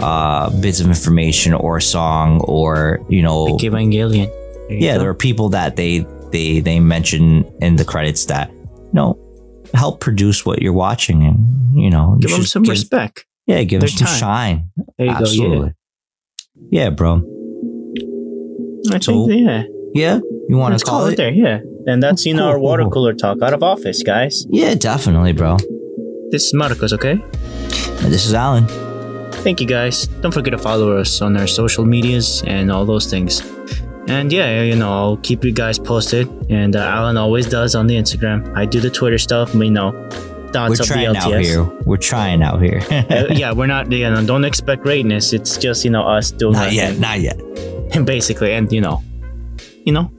[0.00, 4.26] uh bits of information or a song or you know Like Evangelion.
[4.68, 5.00] There you yeah go.
[5.00, 9.18] there are people that they they they mention in the credits that you know
[9.74, 11.38] help produce what you're watching and
[11.74, 13.26] you know you give them should some respect.
[13.46, 14.18] yeah give them some time.
[14.18, 15.74] shine There you absolutely
[16.70, 17.22] yeah bro
[18.90, 19.62] I So, think, yeah.
[19.94, 20.18] yeah
[20.48, 21.30] you want to call, it, there.
[21.30, 21.60] Yeah.
[21.86, 22.92] And that's you know Cool, our water cool.
[22.92, 24.46] cooler talk out of office, guys.
[24.50, 25.56] yeah definitely bro
[26.30, 27.12] This is Marcos, okay?
[28.02, 28.66] And this is alan
[29.44, 30.06] Thank you guys.
[30.20, 33.40] Don't forget to follow us on our social medias and all those things.
[34.08, 36.28] And yeah, you know, I'll keep you guys posted.
[36.50, 38.56] And uh, Alan always does on the Instagram.
[38.56, 39.54] I do the Twitter stuff.
[39.54, 39.90] We know.
[39.92, 41.44] we're Thoughts of the trying out LTS.
[41.44, 43.92] here we're trying out here Uh, yeah, we're not.
[43.92, 45.34] You know, don't expect greatness.
[45.34, 47.00] It's just you know us doing not yet thing.
[47.02, 47.38] not yet
[48.06, 48.52] basically.
[48.54, 49.02] And you know,
[49.84, 50.10] you know,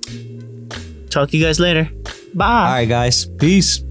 [1.10, 1.90] talk to you guys later.
[2.36, 2.46] Bye.
[2.46, 3.82] all right guys peace